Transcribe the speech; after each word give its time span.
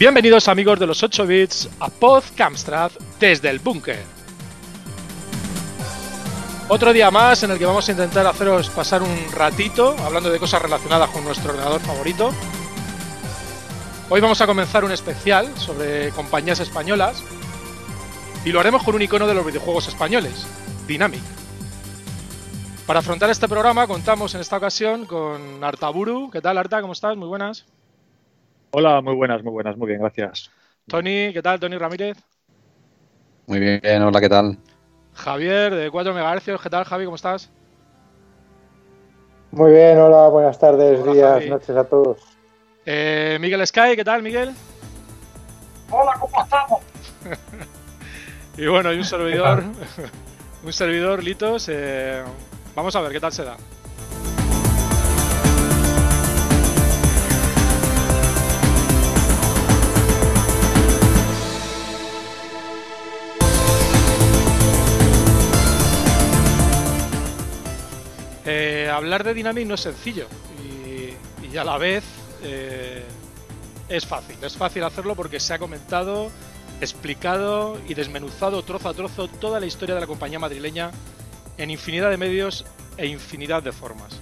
Bienvenidos 0.00 0.48
amigos 0.48 0.80
de 0.80 0.86
los 0.86 1.02
8 1.02 1.26
bits 1.26 1.68
a 1.78 1.90
Pod 1.90 2.24
Camstrad 2.34 2.90
desde 3.18 3.50
el 3.50 3.58
búnker. 3.58 4.02
Otro 6.70 6.94
día 6.94 7.10
más 7.10 7.42
en 7.42 7.50
el 7.50 7.58
que 7.58 7.66
vamos 7.66 7.86
a 7.86 7.92
intentar 7.92 8.26
haceros 8.26 8.70
pasar 8.70 9.02
un 9.02 9.30
ratito 9.30 9.94
hablando 10.02 10.30
de 10.30 10.38
cosas 10.38 10.62
relacionadas 10.62 11.10
con 11.10 11.22
nuestro 11.22 11.50
ordenador 11.50 11.82
favorito. 11.82 12.32
Hoy 14.08 14.22
vamos 14.22 14.40
a 14.40 14.46
comenzar 14.46 14.86
un 14.86 14.92
especial 14.92 15.54
sobre 15.58 16.08
compañías 16.12 16.60
españolas 16.60 17.22
y 18.46 18.52
lo 18.52 18.60
haremos 18.60 18.82
con 18.82 18.94
un 18.94 19.02
icono 19.02 19.26
de 19.26 19.34
los 19.34 19.44
videojuegos 19.44 19.86
españoles, 19.88 20.46
Dynamic. 20.86 21.20
Para 22.86 23.00
afrontar 23.00 23.28
este 23.28 23.48
programa 23.48 23.86
contamos 23.86 24.34
en 24.34 24.40
esta 24.40 24.56
ocasión 24.56 25.04
con 25.04 25.62
Artaburu. 25.62 26.30
¿Qué 26.30 26.40
tal 26.40 26.56
Arta? 26.56 26.80
¿Cómo 26.80 26.94
estás? 26.94 27.18
Muy 27.18 27.28
buenas. 27.28 27.66
Hola, 28.72 29.00
muy 29.00 29.14
buenas, 29.14 29.42
muy 29.42 29.52
buenas, 29.52 29.76
muy 29.76 29.88
bien, 29.88 30.00
gracias. 30.00 30.50
Tony, 30.86 31.32
¿qué 31.32 31.42
tal? 31.42 31.58
Tony 31.58 31.76
Ramírez. 31.76 32.16
Muy 33.46 33.58
bien, 33.58 34.02
hola, 34.02 34.20
¿qué 34.20 34.28
tal? 34.28 34.58
Javier, 35.12 35.74
de 35.74 35.90
4 35.90 36.14
MHz, 36.14 36.62
¿qué 36.62 36.70
tal, 36.70 36.84
Javi? 36.84 37.04
¿Cómo 37.04 37.16
estás? 37.16 37.50
Muy 39.50 39.72
bien, 39.72 39.98
hola, 39.98 40.28
buenas 40.28 40.56
tardes, 40.60 41.04
días, 41.04 41.46
noches 41.46 41.76
a 41.76 41.82
todos. 41.82 42.18
Eh, 42.86 43.38
Miguel 43.40 43.66
Sky, 43.66 43.96
¿qué 43.96 44.04
tal, 44.04 44.22
Miguel? 44.22 44.52
Hola, 45.90 46.12
¿cómo 46.20 46.40
estamos? 46.40 46.80
y 48.56 48.66
bueno, 48.68 48.92
y 48.92 48.98
un 48.98 49.04
servidor, 49.04 49.64
un 50.64 50.72
servidor, 50.72 51.24
Litos. 51.24 51.68
Eh, 51.68 52.22
vamos 52.76 52.94
a 52.94 53.00
ver 53.00 53.10
qué 53.10 53.18
tal 53.18 53.32
se 53.32 53.42
da. 53.42 53.56
Hablar 68.90 69.24
de 69.24 69.34
Dynamic 69.34 69.66
no 69.66 69.74
es 69.74 69.80
sencillo 69.80 70.26
y, 70.62 71.56
a 71.56 71.64
la 71.64 71.78
vez 71.78 72.04
eh, 72.42 73.04
es 73.88 74.06
fácil. 74.06 74.36
Es 74.42 74.56
fácil 74.56 74.84
hacerlo 74.84 75.16
porque 75.16 75.40
se 75.40 75.52
ha 75.52 75.58
comentado, 75.58 76.30
explicado 76.80 77.78
y 77.88 77.94
desmenuzado 77.94 78.62
trozo 78.62 78.88
a 78.88 78.94
trozo 78.94 79.28
toda 79.28 79.58
la 79.58 79.66
historia 79.66 79.94
de 79.96 80.00
la 80.00 80.06
compañía 80.06 80.38
madrileña 80.38 80.92
en 81.58 81.70
infinidad 81.70 82.10
de 82.10 82.16
medios 82.16 82.64
e 82.96 83.06
infinidad 83.06 83.62
de 83.62 83.72
formas. 83.72 84.20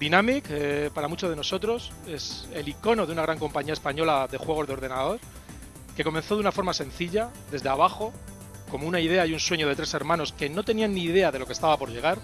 Dynamic, 0.00 0.46
eh, 0.50 0.90
para 0.92 1.08
muchos 1.08 1.30
de 1.30 1.36
nosotros, 1.36 1.92
es 2.06 2.48
el 2.52 2.68
icono 2.68 3.06
de 3.06 3.12
una 3.12 3.22
gran 3.22 3.38
compañía 3.38 3.74
española 3.74 4.26
de 4.30 4.38
juegos 4.38 4.66
de 4.66 4.72
ordenador 4.72 5.20
que 5.96 6.02
comenzó 6.02 6.34
de 6.34 6.40
una 6.40 6.52
forma 6.52 6.74
sencilla, 6.74 7.30
desde 7.50 7.68
abajo, 7.68 8.12
como 8.70 8.88
una 8.88 9.00
idea 9.00 9.24
y 9.26 9.32
un 9.32 9.40
sueño 9.40 9.68
de 9.68 9.76
tres 9.76 9.94
hermanos 9.94 10.32
que 10.32 10.48
no 10.48 10.64
tenían 10.64 10.94
ni 10.94 11.04
idea 11.04 11.30
de 11.30 11.38
lo 11.38 11.46
que 11.46 11.52
estaba 11.52 11.76
por 11.76 11.90
llegar. 11.90 12.18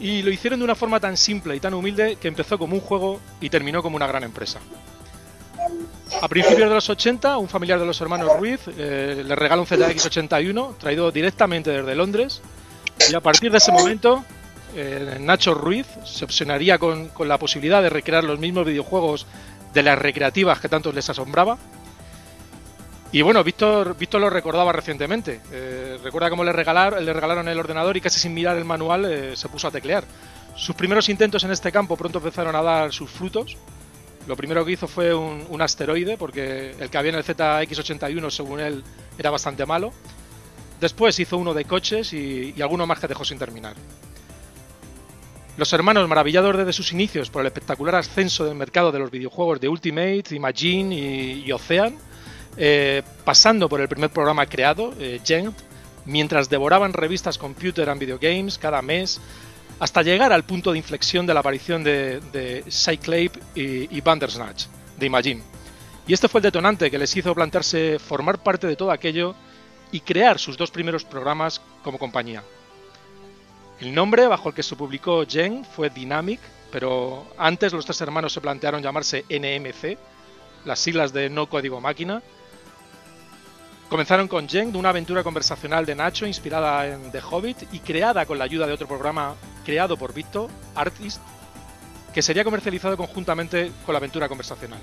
Y 0.00 0.22
lo 0.22 0.30
hicieron 0.30 0.60
de 0.60 0.64
una 0.64 0.74
forma 0.74 1.00
tan 1.00 1.16
simple 1.16 1.56
y 1.56 1.60
tan 1.60 1.74
humilde 1.74 2.16
que 2.16 2.28
empezó 2.28 2.58
como 2.58 2.74
un 2.74 2.80
juego 2.80 3.20
y 3.40 3.50
terminó 3.50 3.82
como 3.82 3.96
una 3.96 4.06
gran 4.06 4.22
empresa. 4.22 4.60
A 6.22 6.28
principios 6.28 6.68
de 6.68 6.74
los 6.74 6.88
80, 6.88 7.36
un 7.38 7.48
familiar 7.48 7.78
de 7.78 7.86
los 7.86 8.00
hermanos 8.00 8.36
Ruiz 8.38 8.60
eh, 8.78 9.22
le 9.24 9.36
regala 9.36 9.62
un 9.62 9.68
ZX81 9.68 10.78
traído 10.78 11.10
directamente 11.10 11.70
desde 11.70 11.94
Londres 11.94 12.40
y 13.10 13.14
a 13.14 13.20
partir 13.20 13.50
de 13.52 13.58
ese 13.58 13.72
momento 13.72 14.24
eh, 14.74 15.18
Nacho 15.20 15.54
Ruiz 15.54 15.86
se 16.04 16.24
obsesionaría 16.24 16.78
con, 16.78 17.08
con 17.08 17.28
la 17.28 17.38
posibilidad 17.38 17.82
de 17.82 17.90
recrear 17.90 18.24
los 18.24 18.38
mismos 18.38 18.66
videojuegos 18.66 19.26
de 19.74 19.82
las 19.82 19.98
recreativas 19.98 20.60
que 20.60 20.68
tanto 20.68 20.92
les 20.92 21.08
asombraba 21.10 21.58
y 23.10 23.22
bueno, 23.22 23.42
Víctor, 23.42 23.96
Víctor 23.96 24.20
lo 24.20 24.28
recordaba 24.28 24.70
recientemente. 24.70 25.40
Eh, 25.50 25.98
recuerda 26.02 26.28
cómo 26.28 26.44
le, 26.44 26.52
regalar, 26.52 27.00
le 27.00 27.12
regalaron 27.12 27.48
el 27.48 27.58
ordenador 27.58 27.96
y 27.96 28.02
casi 28.02 28.20
sin 28.20 28.34
mirar 28.34 28.58
el 28.58 28.66
manual 28.66 29.06
eh, 29.06 29.36
se 29.36 29.48
puso 29.48 29.68
a 29.68 29.70
teclear. 29.70 30.04
Sus 30.54 30.74
primeros 30.74 31.08
intentos 31.08 31.42
en 31.44 31.50
este 31.50 31.72
campo 31.72 31.96
pronto 31.96 32.18
empezaron 32.18 32.54
a 32.54 32.62
dar 32.62 32.92
sus 32.92 33.10
frutos. 33.10 33.56
Lo 34.26 34.36
primero 34.36 34.62
que 34.62 34.72
hizo 34.72 34.86
fue 34.86 35.14
un, 35.14 35.62
asteroide, 35.62 36.18
porque 36.18 36.74
el 36.78 36.90
que 36.90 36.98
había 36.98 37.12
en 37.12 37.16
el 37.16 37.24
ZX81, 37.24 38.30
según 38.30 38.60
él, 38.60 38.84
era 39.16 39.30
bastante 39.30 39.64
malo. 39.64 39.90
Después 40.78 41.18
hizo 41.18 41.38
uno 41.38 41.54
de 41.54 41.64
coches 41.64 42.12
y, 42.12 42.54
alguno 42.60 42.86
más 42.86 42.98
que 42.98 43.08
dejó 43.08 43.24
sin 43.24 43.38
terminar. 43.38 43.74
Los 45.56 45.72
hermanos, 45.72 46.06
maravillados 46.08 46.58
desde 46.58 46.74
sus 46.74 46.92
inicios 46.92 47.30
por 47.30 47.40
el 47.40 47.46
espectacular 47.46 47.94
ascenso 47.94 48.44
del 48.44 48.54
mercado 48.54 48.92
de 48.92 48.98
los 48.98 49.10
videojuegos 49.10 49.60
de 49.60 49.68
Ultimate, 49.68 50.24
Imagine 50.32 50.94
y 50.94 51.50
Ocean, 51.50 51.96
eh, 52.58 53.02
pasando 53.24 53.68
por 53.68 53.80
el 53.80 53.88
primer 53.88 54.10
programa 54.10 54.46
creado, 54.46 54.92
eh, 54.98 55.20
mientras 56.04 56.48
devoraban 56.50 56.92
revistas 56.92 57.38
Computer 57.38 57.88
and 57.88 58.00
Video 58.00 58.18
Games 58.20 58.58
cada 58.58 58.82
mes, 58.82 59.20
hasta 59.78 60.02
llegar 60.02 60.32
al 60.32 60.42
punto 60.42 60.72
de 60.72 60.78
inflexión 60.78 61.24
de 61.24 61.34
la 61.34 61.40
aparición 61.40 61.84
de, 61.84 62.20
de 62.32 62.64
y, 63.54 63.96
y 63.96 64.00
Bandersnatch, 64.00 64.66
de 64.96 65.06
Imagine. 65.06 65.42
Y 66.08 66.14
este 66.14 66.26
fue 66.28 66.40
el 66.40 66.44
detonante 66.44 66.90
que 66.90 66.98
les 66.98 67.14
hizo 67.16 67.34
plantearse 67.34 67.98
formar 67.98 68.42
parte 68.42 68.66
de 68.66 68.76
todo 68.76 68.90
aquello 68.90 69.34
y 69.92 70.00
crear 70.00 70.38
sus 70.38 70.56
dos 70.56 70.70
primeros 70.70 71.04
programas 71.04 71.60
como 71.84 71.98
compañía. 71.98 72.42
El 73.80 73.94
nombre 73.94 74.26
bajo 74.26 74.48
el 74.48 74.54
que 74.54 74.62
se 74.62 74.74
publicó 74.74 75.24
Gen 75.26 75.64
fue 75.64 75.90
Dynamic, 75.90 76.40
pero 76.72 77.26
antes 77.38 77.72
los 77.72 77.84
tres 77.84 78.00
hermanos 78.00 78.32
se 78.32 78.40
plantearon 78.40 78.82
llamarse 78.82 79.24
NMC, 79.28 79.96
las 80.64 80.80
siglas 80.80 81.12
de 81.12 81.30
No 81.30 81.48
Código 81.48 81.80
Máquina, 81.80 82.22
Comenzaron 83.88 84.28
con 84.28 84.46
Jen, 84.46 84.76
una 84.76 84.90
aventura 84.90 85.24
conversacional 85.24 85.86
de 85.86 85.94
Nacho 85.94 86.26
inspirada 86.26 86.86
en 86.86 87.10
The 87.10 87.22
Hobbit 87.22 87.72
y 87.72 87.78
creada 87.78 88.26
con 88.26 88.36
la 88.38 88.44
ayuda 88.44 88.66
de 88.66 88.74
otro 88.74 88.86
programa 88.86 89.34
creado 89.64 89.96
por 89.96 90.12
Victor, 90.12 90.50
Artist, 90.74 91.22
que 92.12 92.20
sería 92.20 92.44
comercializado 92.44 92.98
conjuntamente 92.98 93.72
con 93.86 93.94
la 93.94 93.98
aventura 93.98 94.28
conversacional. 94.28 94.80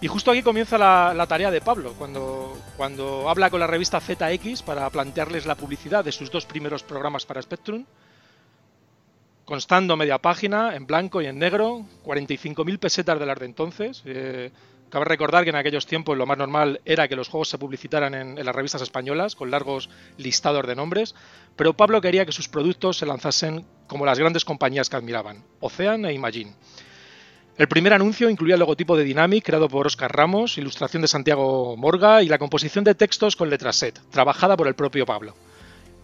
Y 0.00 0.08
justo 0.08 0.32
aquí 0.32 0.42
comienza 0.42 0.76
la, 0.76 1.26
tarea 1.28 1.52
de 1.52 1.60
Pablo, 1.60 1.94
cuando, 1.96 2.58
cuando 2.76 3.28
habla 3.28 3.48
con 3.48 3.60
la 3.60 3.68
revista 3.68 4.00
ZX 4.00 4.62
para 4.62 4.90
plantearles 4.90 5.46
la 5.46 5.54
publicidad 5.54 6.04
de 6.04 6.10
sus 6.10 6.32
dos 6.32 6.46
primeros 6.46 6.82
programas 6.82 7.26
para 7.26 7.42
Spectrum, 7.42 7.84
constando 9.44 9.96
media 9.96 10.18
página, 10.18 10.74
en 10.74 10.84
blanco 10.84 11.20
y 11.20 11.26
en 11.26 11.38
negro, 11.38 11.84
45.000 12.04 12.78
pesetas 12.78 13.20
de 13.20 13.26
las 13.26 13.38
de 13.38 13.46
entonces, 13.46 14.02
eh, 14.04 14.50
Cabe 14.90 15.04
recordar 15.04 15.44
que 15.44 15.50
en 15.50 15.56
aquellos 15.56 15.86
tiempos 15.86 16.18
lo 16.18 16.26
más 16.26 16.36
normal 16.36 16.80
era 16.84 17.06
que 17.06 17.14
los 17.14 17.28
juegos 17.28 17.48
se 17.48 17.58
publicitaran 17.58 18.12
en, 18.12 18.44
las 18.44 18.54
revistas 18.54 18.82
españolas 18.82 19.36
con 19.36 19.48
largos 19.48 19.88
listados 20.16 20.66
de 20.66 20.74
nombres, 20.74 21.14
pero 21.54 21.76
Pablo 21.76 22.00
quería 22.00 22.26
que 22.26 22.32
sus 22.32 22.48
productos 22.48 22.98
se 22.98 23.06
lanzasen 23.06 23.64
como 23.86 24.04
las 24.04 24.18
grandes 24.18 24.44
compañías 24.44 24.90
que 24.90 24.96
admiraban, 24.96 25.44
Ocean 25.60 26.06
e 26.06 26.12
Imagine. 26.12 26.54
El 27.56 27.68
primer 27.68 27.92
anuncio 27.92 28.28
incluía 28.28 28.54
el 28.54 28.60
logotipo 28.60 28.96
de 28.96 29.04
Dynamic 29.04 29.44
creado 29.44 29.68
por 29.68 29.86
Oscar 29.86 30.10
Ramos, 30.10 30.58
ilustración 30.58 31.02
de 31.02 31.08
Santiago 31.08 31.76
Morga 31.76 32.24
y 32.24 32.28
la 32.28 32.38
composición 32.38 32.82
de 32.82 32.96
textos 32.96 33.36
con 33.36 33.48
letra 33.48 33.72
set, 33.72 34.00
trabajada 34.10 34.56
por 34.56 34.66
el 34.66 34.74
propio 34.74 35.06
Pablo. 35.06 35.36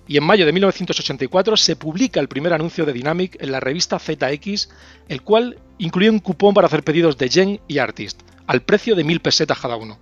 Y 0.07 0.17
en 0.17 0.23
mayo 0.23 0.47
de 0.47 0.53
1984 0.53 1.57
se 1.57 1.75
publica 1.75 2.21
el 2.21 2.29
primer 2.29 2.53
anuncio 2.53 2.85
de 2.87 2.93
Dynamic 2.93 3.43
en 3.43 3.51
la 3.51 3.59
revista 3.59 3.99
ZX, 3.99 4.69
el 5.09 5.23
cual 5.23 5.59
incluía 5.79 6.13
un 6.13 6.21
cupón 6.21 6.55
para 6.55 6.69
hacer 6.69 6.85
pedidos 6.85 7.19
de 7.19 7.29
Gen 7.29 7.61
y 7.67 7.79
Artist, 7.79 8.21
al 8.47 8.63
precio 8.63 8.95
de 8.95 9.05
mil 9.05 9.21
pesetas 9.21 9.59
cada 9.59 9.77
uno. 9.77 9.99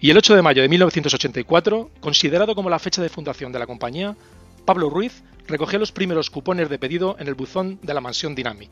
Y 0.00 0.10
el 0.10 0.18
8 0.18 0.34
de 0.34 0.42
mayo 0.42 0.62
de 0.62 0.68
1984, 0.68 1.90
considerado 2.00 2.54
como 2.54 2.68
la 2.68 2.80
fecha 2.80 3.00
de 3.02 3.08
fundación 3.08 3.52
de 3.52 3.60
la 3.60 3.66
compañía, 3.66 4.16
Pablo 4.64 4.90
Ruiz 4.90 5.22
recogió 5.46 5.78
los 5.78 5.92
primeros 5.92 6.30
cupones 6.30 6.68
de 6.68 6.78
pedido 6.78 7.16
en 7.18 7.28
el 7.28 7.34
buzón 7.34 7.78
de 7.82 7.94
la 7.94 8.00
mansión 8.00 8.34
Dynamic. 8.34 8.70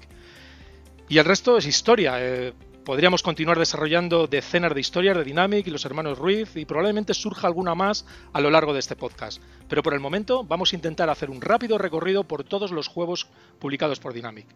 Y 1.08 1.18
el 1.18 1.24
resto 1.24 1.56
es 1.56 1.66
historia. 1.66 2.14
Eh, 2.18 2.52
podríamos 2.84 3.22
continuar 3.22 3.58
desarrollando 3.58 4.26
decenas 4.26 4.74
de 4.74 4.80
historias 4.80 5.16
de 5.16 5.24
Dynamic 5.24 5.66
y 5.66 5.70
los 5.70 5.84
hermanos 5.84 6.18
Ruiz 6.18 6.56
y 6.56 6.64
probablemente 6.64 7.14
surja 7.14 7.46
alguna 7.46 7.74
más 7.74 8.06
a 8.32 8.40
lo 8.40 8.50
largo 8.50 8.72
de 8.72 8.80
este 8.80 8.96
podcast. 8.96 9.40
Pero 9.68 9.82
por 9.82 9.94
el 9.94 10.00
momento 10.00 10.44
vamos 10.44 10.72
a 10.72 10.76
intentar 10.76 11.10
hacer 11.10 11.30
un 11.30 11.40
rápido 11.40 11.78
recorrido 11.78 12.24
por 12.24 12.44
todos 12.44 12.72
los 12.72 12.88
juegos 12.88 13.28
publicados 13.58 14.00
por 14.00 14.12
Dynamic. 14.12 14.46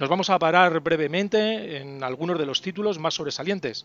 Nos 0.00 0.08
vamos 0.08 0.30
a 0.30 0.38
parar 0.38 0.80
brevemente 0.80 1.76
en 1.76 2.02
algunos 2.02 2.38
de 2.38 2.46
los 2.46 2.62
títulos 2.62 2.98
más 2.98 3.12
sobresalientes. 3.12 3.84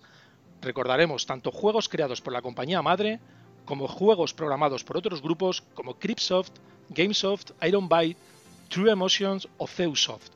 Recordaremos 0.62 1.26
tanto 1.26 1.52
juegos 1.52 1.90
creados 1.90 2.22
por 2.22 2.32
la 2.32 2.42
compañía 2.42 2.82
madre 2.82 3.20
como 3.66 3.90
juegos 3.90 4.34
programados 4.34 4.86
por 4.86 4.96
otros 4.96 5.22
grupos 5.22 5.62
como 5.74 6.00
Cryptsoft, 6.00 6.54
Gamesoft, 6.88 7.52
Ironbite, 7.62 8.18
True 8.70 8.92
Emotions 8.92 9.50
o 9.58 9.68
Zeusoft, 9.68 10.30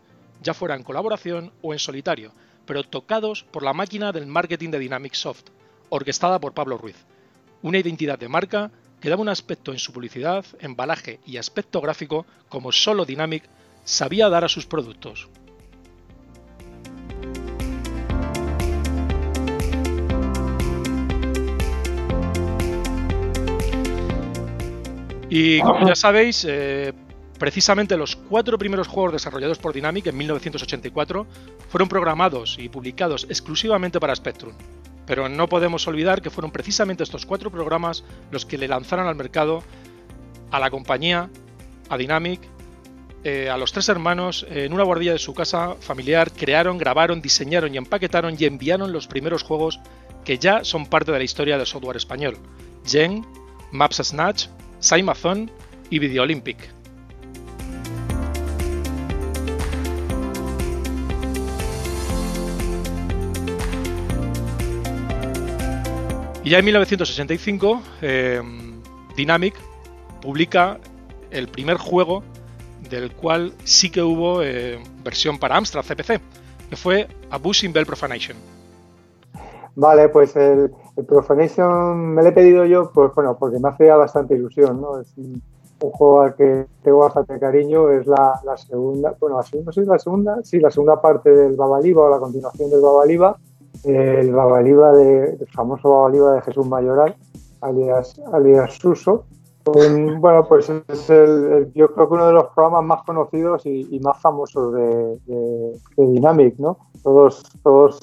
ya 0.43 0.53
fuera 0.53 0.75
en 0.75 0.83
colaboración 0.83 1.53
o 1.61 1.71
en 1.71 1.79
solitario, 1.79 2.33
pero 2.65 2.83
tocados 2.83 3.45
por 3.45 3.63
la 3.63 3.71
máquina 3.71 4.11
del 4.11 4.25
marketing 4.25 4.71
de 4.71 4.79
Dynamic 4.79 5.13
Soft, 5.13 5.45
orquestada 5.87 6.39
por 6.39 6.53
Pablo 6.53 6.77
Ruiz. 6.77 6.97
Una 7.61 7.77
identidad 7.77 8.19
de 8.19 8.27
marca 8.27 8.69
que 8.99 9.09
daba 9.09 9.21
un 9.21 9.29
aspecto 9.29 9.71
en 9.71 9.79
su 9.79 9.93
publicidad, 9.93 10.43
embalaje 10.59 11.21
y 11.25 11.37
aspecto 11.37 11.79
gráfico 11.79 12.25
como 12.49 12.73
solo 12.73 13.05
Dynamic 13.05 13.45
sabía 13.85 14.27
dar 14.27 14.43
a 14.43 14.49
sus 14.49 14.65
productos. 14.65 15.29
Y 25.29 25.59
como 25.61 25.87
ya 25.87 25.95
sabéis, 25.95 26.45
eh, 26.47 26.93
precisamente 27.37 27.97
los 27.97 28.15
cuatro 28.15 28.57
primeros 28.57 28.87
juegos 28.87 29.13
desarrollados 29.13 29.59
por 29.59 29.73
Dynamic 29.73 30.07
en 30.07 30.17
1984 30.17 31.25
fueron 31.69 31.89
programados 31.89 32.57
y 32.59 32.69
publicados 32.69 33.25
exclusivamente 33.29 33.99
para 33.99 34.15
Spectrum. 34.15 34.53
Pero 35.05 35.27
no 35.27 35.47
podemos 35.47 35.87
olvidar 35.87 36.21
que 36.21 36.29
fueron 36.29 36.51
precisamente 36.51 37.03
estos 37.03 37.25
cuatro 37.25 37.49
programas 37.49 38.03
los 38.31 38.45
que 38.45 38.57
le 38.57 38.67
lanzaron 38.67 39.07
al 39.07 39.15
mercado 39.15 39.63
a 40.51 40.59
la 40.59 40.69
compañía, 40.69 41.29
a 41.89 41.97
Dynamic, 41.97 42.41
eh, 43.23 43.49
a 43.49 43.57
los 43.57 43.73
tres 43.73 43.89
hermanos 43.89 44.45
en 44.49 44.71
una 44.71 44.83
guardilla 44.83 45.11
de 45.11 45.19
su 45.19 45.33
casa 45.33 45.75
familiar 45.81 46.31
crearon, 46.31 46.77
grabaron, 46.77 47.21
diseñaron 47.21 47.73
y 47.73 47.77
empaquetaron 47.77 48.35
y 48.39 48.45
enviaron 48.45 48.93
los 48.93 49.07
primeros 49.07 49.43
juegos 49.43 49.79
que 50.23 50.37
ya 50.37 50.63
son 50.63 50.85
parte 50.85 51.11
de 51.11 51.17
la 51.17 51.23
historia 51.23 51.57
del 51.57 51.67
software 51.67 51.97
español. 51.97 52.37
Gen, 52.85 53.25
Maps 53.71 53.97
Snatch, 53.97 54.47
Simazon 54.79 55.51
y 55.89 55.99
Video 55.99 56.23
Olympic. 56.23 56.57
Y 66.43 66.51
ya 66.51 66.59
en 66.59 66.65
1965, 66.65 67.81
eh, 68.01 68.41
Dynamic 69.15 69.55
publica 70.21 70.79
el 71.31 71.47
primer 71.47 71.77
juego 71.77 72.23
del 72.89 73.11
cual 73.11 73.53
sí 73.65 73.89
que 73.89 74.01
hubo 74.01 74.41
eh, 74.41 74.79
versión 75.03 75.37
para 75.37 75.57
Amstrad 75.57 75.83
CPC, 75.83 76.19
que 76.69 76.75
fue 76.75 77.07
Abusing 77.29 77.73
Bell 77.73 77.85
Profanation. 77.85 78.37
Vale, 79.75 80.09
pues 80.09 80.35
el, 80.35 80.71
Profanation 81.07 82.13
me 82.13 82.23
lo 82.23 82.29
he 82.29 82.31
pedido 82.31 82.65
yo, 82.65 82.91
pues 82.93 83.13
bueno, 83.15 83.37
porque 83.37 83.59
me 83.59 83.69
hace 83.69 83.89
bastante 83.89 84.35
ilusión, 84.35 84.81
¿no? 84.81 84.99
Es 84.99 85.15
un, 85.17 85.41
juego 85.79 86.21
al 86.21 86.35
que 86.35 86.65
tengo 86.83 86.97
bastante 86.99 87.39
cariño, 87.39 87.89
es 87.89 88.05
la, 88.05 88.41
segunda, 88.57 89.15
bueno, 89.17 89.37
la 89.37 89.43
segunda, 89.43 89.71
sí, 89.71 89.85
la 89.85 89.97
segunda, 89.97 90.39
sí, 90.43 90.59
la 90.59 90.71
segunda 90.71 91.01
parte 91.01 91.29
del 91.29 91.55
Babaliba 91.55 92.03
o 92.03 92.09
la 92.09 92.19
continuación 92.19 92.69
del 92.69 92.81
Babaliba, 92.81 93.37
el 93.85 94.33
Babaliba 94.33 94.91
de, 94.91 95.37
el 95.39 95.47
famoso 95.53 95.89
Babaliba 95.89 96.33
de 96.33 96.41
Jesús 96.41 96.67
Mayoral, 96.67 97.15
alias, 97.61 98.21
alias 98.33 98.73
Suso, 98.73 99.23
bueno, 99.65 100.45
pues 100.47 100.69
es 100.69 101.09
el, 101.09 101.71
yo 101.73 101.93
creo 101.93 102.07
que 102.07 102.13
uno 102.13 102.27
de 102.27 102.33
los 102.33 102.47
programas 102.47 102.83
más 102.83 103.03
conocidos 103.03 103.65
y, 103.65 103.99
más 104.03 104.19
famosos 104.19 104.73
de, 104.73 105.77
Dynamic, 105.97 106.57
¿no? 106.57 106.77
Todos, 107.03 107.43
todos 107.63 108.01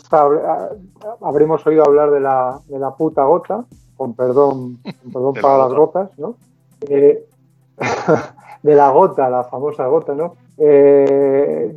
habremos 1.22 1.66
oído 1.66 1.84
hablar 1.84 2.10
de 2.10 2.20
la, 2.20 2.60
de 2.68 2.78
la 2.78 2.94
puta 2.94 3.24
gota, 3.24 3.64
con 3.96 4.14
perdón, 4.14 4.78
perdón 5.12 5.34
para 5.42 5.58
las 5.58 5.72
gotas, 5.72 6.10
¿no? 6.18 6.36
Eh, 6.88 7.26
de 8.62 8.74
la 8.74 8.90
gota, 8.90 9.28
la 9.30 9.44
famosa 9.44 9.86
gota, 9.86 10.14
¿no? 10.14 10.34
Eh, 10.58 11.76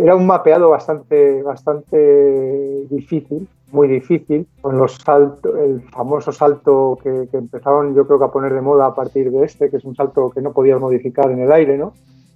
era 0.00 0.16
un 0.16 0.26
mapeado 0.26 0.70
bastante, 0.70 1.42
bastante 1.42 2.86
difícil 2.88 3.48
muy 3.72 3.88
difícil, 3.88 4.46
con 4.60 4.78
los 4.78 4.96
saltos, 4.96 5.52
el 5.58 5.82
famoso 5.90 6.30
salto 6.30 6.98
que, 7.02 7.28
empezaron 7.32 7.94
yo 7.94 8.06
creo 8.06 8.18
que 8.18 8.24
a 8.26 8.28
poner 8.28 8.52
de 8.52 8.60
moda 8.60 8.86
a 8.86 8.94
partir 8.94 9.30
de 9.30 9.44
este, 9.44 9.70
que 9.70 9.78
es 9.78 9.84
un 9.84 9.96
salto 9.96 10.30
que 10.30 10.42
no 10.42 10.52
podías 10.52 10.78
modificar 10.78 11.30
en 11.30 11.40
el 11.40 11.50
aire, 11.50 11.78
¿no? 11.78 11.94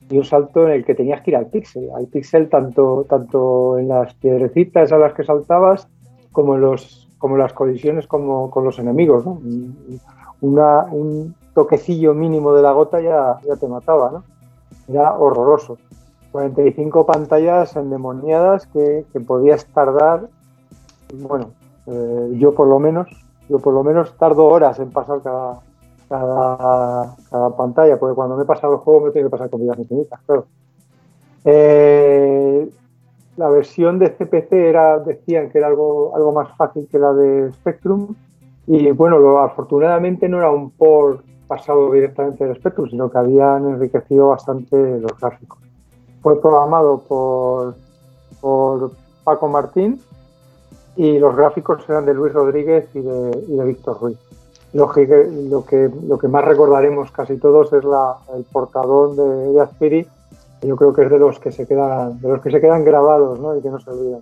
Y 0.09 0.19
un 0.19 0.25
salto 0.25 0.67
en 0.67 0.73
el 0.73 0.85
que 0.85 0.95
tenías 0.95 1.21
que 1.21 1.33
ir 1.33 1.37
al 1.37 1.47
píxel, 1.47 1.91
al 1.95 2.07
píxel 2.07 2.49
tanto, 2.49 3.05
tanto 3.09 3.79
en 3.79 3.89
las 3.89 4.15
piedrecitas 4.15 4.93
a 4.93 4.99
las 4.99 5.13
que 5.13 5.25
saltabas 5.25 5.89
como 6.33 6.55
en 6.55 6.63
los 6.63 7.07
como 7.19 7.37
las 7.37 7.53
colisiones 7.53 8.07
como, 8.07 8.51
con 8.51 8.65
los 8.65 8.79
enemigos, 8.79 9.25
¿no? 9.25 9.41
Una, 10.43 10.85
un 10.85 11.35
toquecillo 11.55 12.15
mínimo 12.15 12.53
de 12.53 12.63
la 12.63 12.73
gota 12.73 13.01
ya, 13.01 13.39
ya 13.47 13.57
te 13.57 13.67
mataba, 13.67 14.11
¿no? 14.11 14.25
Era 14.89 15.15
horroroso. 15.15 15.79
45 16.33 17.07
pantallas 17.07 17.75
endemoniadas 17.77 18.67
que, 18.67 19.07
que 19.13 19.21
podías 19.21 19.65
tardar 19.67 20.29
bueno, 21.15 21.51
eh, 21.87 22.33
yo 22.39 22.55
por 22.55 22.69
lo 22.69 22.79
menos, 22.79 23.09
yo 23.49 23.59
por 23.59 23.75
lo 23.75 23.85
menos 23.85 24.17
tardo 24.17 24.47
horas 24.47 24.79
en 24.79 24.91
pasar 24.91 25.21
cada, 25.23 25.63
cada, 26.09 27.57
pantalla, 27.57 27.99
porque 27.99 28.15
cuando 28.15 28.37
me 28.37 28.43
he 28.43 28.47
pasado 28.47 28.75
el 28.75 28.79
juego 28.81 29.07
me 29.07 29.11
tengo 29.13 29.27
que 29.27 29.31
pasar 29.31 29.51
con 29.51 29.61
vidas 29.61 29.79
infinitas, 29.79 30.21
claro. 30.27 30.47
Eh, 31.45 32.69
la 33.37 33.49
versión 33.51 33.99
de 33.99 34.11
CPC 34.11 34.53
era, 34.53 34.99
decían 34.99 35.51
que 35.51 35.59
era 35.59 35.69
algo, 35.69 36.15
algo 36.17 36.33
más 36.33 36.57
fácil 36.57 36.89
que 36.91 36.99
la 36.99 37.13
de 37.13 37.53
Spectrum, 37.53 38.15
y 38.67 38.91
bueno, 38.91 39.19
lo, 39.19 39.39
afortunadamente 39.39 40.29
no 40.29 40.39
era 40.39 40.51
un 40.51 40.71
port 40.71 41.25
pasado 41.47 41.93
directamente 41.93 42.45
del 42.45 42.57
Spectrum, 42.57 42.89
sino 42.91 43.11
que 43.11 43.19
habían 43.19 43.69
enriquecido 43.69 44.29
bastante 44.29 44.99
los 44.99 45.19
gráficos. 45.21 45.59
Fue 46.21 46.41
programado 46.41 46.99
por, 47.07 47.77
por 48.41 48.91
Paco 49.23 49.49
Martín, 49.49 50.01
y 50.97 51.19
los 51.19 51.37
gráficos 51.37 51.83
eran 51.89 52.07
de 52.07 52.15
Luis 52.15 52.33
Rodríguez 52.33 52.89
y 52.95 53.01
de, 53.01 53.65
Víctor 53.65 54.01
Ruiz. 54.01 54.19
Lo 54.73 54.91
que, 54.91 55.07
lo, 55.49 55.65
que, 55.65 55.91
lo 56.07 56.19
que 56.19 56.29
más 56.29 56.45
recordaremos 56.45 57.11
casi 57.11 57.37
todos 57.37 57.73
es 57.73 57.85
la, 57.85 58.17
el 58.35 58.45
portadón 58.45 59.17
de, 59.17 59.53
de 59.53 59.61
Aspiri, 59.61 60.07
que 60.61 60.67
yo 60.67 60.77
creo 60.77 60.93
que 60.93 61.05
es 61.05 61.11
de 61.11 61.19
los 61.19 61.39
que 61.39 61.53
se 61.53 61.67
quedan, 61.67 62.21
de 62.21 62.29
los 62.29 62.43
que 62.43 62.51
se 62.51 62.61
quedan 62.61 62.85
grabados 62.85 63.39
¿no? 63.39 63.57
y 63.57 63.63
que 63.63 63.71
no 63.71 63.79
se 63.79 63.91
olvidan. 63.91 64.21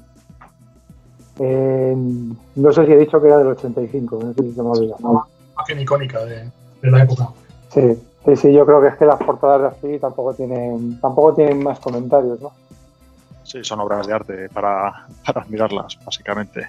Eh, 1.40 1.96
no 2.56 2.72
sé 2.72 2.86
si 2.86 2.92
he 2.92 2.98
dicho 2.98 3.20
que 3.20 3.26
era 3.28 3.38
del 3.38 3.48
85, 3.48 4.20
no 4.22 4.32
sé 4.34 4.42
si 4.42 4.52
se 4.52 4.62
me 4.62 4.68
olvida. 4.68 4.96
Una 5.00 5.22
imagen 5.52 5.80
icónica 5.80 6.24
de, 6.24 6.50
de, 6.82 6.90
la 6.90 7.02
época. 7.02 7.28
Sí, 7.70 7.98
sí, 8.24 8.36
sí, 8.36 8.52
yo 8.52 8.64
creo 8.66 8.80
que 8.80 8.88
es 8.88 8.96
que 8.96 9.06
las 9.06 9.20
portadas 9.20 9.60
de 9.62 9.66
Aspiri 9.68 9.98
tampoco 9.98 10.34
tienen, 10.34 11.00
tampoco 11.00 11.34
tienen 11.34 11.62
más 11.62 11.80
comentarios, 11.80 12.40
¿no? 12.40 12.52
Sí, 13.44 13.62
son 13.62 13.80
obras 13.80 14.06
de 14.06 14.12
arte 14.12 14.48
para, 14.48 15.06
para 15.24 15.42
admirarlas, 15.42 15.98
básicamente. 16.04 16.66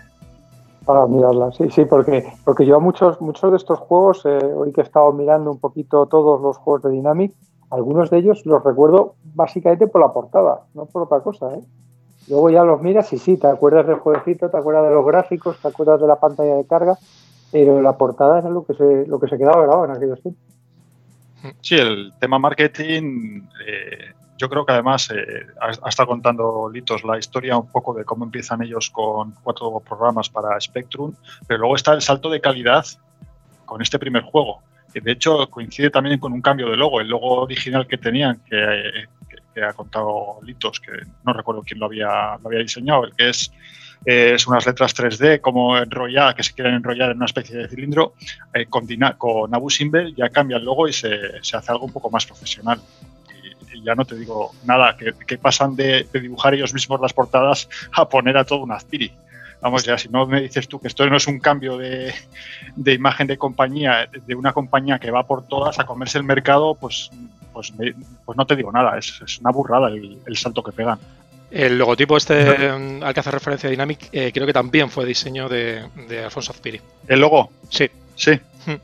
Para 0.86 1.04
admirarlas, 1.04 1.56
sí, 1.56 1.70
sí, 1.72 1.86
porque, 1.86 2.32
porque 2.44 2.66
yo 2.66 2.80
muchos, 2.80 3.20
muchos 3.20 3.50
de 3.50 3.58
estos 3.58 3.80
juegos, 3.80 4.24
eh, 4.26 4.38
hoy 4.56 4.72
que 4.72 4.82
he 4.82 4.84
estado 4.84 5.12
mirando 5.14 5.52
un 5.52 5.60
poquito 5.60 6.06
todos 6.06 6.42
los 6.42 6.58
juegos 6.58 6.84
de 6.84 6.92
Dynamic, 6.92 7.34
algunos 7.72 8.10
de 8.12 8.20
ellos 8.20 8.46
los 8.46 8.64
recuerdo 8.64 9.16
básicamente 9.34 9.88
por 9.88 10.02
la 10.02 10.14
portada, 10.14 10.62
no 10.76 10.86
por 10.86 11.04
otra 11.04 11.22
cosa, 11.22 11.54
¿eh? 11.56 11.62
Luego 12.28 12.50
ya 12.50 12.64
los 12.64 12.82
miras 12.82 13.12
y 13.14 13.18
sí, 13.18 13.38
te 13.38 13.48
acuerdas 13.48 13.86
del 13.86 13.98
jueguecito, 13.98 14.50
te 14.50 14.58
acuerdas 14.58 14.88
de 14.88 14.96
los 14.96 15.06
gráficos, 15.06 15.60
te 15.62 15.68
acuerdas 15.68 16.02
de 16.02 16.08
la 16.08 16.20
pantalla 16.20 16.56
de 16.56 16.66
carga, 16.66 16.98
pero 17.52 17.82
la 17.82 17.98
portada 17.98 18.40
es 18.40 18.46
lo 18.46 18.66
que 18.66 18.74
se, 18.74 19.06
lo 19.08 19.20
que 19.20 19.28
se 19.28 19.38
quedaba 19.38 19.62
grabado 19.62 19.86
en 19.86 19.92
aquellos 19.92 20.22
tiempos. 20.22 20.44
Sí, 21.62 21.76
el 21.76 22.12
tema 22.20 22.40
marketing 22.40 23.42
eh, 23.68 24.14
yo 24.38 24.50
creo 24.50 24.66
que 24.66 24.74
además 24.74 25.10
eh, 25.12 25.48
ha, 25.62 25.90
estado 25.90 26.08
contando 26.08 26.70
Litos 26.72 27.04
la 27.04 27.18
historia 27.18 27.58
un 27.58 27.72
poco 27.72 27.94
de 27.94 28.04
cómo 28.04 28.26
empiezan 28.26 28.62
ellos 28.62 28.90
con 28.90 29.32
cuatro 29.44 29.80
programas 29.80 30.30
para 30.30 30.60
Spectrum, 30.60 31.14
pero 31.48 31.60
luego 31.60 31.76
está 31.76 31.94
el 31.94 32.02
salto 32.02 32.30
de 32.30 32.42
calidad 32.42 32.86
con 33.66 33.82
este 33.82 33.98
primer 33.98 34.24
juego. 34.24 34.62
Que 34.94 35.02
de 35.02 35.12
hecho 35.12 35.50
coincide 35.50 35.90
también 35.90 36.20
con 36.20 36.34
un 36.34 36.42
cambio 36.42 36.70
de 36.70 36.78
logo. 36.78 37.02
El 37.02 37.10
logo 37.10 37.42
original 37.42 37.88
que 37.88 37.98
tenían, 37.98 38.40
que, 38.50 39.62
ha 39.62 39.74
contado 39.74 40.40
Litos, 40.44 40.80
que 40.82 40.92
no 41.24 41.34
recuerdo 41.34 41.64
quién 41.66 41.80
lo 41.80 41.86
había, 41.86 42.38
lo 42.42 42.48
había 42.48 42.60
diseñado, 42.60 43.06
el 43.06 43.16
que 43.16 43.30
es, 43.30 43.54
es 44.04 44.46
unas 44.48 44.66
letras 44.66 44.94
3D 44.94 45.40
como 45.40 45.78
enrolladas, 45.78 46.36
que 46.36 46.44
se 46.44 46.54
quieren 46.54 46.76
enrollar 46.76 47.12
en 47.12 47.18
una 47.18 47.26
especie 47.26 47.56
de 47.56 47.70
cilindro, 47.70 48.14
eh, 48.54 48.66
con, 48.66 48.86
Abu 49.54 49.70
Simbel 49.70 50.14
ya 50.14 50.30
cambia 50.30 50.58
el 50.58 50.66
logo 50.66 50.90
y 50.90 50.94
se 50.94 51.40
hace 51.42 51.72
algo 51.72 51.86
un 51.86 51.94
poco 51.94 52.10
más 52.10 52.26
profesional 52.26 52.82
ya 53.86 53.96
no 53.96 54.06
te 54.06 54.16
digo 54.16 54.52
nada, 54.66 54.98
que, 54.98 55.38
pasan 55.38 55.76
de, 55.76 56.08
dibujar 56.14 56.54
ellos 56.54 56.74
mismos 56.74 57.00
las 57.00 57.14
portadas 57.14 57.70
a 57.94 58.10
poner 58.10 58.38
a 58.38 58.44
todo 58.44 58.64
un 58.64 58.72
Azpiri. 58.72 59.12
Vamos, 59.62 59.84
ya 59.84 59.98
si 59.98 60.10
no 60.10 60.28
me 60.28 60.42
dices 60.42 60.68
tú 60.68 60.80
que 60.80 60.88
esto 60.88 61.08
no 61.10 61.18
es 61.18 61.28
un 61.28 61.40
cambio 61.40 61.78
de, 61.78 62.14
imagen 62.86 63.28
de 63.28 63.38
compañía, 63.38 64.08
de 64.26 64.36
una 64.36 64.54
compañía 64.54 65.00
que 65.00 65.12
va 65.12 65.24
por 65.24 65.48
todas 65.48 65.80
a 65.80 65.86
comerse 65.86 66.18
el 66.18 66.24
mercado, 66.24 66.76
pues, 66.76 67.10
pues, 67.54 67.74
pues 68.26 68.38
no 68.38 68.46
te 68.46 68.56
digo 68.56 68.72
nada, 68.72 68.98
es, 68.98 69.40
una 69.40 69.52
burrada 69.52 69.88
el, 69.90 70.38
salto 70.38 70.64
que 70.64 70.72
pegan. 70.72 71.00
El 71.52 71.78
logotipo 71.78 72.18
este 72.18 72.70
al 72.70 73.14
que 73.14 73.20
hace 73.20 73.32
referencia 73.32 73.70
Dynamic 73.70 74.10
eh, 74.12 74.32
creo 74.34 74.46
que 74.46 74.54
también 74.54 74.90
fue 74.90 75.06
diseño 75.06 75.48
de, 75.48 75.86
Alfonso 76.24 76.52
Azpiri. 76.52 76.82
¿El 77.08 77.22
logo? 77.22 77.50
Sí. 77.70 77.90
Sí. 78.16 78.32
Hmm. 78.66 78.76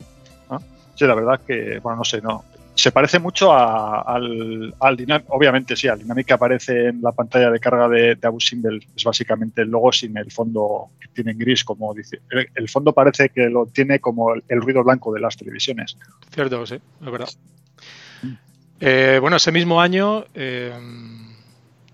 Ah, 0.50 0.58
sí, 0.94 1.04
la 1.06 1.14
verdad 1.14 1.40
que, 1.46 1.78
bueno, 1.80 1.98
no 1.98 2.04
sé, 2.04 2.20
no, 2.20 2.44
se 2.74 2.90
parece 2.90 3.18
mucho 3.18 3.52
al, 3.52 4.74
al 4.80 5.24
obviamente 5.28 5.76
sí, 5.76 5.88
al 5.88 5.98
Dynamic 5.98 6.26
que 6.26 6.32
aparece 6.32 6.88
en 6.88 7.02
la 7.02 7.12
pantalla 7.12 7.50
de 7.50 7.60
carga 7.60 7.88
de, 7.88 8.14
de 8.14 8.26
Abu 8.26 8.40
Simbel, 8.40 8.86
es 8.96 9.04
básicamente 9.04 9.62
el 9.62 9.70
logo 9.70 9.92
sin 9.92 10.16
el 10.16 10.30
fondo 10.30 10.90
que 11.00 11.08
tiene 11.08 11.32
en 11.32 11.38
gris, 11.38 11.64
como 11.64 11.92
dice. 11.94 12.20
El, 12.54 12.68
fondo 12.68 12.92
parece 12.92 13.28
que 13.28 13.48
lo 13.48 13.66
tiene 13.66 14.00
como 14.00 14.34
el, 14.34 14.62
ruido 14.62 14.82
blanco 14.82 15.12
de 15.12 15.20
las 15.20 15.36
televisiones. 15.36 15.96
Cierto, 16.30 16.64
sí, 16.66 16.76
es 16.76 17.10
verdad. 17.10 17.28
Eh, 18.80 19.18
bueno, 19.20 19.36
ese 19.36 19.52
mismo 19.52 19.80
año 19.80 20.24
eh, 20.34 20.72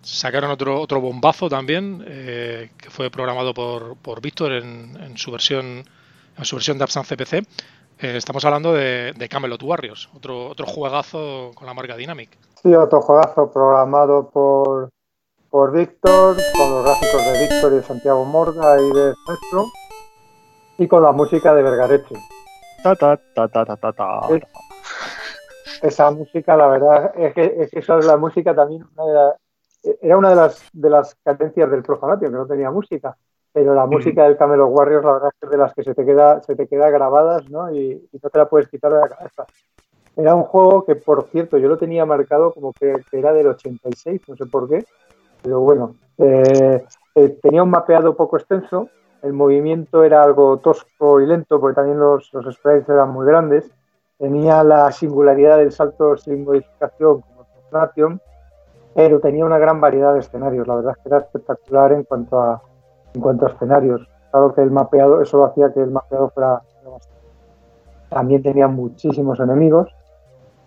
sacaron 0.03 0.51
otro, 0.51 0.81
otro 0.81 1.01
bombazo 1.01 1.49
también, 1.49 2.03
eh, 2.07 2.71
que 2.79 2.89
fue 2.89 3.11
programado 3.11 3.53
por, 3.53 3.97
por 3.97 4.23
Víctor 4.23 4.53
en, 4.53 5.19
su 5.19 5.31
versión 5.31 5.85
en 6.39 6.45
su 6.45 6.57
versión 6.57 6.79
de 6.79 6.85
Absan 6.85 7.05
CPC, 7.05 7.47
Eh, 8.01 8.17
estamos 8.17 8.45
hablando 8.45 8.73
de, 8.75 9.13
de, 9.13 9.29
Camelot 9.29 9.63
Warriors, 9.63 10.09
otro, 10.15 10.47
otro 10.47 10.67
juegazo 10.67 11.51
con 11.55 11.67
la 11.67 11.75
marca 11.75 11.97
Dynamic. 11.97 12.31
Sí, 12.63 12.73
otro 12.75 13.01
juegazo 13.01 13.51
programado 13.51 14.31
por, 14.31 14.91
por 15.51 15.73
Víctor, 15.73 16.37
con 16.57 16.71
los 16.75 16.85
gráficos 16.85 17.25
de 17.25 17.41
Víctor 17.41 17.73
y 17.73 17.77
de 17.77 17.83
Santiago 17.83 18.25
Morga 18.25 18.77
y 18.81 18.93
de 18.93 19.15
Spectrum, 19.15 19.69
y 20.79 20.87
con 20.87 21.03
la 21.03 21.11
música 21.11 21.53
de 21.55 21.63
Vergareche. 21.63 22.15
Ta, 22.85 22.95
ta, 22.95 23.17
ta, 23.35 23.49
ta, 23.49 23.65
ta, 23.65 23.77
ta, 23.77 23.93
ta. 23.93 24.21
Es- 24.31 24.43
esa 25.83 26.11
música, 26.11 26.57
la 26.57 26.67
verdad, 26.69 27.13
es 27.17 27.35
que, 27.35 27.55
es 27.59 27.71
que 27.71 27.79
esa 27.81 27.99
es 27.99 28.05
la 28.07 28.17
música 28.17 28.55
también, 28.55 28.85
una 28.97 29.05
de 29.07 29.15
la- 29.15 29.37
era 30.03 30.17
una 30.19 30.31
de 30.31 30.37
las, 30.37 30.63
de 30.73 30.91
las 30.91 31.15
carencias 31.25 31.71
del 31.71 31.83
Profanatio, 31.83 32.29
que 32.31 32.37
no 32.37 32.47
tenía 32.47 32.71
música, 32.71 33.17
pero 33.59 33.75
la 33.75 33.87
música 33.87 34.23
del 34.23 34.37
Camelot 34.37 34.71
Warriors, 34.71 35.05
la 35.05 35.13
verdad 35.15 35.31
es 35.33 35.41
que 35.41 35.47
es 35.47 35.51
de 35.51 35.59
las 35.59 35.75
que 35.75 35.83
se 35.83 35.93
te 35.93 36.05
queda, 36.05 36.41
se 36.43 36.55
te 36.55 36.69
queda 36.69 36.91
grabadas, 36.91 37.51
¿no? 37.51 37.75
Y, 37.75 38.09
y 38.13 38.21
no 38.23 38.31
te 38.31 38.39
la 38.39 38.49
puedes 38.49 38.69
quitar 38.69 38.93
de 38.93 39.01
la 39.01 39.09
cabeza. 39.09 39.47
Era 40.17 40.37
un 40.37 40.45
juego 40.45 40.85
que, 40.85 40.95
por 40.95 41.25
cierto, 41.25 41.59
yo 41.59 41.69
lo 41.69 41.77
tenía 41.77 42.07
marcado 42.07 42.53
como 42.53 42.73
que, 42.73 42.93
que 43.11 43.19
era 43.19 43.33
del 43.33 43.49
86, 43.49 44.21
no 44.29 44.37
sé 44.37 44.47
por 44.47 44.69
qué, 44.69 44.85
pero 45.43 45.59
bueno, 45.59 45.97
eh, 46.19 46.85
eh, 47.17 47.39
tenía 47.43 47.65
un 47.65 47.71
mapeado 47.71 48.15
poco 48.15 48.37
extenso, 48.37 48.91
el 49.23 49.33
movimiento 49.33 50.05
era 50.05 50.23
algo 50.23 50.59
tosco 50.59 51.21
y 51.21 51.27
lento, 51.27 51.61
porque 51.61 51.75
también 51.75 51.99
los, 51.99 52.33
los 52.33 52.55
sprites 52.55 52.89
eran 52.89 53.11
muy 53.11 53.27
grandes, 53.27 53.73
tenía 54.19 54.63
la 54.63 54.93
singularidad 54.93 55.59
del 55.59 55.73
salto 55.73 56.17
sin 56.17 56.45
modificación 56.45 57.23
como 57.23 57.45
Profanation, 57.71 58.21
pero 58.95 59.19
tenía 59.19 59.45
una 59.45 59.59
gran 59.59 59.81
variedad 59.81 60.15
de 60.15 60.21
escenarios. 60.21 60.67
La 60.67 60.77
verdad 60.77 60.95
es 60.97 61.03
que 61.03 61.09
era 61.09 61.19
espectacular 61.19 61.93
en 61.93 62.05
cuanto 62.05 62.41
a, 62.41 62.63
en 63.19 63.23
cuanto 63.23 63.47
a 63.47 63.51
escenarios. 63.51 64.09
Claro 64.31 64.55
que 64.55 64.63
el 64.63 64.71
mapeado, 64.71 65.21
eso 65.21 65.45
hacía 65.45 65.73
que 65.73 65.81
el 65.81 65.91
mapeado 65.91 66.31
fuera. 66.31 66.63
También 68.09 68.43
tenía 68.43 68.69
muchísimos 68.69 69.39
enemigos 69.41 69.89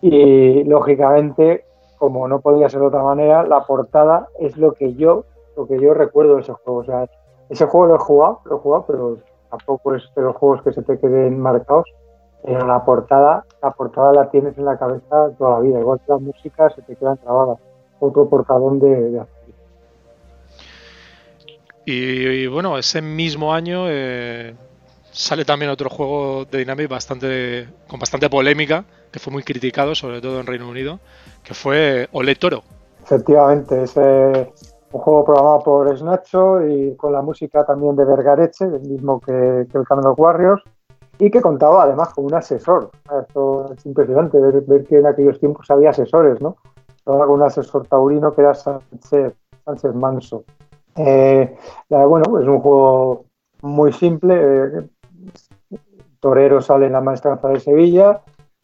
y 0.02 0.64
lógicamente, 0.66 1.64
como 1.98 2.28
no 2.28 2.42
podía 2.42 2.70
ser 2.70 2.82
de 2.82 2.88
otra 2.88 3.04
manera, 3.04 3.44
la 3.44 3.62
portada 3.66 4.28
es 4.40 4.58
lo 4.58 4.74
que 4.74 4.94
yo, 4.94 5.24
lo 5.56 5.66
que 5.66 5.80
yo 5.80 5.94
recuerdo 5.94 6.36
de 6.36 6.42
ese 6.42 6.54
juego. 6.54 6.80
O 6.80 6.84
sea, 6.84 7.08
ese 7.50 7.66
juego 7.66 7.88
lo 7.88 7.96
he 7.96 8.00
jugado, 8.00 8.40
lo 8.46 8.58
he 8.58 8.60
jugado, 8.60 8.86
pero 8.86 9.18
tampoco 9.50 9.96
es 9.96 10.04
de 10.16 10.22
los 10.22 10.36
juegos 10.36 10.62
que 10.62 10.74
se 10.74 10.84
te 10.84 11.00
queden 11.00 11.40
marcados. 11.40 11.86
Pero 12.44 12.66
la 12.66 12.84
portada, 12.84 13.46
la 13.62 13.72
portada 13.72 14.12
la 14.14 14.30
tienes 14.30 14.58
en 14.58 14.66
la 14.66 14.78
cabeza 14.78 15.30
toda 15.38 15.52
la 15.52 15.60
vida, 15.60 15.80
igual 15.80 16.00
que 16.00 16.12
la 16.12 16.18
música 16.18 16.70
se 16.72 16.82
te 16.82 16.96
quedan 16.96 17.20
grabadas. 17.24 17.60
Otro 18.00 18.28
portadón 18.28 18.80
de, 18.80 19.12
de. 19.12 19.22
Y, 21.86 21.94
y 21.94 22.48
bueno, 22.48 22.78
ese 22.78 23.02
mismo 23.02 23.54
año 23.54 23.86
eh, 23.88 24.54
sale 25.12 25.46
también 25.46 25.72
otro 25.72 25.90
juego 25.90 26.46
de 26.46 26.60
Dynamic 26.60 26.88
bastante, 26.90 27.68
con 27.88 28.00
bastante 28.00 28.30
polémica, 28.30 28.86
que 29.12 29.20
fue 29.20 29.34
muy 29.34 29.44
criticado, 29.44 29.96
sobre 29.96 30.22
todo 30.22 30.40
en 30.40 30.48
Reino 30.48 30.70
Unido, 30.70 31.00
que 31.44 31.54
fue 31.54 32.08
Ole 32.12 32.36
Toro. 32.36 32.64
Efectivamente, 33.04 33.84
es 33.84 33.98
eh, 33.98 34.52
un 34.92 35.02
juego 35.02 35.26
programado 35.26 35.60
por 35.64 35.98
Snacho 35.98 36.66
y 36.66 36.96
con 36.96 37.14
la 37.14 37.22
música 37.22 37.66
también 37.66 37.96
de 37.96 38.06
Vergareche, 38.06 38.66
el 38.66 38.82
mismo 38.82 39.20
que, 39.20 39.66
que 39.72 39.78
el 39.78 39.84
Camelot 39.86 40.18
Warriors, 40.18 40.64
y 41.18 41.30
que 41.30 41.42
contaba 41.42 41.84
además 41.84 42.14
con 42.14 42.26
un 42.26 42.34
asesor. 42.34 42.90
Esto 43.28 43.74
es 43.74 43.86
impresionante 43.86 44.40
ver, 44.40 44.62
ver 44.62 44.86
que 44.86 44.98
en 44.98 45.08
aquellos 45.08 45.40
tiempos 45.40 45.70
había 45.70 45.90
asesores, 45.92 46.42
¿no? 46.42 46.58
Ahora 47.06 47.26
con 47.26 47.36
un 47.36 47.44
asesor 47.44 47.86
taurino 47.88 48.34
que 48.34 48.42
era 48.42 48.54
Sánchez, 48.54 49.34
Sánchez 49.66 49.94
Manso. 49.94 50.46
Eh, 50.96 51.58
bueno, 51.90 52.40
es 52.40 52.48
un 52.48 52.60
juego 52.60 53.26
muy 53.62 53.94
simple. 53.94 54.36
eh, 54.36 54.90
Torero 56.20 56.62
sale 56.62 56.86
en 56.86 56.94
la 56.94 57.02
maestranza 57.02 57.48
de 57.48 57.60
Sevilla, 57.60 58.22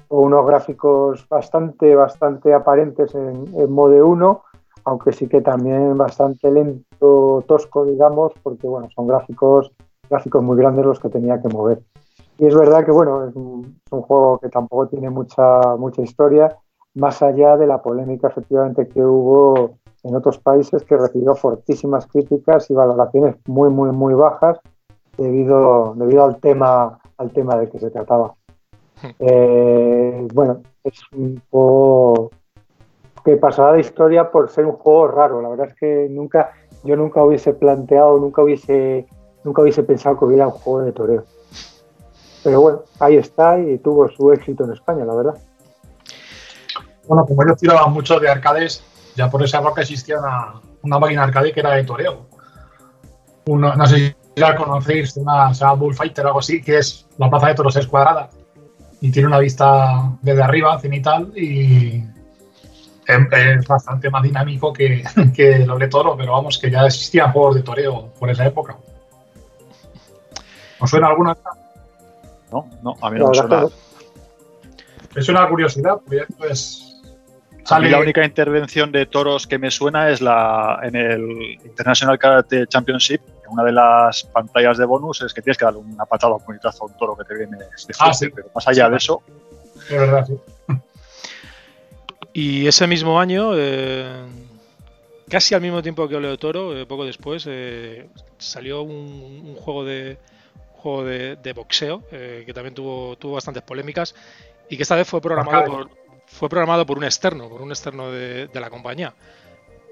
unos 0.10 0.46
gráficos 0.46 1.28
bastante, 1.28 1.96
bastante 1.96 2.54
aparentes 2.54 3.16
en, 3.16 3.48
en 3.56 3.72
Mode 3.72 4.02
1, 4.04 4.44
aunque 4.86 5.12
sí 5.12 5.28
que 5.28 5.42
también 5.42 5.98
bastante 5.98 6.52
lento, 6.52 7.44
tosco, 7.48 7.84
digamos, 7.86 8.34
porque 8.44 8.68
bueno, 8.68 8.88
son 8.96 9.08
gráficos, 9.08 9.72
gráficos 10.08 10.44
muy 10.44 10.56
grandes 10.56 10.86
los 10.86 11.00
que 11.00 11.10
tenía 11.10 11.42
que 11.42 11.50
mover. 11.50 11.82
Y 12.38 12.46
es 12.46 12.56
verdad 12.56 12.86
que 12.86 12.92
bueno, 12.92 13.28
es 13.28 13.36
un, 13.36 13.80
es 13.84 13.92
un 13.92 14.02
juego 14.04 14.38
que 14.38 14.50
tampoco 14.50 14.88
tiene 14.88 15.10
mucha, 15.10 15.76
mucha 15.78 16.04
historia, 16.04 16.56
más 16.98 17.22
allá 17.22 17.58
de 17.58 17.68
la 17.68 17.82
polémica 17.82 18.28
efectivamente 18.28 18.88
que 18.88 19.02
hubo 19.02 19.78
en 20.04 20.16
otros 20.16 20.40
países 20.40 20.84
que 20.84 20.98
recibió 20.98 21.36
fortísimas 21.36 22.08
críticas 22.08 22.70
y 22.70 22.74
valoraciones 22.74 23.36
muy, 23.46 23.70
muy, 23.70 23.92
muy 23.92 24.14
bajas 24.14 24.60
debido, 25.18 25.94
debido 25.96 26.24
al 26.24 26.38
tema 26.40 27.00
al 27.18 27.32
tema 27.32 27.58
de 27.58 27.70
que 27.70 27.80
se 27.80 27.90
trataba. 27.90 28.36
Eh, 29.20 30.28
bueno, 30.34 30.62
es 30.84 31.00
un 31.16 31.42
juego 31.50 32.32
que 33.24 33.38
pasará 33.38 33.74
de 33.74 33.82
historia 33.82 34.32
por 34.32 34.50
ser 34.50 34.66
un 34.66 34.74
juego 34.74 35.08
raro. 35.08 35.42
La 35.42 35.50
verdad 35.50 35.68
es 35.68 35.76
que 35.76 36.08
nunca, 36.10 36.52
yo 36.84 36.96
nunca 36.96 37.24
hubiese 37.24 37.54
planteado, 37.54 38.18
nunca 38.20 38.44
hubiese, 38.44 39.06
nunca 39.44 39.62
hubiese 39.62 39.84
pensado 39.84 40.18
que 40.18 40.26
hubiera 40.26 40.48
un 40.48 40.54
juego 40.54 40.82
de 40.82 40.92
toreo. 40.92 41.24
Pero 42.44 42.62
bueno, 42.62 42.82
ahí 43.00 43.18
está 43.18 43.60
y 43.60 43.78
tuvo 43.80 44.08
su 44.10 44.32
éxito 44.32 44.64
en 44.64 44.72
España, 44.72 45.04
la 45.06 45.16
verdad. 45.16 45.36
Bueno, 47.08 47.26
como 47.26 47.44
ellos 47.44 47.58
tiraban 47.58 47.94
mucho 47.94 48.20
de 48.20 48.30
arcades, 48.30 48.84
ya 49.16 49.30
por 49.30 49.44
esa 49.44 49.60
época 49.60 49.82
existía 49.82 50.20
una, 50.20 50.54
una 50.82 51.00
máquina 51.00 51.24
arcade 51.24 51.52
que 51.52 51.60
era 51.60 51.72
de 51.72 51.84
toreo. 51.84 52.28
Uno, 53.46 53.74
no 53.76 53.86
sé 53.86 54.16
si 54.36 54.42
la 54.42 54.56
conocéis, 54.56 55.16
una, 55.18 55.54
se 55.54 55.62
llama 55.62 55.74
Bullfighter 55.74 56.26
o 56.26 56.28
algo 56.30 56.40
así, 56.40 56.62
que 56.62 56.78
es 56.78 57.08
la 57.18 57.30
plaza 57.30 57.48
de 57.48 57.56
toros 57.56 57.76
es 57.76 57.88
cuadrada 57.88 58.30
y 59.00 59.12
tiene 59.12 59.28
una 59.28 59.40
vista 59.40 60.18
desde 60.22 60.42
arriba, 60.42 60.80
cenital, 60.80 61.32
y 61.36 62.04
es, 63.06 63.18
es 63.32 63.68
bastante 63.68 64.10
más 64.10 64.24
dinámico 64.24 64.74
que, 64.74 65.04
que 65.36 65.60
los 65.60 65.80
de 65.80 65.88
toro, 65.88 66.16
pero 66.18 66.34
vamos, 66.34 66.58
que 66.58 66.72
ya 66.72 66.86
existían 66.86 67.32
juegos 67.32 67.56
de 67.56 67.64
toreo 67.64 68.14
por 68.20 68.30
esa 68.30 68.46
época. 68.46 68.78
¿Os 70.80 70.90
suena 70.90 71.08
alguna? 71.08 71.36
No, 72.52 72.68
no, 72.82 72.96
a 73.02 73.10
mí 73.10 73.20
no 73.20 73.30
me 73.30 73.36
suena. 73.36 73.68
Es 75.16 75.30
una 75.30 75.48
curiosidad, 75.50 76.00
porque 76.04 76.26
pues 76.38 76.87
mí 76.87 76.87
sale 77.68 77.90
la 77.90 78.00
única 78.00 78.24
intervención 78.24 78.92
de 78.92 79.06
toros 79.06 79.46
que 79.48 79.58
me 79.58 79.70
suena 79.72 80.10
es 80.10 80.22
la 80.22 80.80
en 80.84 80.96
el 80.96 81.22
International 81.66 82.18
Karate 82.18 82.68
Championship. 82.68 83.22
En 83.46 83.52
una 83.54 83.64
de 83.64 83.72
las 83.72 84.24
pantallas 84.24 84.78
de 84.78 84.86
bonus 84.86 85.22
es 85.22 85.34
que 85.34 85.42
tienes 85.42 85.58
que 85.58 85.66
darle 85.66 85.80
una 85.80 86.06
patada 86.06 86.34
o 86.34 86.38
un 86.38 86.44
puñetazo 86.46 86.84
a 86.84 86.88
un 86.88 86.98
toro 86.98 87.16
que 87.16 87.24
te 87.24 87.36
viene 87.38 87.58
de 87.58 87.66
frente, 87.66 87.94
Ah, 88.00 88.14
sí. 88.14 88.30
pero 88.30 88.48
más 88.54 88.68
allá 88.68 88.86
Sí, 88.86 88.92
de 88.92 88.98
eso, 88.98 89.22
de 89.90 89.98
verdad, 89.98 90.26
sí. 90.28 90.38
Y 92.34 92.68
ese 92.68 92.88
mismo 92.88 93.20
año, 93.20 93.52
eh, 93.56 94.06
casi 95.30 95.56
al 95.56 95.62
mismo 95.62 95.82
tiempo 95.82 96.08
que 96.08 96.16
Ole 96.16 96.28
de 96.30 96.38
Toro, 96.38 96.78
eh, 96.78 96.86
poco 96.86 97.06
después, 97.06 97.46
eh, 97.48 98.08
salió 98.38 98.82
un, 98.84 99.44
un 99.46 99.56
juego 99.56 99.84
de 99.86 100.18
un 100.76 100.82
juego 100.82 101.04
de, 101.06 101.36
de 101.38 101.54
boxeo 101.54 102.04
eh, 102.12 102.44
que 102.46 102.54
también 102.54 102.76
tuvo, 102.76 103.16
tuvo 103.18 103.34
bastantes 103.34 103.64
polémicas 103.64 104.14
y 104.70 104.78
que 104.78 104.84
esta 104.84 104.96
vez 104.96 105.08
fue 105.08 105.20
programado 105.22 105.58
Arcade. 105.58 105.76
por, 105.78 105.90
fue 106.38 106.50
programado 106.50 106.86
por 106.86 106.98
un 106.98 107.04
externo, 107.04 107.50
por 107.50 107.62
un 107.62 107.72
externo 107.72 108.12
de, 108.12 108.50
la 108.54 108.70
compañía. 108.70 109.14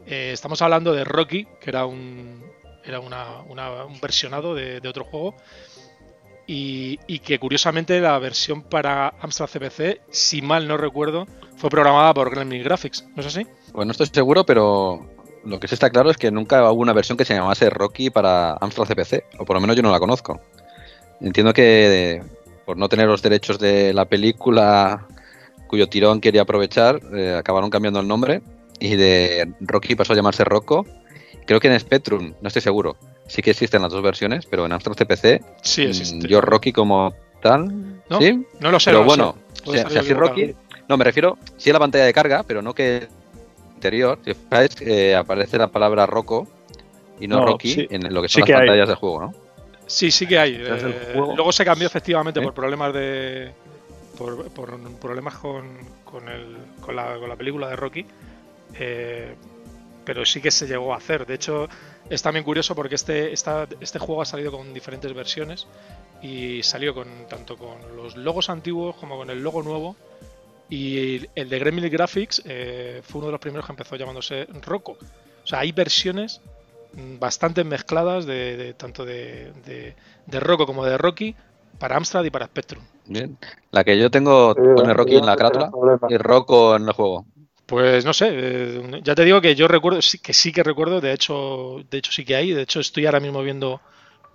Eh, 0.05 0.31
estamos 0.31 0.61
hablando 0.61 0.93
de 0.93 1.03
Rocky, 1.03 1.45
que 1.59 1.69
era 1.69 1.85
un 1.85 2.43
era 2.83 2.99
una- 2.99 3.41
un 3.41 3.99
versionado 3.99 4.53
de, 4.53 4.79
otro 4.87 5.05
juego. 5.05 5.35
Y, 6.47 6.99
y 7.07 7.17
que 7.19 7.39
curiosamente 7.39 7.99
la 7.99 8.19
versión 8.19 8.61
para 8.61 9.07
Amstrad 9.19 9.47
CPC, 9.47 10.01
si 10.11 10.43
mal 10.43 10.67
no 10.67 10.77
recuerdo, 10.77 11.25
fue 11.57 11.71
programada 11.71 12.13
por 12.13 12.29
Gremlin 12.29 12.61
Graphics, 12.63 13.03
¿no 13.15 13.21
es 13.21 13.25
así? 13.25 13.47
Bueno, 13.73 13.85
no 13.85 13.91
estoy 13.93 14.05
seguro, 14.13 14.45
pero 14.45 15.09
lo 15.43 15.59
que 15.59 15.67
sí 15.67 15.73
está 15.73 15.89
claro 15.89 16.11
es 16.11 16.17
que 16.17 16.29
nunca 16.29 16.71
hubo 16.71 16.81
una 16.83 16.93
versión 16.93 17.17
que 17.17 17.25
se 17.25 17.33
llamase 17.33 17.71
Rocky 17.71 18.11
para 18.11 18.51
Amstrad 18.61 18.85
CPC, 18.85 19.25
o 19.39 19.45
por 19.45 19.55
lo 19.55 19.61
menos 19.61 19.75
yo 19.75 19.81
no 19.81 19.91
la 19.91 19.99
conozco. 19.99 20.39
Entiendo 21.19 21.51
que 21.51 22.21
por 22.65 22.77
no 22.77 22.89
tener 22.89 23.07
los 23.07 23.23
derechos 23.23 23.57
de 23.57 23.91
la 23.93 24.05
película 24.05 25.07
cuyo 25.67 25.87
tirón 25.87 26.21
quería 26.21 26.41
aprovechar, 26.43 26.99
eh, 27.15 27.35
acabaron 27.37 27.69
cambiando 27.69 27.99
el 27.99 28.07
nombre 28.07 28.41
y 28.79 28.95
de 28.95 29.51
Rocky 29.61 29.95
pasó 29.95 30.13
a 30.13 30.15
llamarse 30.15 30.43
Rocco. 30.43 30.85
Creo 31.45 31.59
que 31.59 31.67
en 31.67 31.79
Spectrum, 31.79 32.33
no 32.41 32.47
estoy 32.47 32.61
seguro, 32.61 32.97
sí 33.27 33.41
que 33.41 33.51
existen 33.51 33.81
las 33.81 33.91
dos 33.91 34.01
versiones, 34.01 34.45
pero 34.45 34.65
en 34.65 34.71
Amstrad 34.71 34.95
CPC, 34.95 35.41
Sí, 35.61 35.85
mm, 35.85 35.89
existe. 35.89 36.27
yo 36.27 36.41
Rocky 36.41 36.71
como 36.73 37.13
tal, 37.41 38.01
¿No? 38.09 38.19
¿sí? 38.19 38.45
No 38.59 38.71
lo 38.71 38.79
sé, 38.79 38.89
Pero 38.91 39.03
no 39.03 39.09
sé. 39.09 39.15
bueno, 39.17 39.35
Puede 39.63 39.89
si, 39.89 39.97
así. 39.97 40.13
Rocky, 40.13 40.55
no, 40.89 40.97
me 40.97 41.03
refiero, 41.03 41.37
sí 41.57 41.69
a 41.69 41.73
la 41.73 41.79
pantalla 41.79 42.05
de 42.05 42.13
carga, 42.13 42.43
pero 42.43 42.61
no 42.61 42.73
que 42.73 43.07
interior. 43.75 44.17
Si 44.23 44.31
os 44.31 44.37
fijáis, 44.37 44.69
eh, 44.81 45.15
aparece 45.15 45.57
la 45.57 45.67
palabra 45.67 46.05
Rocco 46.07 46.47
y 47.19 47.27
no, 47.27 47.37
No, 47.39 47.45
Rocky 47.45 47.73
sí. 47.73 47.87
en 47.91 48.11
lo 48.13 48.21
que 48.21 48.27
Sí 48.29 48.39
son 48.39 48.43
que 48.45 48.51
las 48.53 48.61
hay. 48.61 48.67
pantallas 48.67 48.87
del 48.87 48.97
juego, 48.97 49.19
¿no? 49.21 49.33
Sí, 49.87 50.09
sí 50.09 50.25
que 50.25 50.39
hay. 50.39 50.55
Eh, 50.59 51.13
luego 51.15 51.51
se 51.51 51.63
cambió 51.63 51.85
efectivamente 51.87 52.39
¿Eh? 52.39 52.43
por 52.43 52.53
problemas 52.55 52.91
de. 52.93 53.51
Por, 54.15 54.49
problemas 54.99 55.35
con, 55.35 55.77
con, 56.03 56.29
el, 56.29 56.57
con, 56.81 56.95
la, 56.95 57.17
con 57.17 57.29
la 57.29 57.35
película 57.35 57.69
de 57.69 57.75
Rocky. 57.75 58.05
Eh, 58.79 59.35
pero 60.05 60.25
sí 60.25 60.39
que 60.39 60.51
se 60.51 60.67
llegó 60.67 60.93
a 60.93 60.97
hacer. 60.97 61.25
De 61.25 61.33
hecho, 61.33 61.67
es 62.09 62.21
también 62.21 62.45
curioso 62.45 62.75
porque 62.75 62.95
este, 62.95 63.33
este 63.33 63.99
juego 63.99 64.21
ha 64.21 64.25
salido 64.25 64.51
con 64.51 64.73
diferentes 64.73 65.11
versiones 65.13 65.67
y 66.21 66.61
salió 66.63 66.93
con 66.93 67.07
tanto 67.27 67.57
con 67.57 67.97
los 67.97 68.15
logos 68.15 68.49
antiguos 68.49 68.95
como 68.95 69.17
con 69.17 69.29
el 69.29 69.41
logo 69.41 69.63
nuevo. 69.63 69.95
Y 70.69 71.27
el 71.35 71.49
de 71.49 71.59
Gremlin 71.59 71.91
Graphics 71.91 72.41
eh, 72.45 73.01
fue 73.03 73.19
uno 73.19 73.27
de 73.27 73.31
los 73.33 73.41
primeros 73.41 73.65
que 73.65 73.71
empezó 73.71 73.95
llamándose 73.95 74.47
Rocco. 74.61 74.97
O 75.43 75.47
sea, 75.47 75.59
hay 75.59 75.71
versiones 75.71 76.41
mm, 76.93 77.19
bastante 77.19 77.63
mezcladas 77.63 78.25
de, 78.25 78.73
tanto 78.75 79.05
de, 79.05 79.51
de, 80.25 80.39
Rocco 80.39 80.65
como 80.65 80.85
de 80.85 80.97
Rocky 80.97 81.35
para 81.79 81.97
Amstrad 81.97 82.23
y 82.23 82.29
para 82.29 82.45
Spectrum. 82.45 82.83
Bien. 83.05 83.37
La 83.71 83.83
que 83.83 83.97
yo 83.97 84.09
tengo 84.09 84.55
pone 84.55 84.93
Rocky 84.93 85.17
en 85.17 85.25
la 85.25 85.35
carátula 85.35 85.71
y 86.09 86.17
Rocco 86.17 86.75
en 86.75 86.87
el 86.87 86.93
juego. 86.93 87.25
Pues 87.65 88.05
no 88.05 88.13
sé, 88.13 88.29
eh, 88.31 89.01
ya 89.03 89.15
te 89.15 89.23
digo 89.23 89.41
que 89.41 89.55
yo 89.55 89.67
recuerdo, 89.67 89.99
que 90.21 90.33
sí 90.33 90.51
que 90.51 90.61
recuerdo, 90.61 91.01
de 91.01 91.13
hecho, 91.13 91.77
de 91.89 91.97
hecho 91.97 92.11
sí 92.11 92.23
que 92.23 92.35
hay, 92.35 92.51
de 92.51 92.61
hecho 92.61 92.79
estoy 92.79 93.07
ahora 93.07 93.19
mismo 93.19 93.41
viendo, 93.41 93.81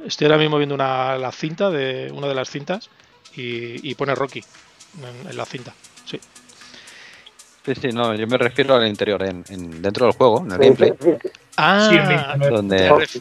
estoy 0.04 0.26
ahora 0.26 0.38
mismo 0.38 0.56
viendo 0.58 0.74
una 0.74 1.16
la 1.16 1.30
cinta 1.30 1.70
de 1.70 2.10
una 2.12 2.26
de 2.26 2.34
las 2.34 2.50
cintas 2.50 2.90
y, 3.36 3.94
pone 3.94 4.16
Rocky 4.16 4.42
en, 5.28 5.36
la 5.36 5.44
cinta, 5.44 5.72
sí. 6.04 6.18
Sí, 7.64 7.74
sí, 7.80 7.88
no, 7.92 8.14
yo 8.14 8.26
me 8.26 8.36
refiero 8.36 8.74
al 8.74 8.88
interior, 8.88 9.22
en, 9.22 9.44
dentro 9.80 10.06
del 10.06 10.14
juego, 10.16 10.40
en 10.44 10.52
el 10.52 10.58
gameplay. 10.58 10.92
Ah, 11.56 12.36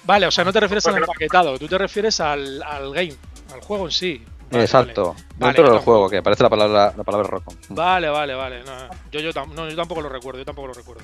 vale, 0.06 0.26
o 0.26 0.32
sea, 0.32 0.44
no 0.44 0.52
te 0.52 0.60
refieres 0.60 0.88
al 0.88 0.98
empaquetado, 0.98 1.60
tú 1.60 1.68
te 1.68 1.78
refieres 1.78 2.20
al, 2.20 2.64
al 2.64 2.92
game, 2.94 3.14
al 3.53 3.62
juego 3.62 3.86
en 3.86 3.91
sí. 3.91 4.25
Exacto, 4.51 5.15
dentro 5.38 5.72
del 5.72 5.79
juego, 5.79 6.10
que 6.10 6.18
aparece 6.18 6.41
la 6.41 6.50
palabra, 6.50 6.91
la 6.98 7.03
palabra 7.03 7.27
rojo. 7.27 7.53
Vale, 7.70 8.10
vale, 8.10 8.34
vale. 8.34 8.63
yo, 9.12 9.20
yo, 9.20 9.32
tampoco 9.32 10.01
lo 10.01 10.10
recuerdo, 10.10 10.39
yo 10.39 10.46
tampoco 10.46 10.70
lo 10.70 10.74
recuerdo. 10.74 11.03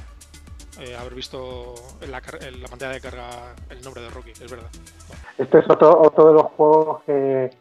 Eh, 0.79 0.95
haber 0.95 1.13
visto 1.13 1.75
en 2.01 2.11
la, 2.11 2.21
pantalla 2.21 2.93
de 2.93 2.99
carga 2.99 3.53
el 3.69 3.81
nombre 3.81 4.01
de 4.01 4.09
Rocky, 4.09 4.31
es 4.31 4.51
verdad. 4.51 4.67
Este 5.37 5.59
es 5.59 5.69
otro, 5.69 6.01
otro 6.01 6.27
de 6.27 6.33
los 6.33 6.45
juegos 6.53 7.03
que, 7.05 7.51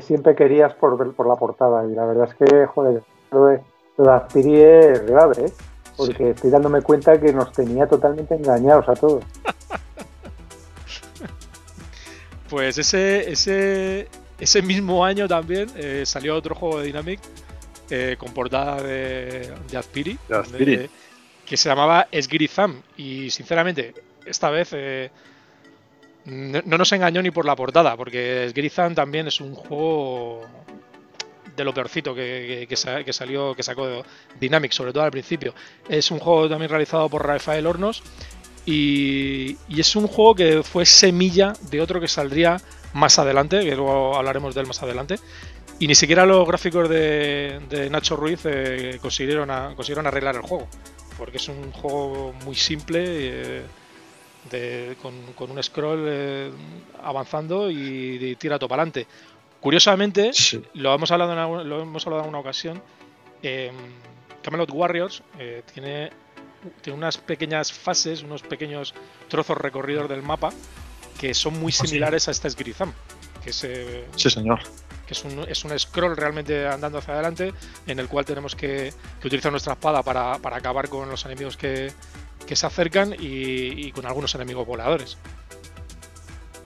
siempre 0.00 0.34
querías 0.34 0.74
por, 0.74 1.14
por 1.14 1.28
la 1.28 1.36
portada. 1.36 1.86
Y 1.86 1.94
la 1.94 2.04
verdad 2.04 2.28
es 2.28 2.34
que, 2.34 2.66
joder, 2.66 3.04
lo 3.30 3.46
de, 3.46 3.60
lo 3.98 4.16
es 4.16 5.06
grave, 5.06 5.46
¿eh? 5.46 5.52
Porque 5.96 6.30
estoy 6.30 6.50
dándome 6.50 6.82
cuenta 6.82 7.20
que 7.20 7.32
nos 7.32 7.52
tenía 7.52 7.86
totalmente 7.86 8.34
engañados 8.34 8.88
a 8.88 8.94
todos. 8.94 9.22
pues 12.50 12.78
ese, 12.78 13.30
ese, 13.30 14.08
ese 14.38 14.62
mismo 14.62 15.04
año 15.04 15.28
también 15.28 15.70
eh, 15.76 16.02
salió 16.04 16.36
otro 16.36 16.54
juego 16.54 16.80
de 16.80 16.86
Dynamic 16.86 17.20
eh, 17.90 18.16
con 18.18 18.32
portada 18.32 18.82
de, 18.82 19.52
de 19.70 19.76
Aspiri, 19.76 20.18
que 21.46 21.56
se 21.56 21.68
llamaba 21.68 22.08
Esgirizam. 22.10 22.82
Y 22.96 23.30
sinceramente, 23.30 23.94
esta 24.26 24.50
vez 24.50 24.70
eh, 24.72 25.10
no, 26.24 26.78
nos 26.78 26.92
engañó 26.92 27.22
ni 27.22 27.30
por 27.30 27.44
la 27.44 27.54
portada, 27.54 27.96
porque 27.96 28.46
Esgirizam 28.46 28.94
también 28.94 29.28
es 29.28 29.40
un 29.40 29.54
juego 29.54 30.42
de 31.54 31.64
lo 31.64 31.72
peorcito 31.72 32.14
que, 32.14 32.66
que, 32.68 33.12
salió, 33.12 33.54
que 33.54 33.62
sacó 33.62 34.02
Dynamic, 34.40 34.72
sobre 34.72 34.92
todo 34.92 35.04
al 35.04 35.12
principio. 35.12 35.54
Es 35.88 36.10
un 36.10 36.18
juego 36.18 36.48
también 36.48 36.70
realizado 36.70 37.08
por 37.08 37.24
Rafael 37.24 37.66
Hornos. 37.66 38.02
Y, 38.66 39.58
y 39.68 39.80
es 39.80 39.94
un 39.94 40.08
juego 40.08 40.34
que 40.34 40.62
fue 40.62 40.86
semilla 40.86 41.52
de 41.70 41.82
otro 41.82 42.00
que 42.00 42.08
saldría 42.08 42.56
más 42.94 43.18
adelante, 43.18 43.60
que 43.60 43.76
luego 43.76 44.16
hablaremos 44.16 44.54
de 44.54 44.62
él 44.62 44.66
más 44.66 44.82
adelante. 44.82 45.16
Y 45.78 45.88
ni 45.88 45.94
siquiera 45.94 46.24
los 46.24 46.46
gráficos 46.46 46.88
de, 46.88 47.88
Nacho 47.90 48.16
Ruiz 48.16 48.40
eh, 48.44 48.98
consiguieron, 49.02 49.48
consiguieron 49.74 50.06
arreglar 50.06 50.36
el 50.36 50.42
juego, 50.42 50.68
porque 51.18 51.36
es 51.36 51.48
un 51.48 51.72
juego 51.72 52.32
muy 52.44 52.54
simple, 52.54 53.04
eh, 54.52 54.94
con, 55.02 55.50
un 55.50 55.62
scroll 55.62 56.04
eh, 56.06 56.50
avanzando 57.02 57.70
y, 57.70 58.36
tira 58.36 58.58
todo 58.58 58.68
para 58.68 58.82
adelante. 58.82 59.06
Curiosamente, 59.60 60.30
lo, 60.74 60.94
hemos 60.94 61.10
hablado 61.10 61.32
en, 61.32 61.68
lo 61.68 61.82
hemos 61.82 62.06
hablado 62.06 62.22
en 62.24 62.28
una 62.28 62.38
ocasión, 62.38 62.80
Camelot 64.42 64.70
Warriors 64.70 65.22
tiene, 65.72 66.10
tiene 66.82 66.98
unas 66.98 67.18
pequeñas 67.18 67.72
fases, 67.72 68.22
unos 68.22 68.42
pequeños 68.42 68.94
trozos 69.28 69.56
recorridos 69.58 70.08
del 70.08 70.22
mapa 70.22 70.52
que 71.18 71.34
son 71.34 71.58
muy 71.58 71.72
ah, 71.72 71.86
similares 71.86 72.28
a 72.28 72.30
este 72.30 72.50
Sgrizam. 72.50 72.92
Que 73.42 73.50
es, 73.50 73.66
sí, 74.16 74.30
señor. 74.30 74.60
Que 75.06 75.12
es 75.12 75.24
un, 75.24 75.44
es 75.48 75.64
un 75.64 75.78
scroll 75.78 76.16
realmente 76.16 76.66
andando 76.66 76.98
hacia 76.98 77.14
adelante, 77.14 77.52
en 77.86 77.98
el 77.98 78.08
cual 78.08 78.24
tenemos 78.24 78.56
que, 78.56 78.92
utilizar 79.22 79.50
nuestra 79.50 79.74
espada 79.74 80.02
para, 80.02 80.34
acabar 80.34 80.88
con 80.88 81.10
los 81.10 81.24
enemigos 81.26 81.56
que, 81.56 81.92
se 82.46 82.66
acercan 82.66 83.14
y, 83.18 83.92
con 83.92 84.06
algunos 84.06 84.34
enemigos 84.34 84.66
voladores. 84.66 85.18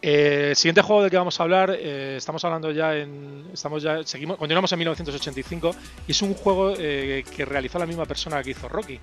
el 0.03 0.55
siguiente 0.55 0.83
juego 0.83 1.03
del 1.03 1.11
que 1.11 1.17
vamos 1.17 1.41
a 1.41 1.43
hablar, 1.43 1.77
eh, 1.77 2.15
estamos 2.17 2.45
hablando 2.45 2.71
ya 2.71 2.95
en. 2.97 3.51
Estamos 3.53 3.83
ya. 3.83 4.05
Seguimos, 4.05 4.37
continuamos 4.37 4.71
en 4.73 4.79
1985 4.79 5.75
y 6.07 6.13
es 6.13 6.23
un 6.23 6.35
juego 6.35 6.75
eh, 6.79 7.25
que 7.37 7.45
realizó 7.45 7.81
la 7.81 7.87
misma 7.87 8.05
persona 8.05 8.41
que 8.43 8.51
hizo 8.51 8.69
Rocky. 8.69 9.01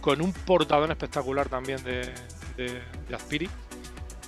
Con 0.00 0.20
un 0.20 0.32
portadón 0.32 0.90
espectacular 0.90 1.48
también 1.48 1.82
de, 1.84 2.12
de, 2.56 2.80
de 3.08 3.14
Aspiri 3.14 3.48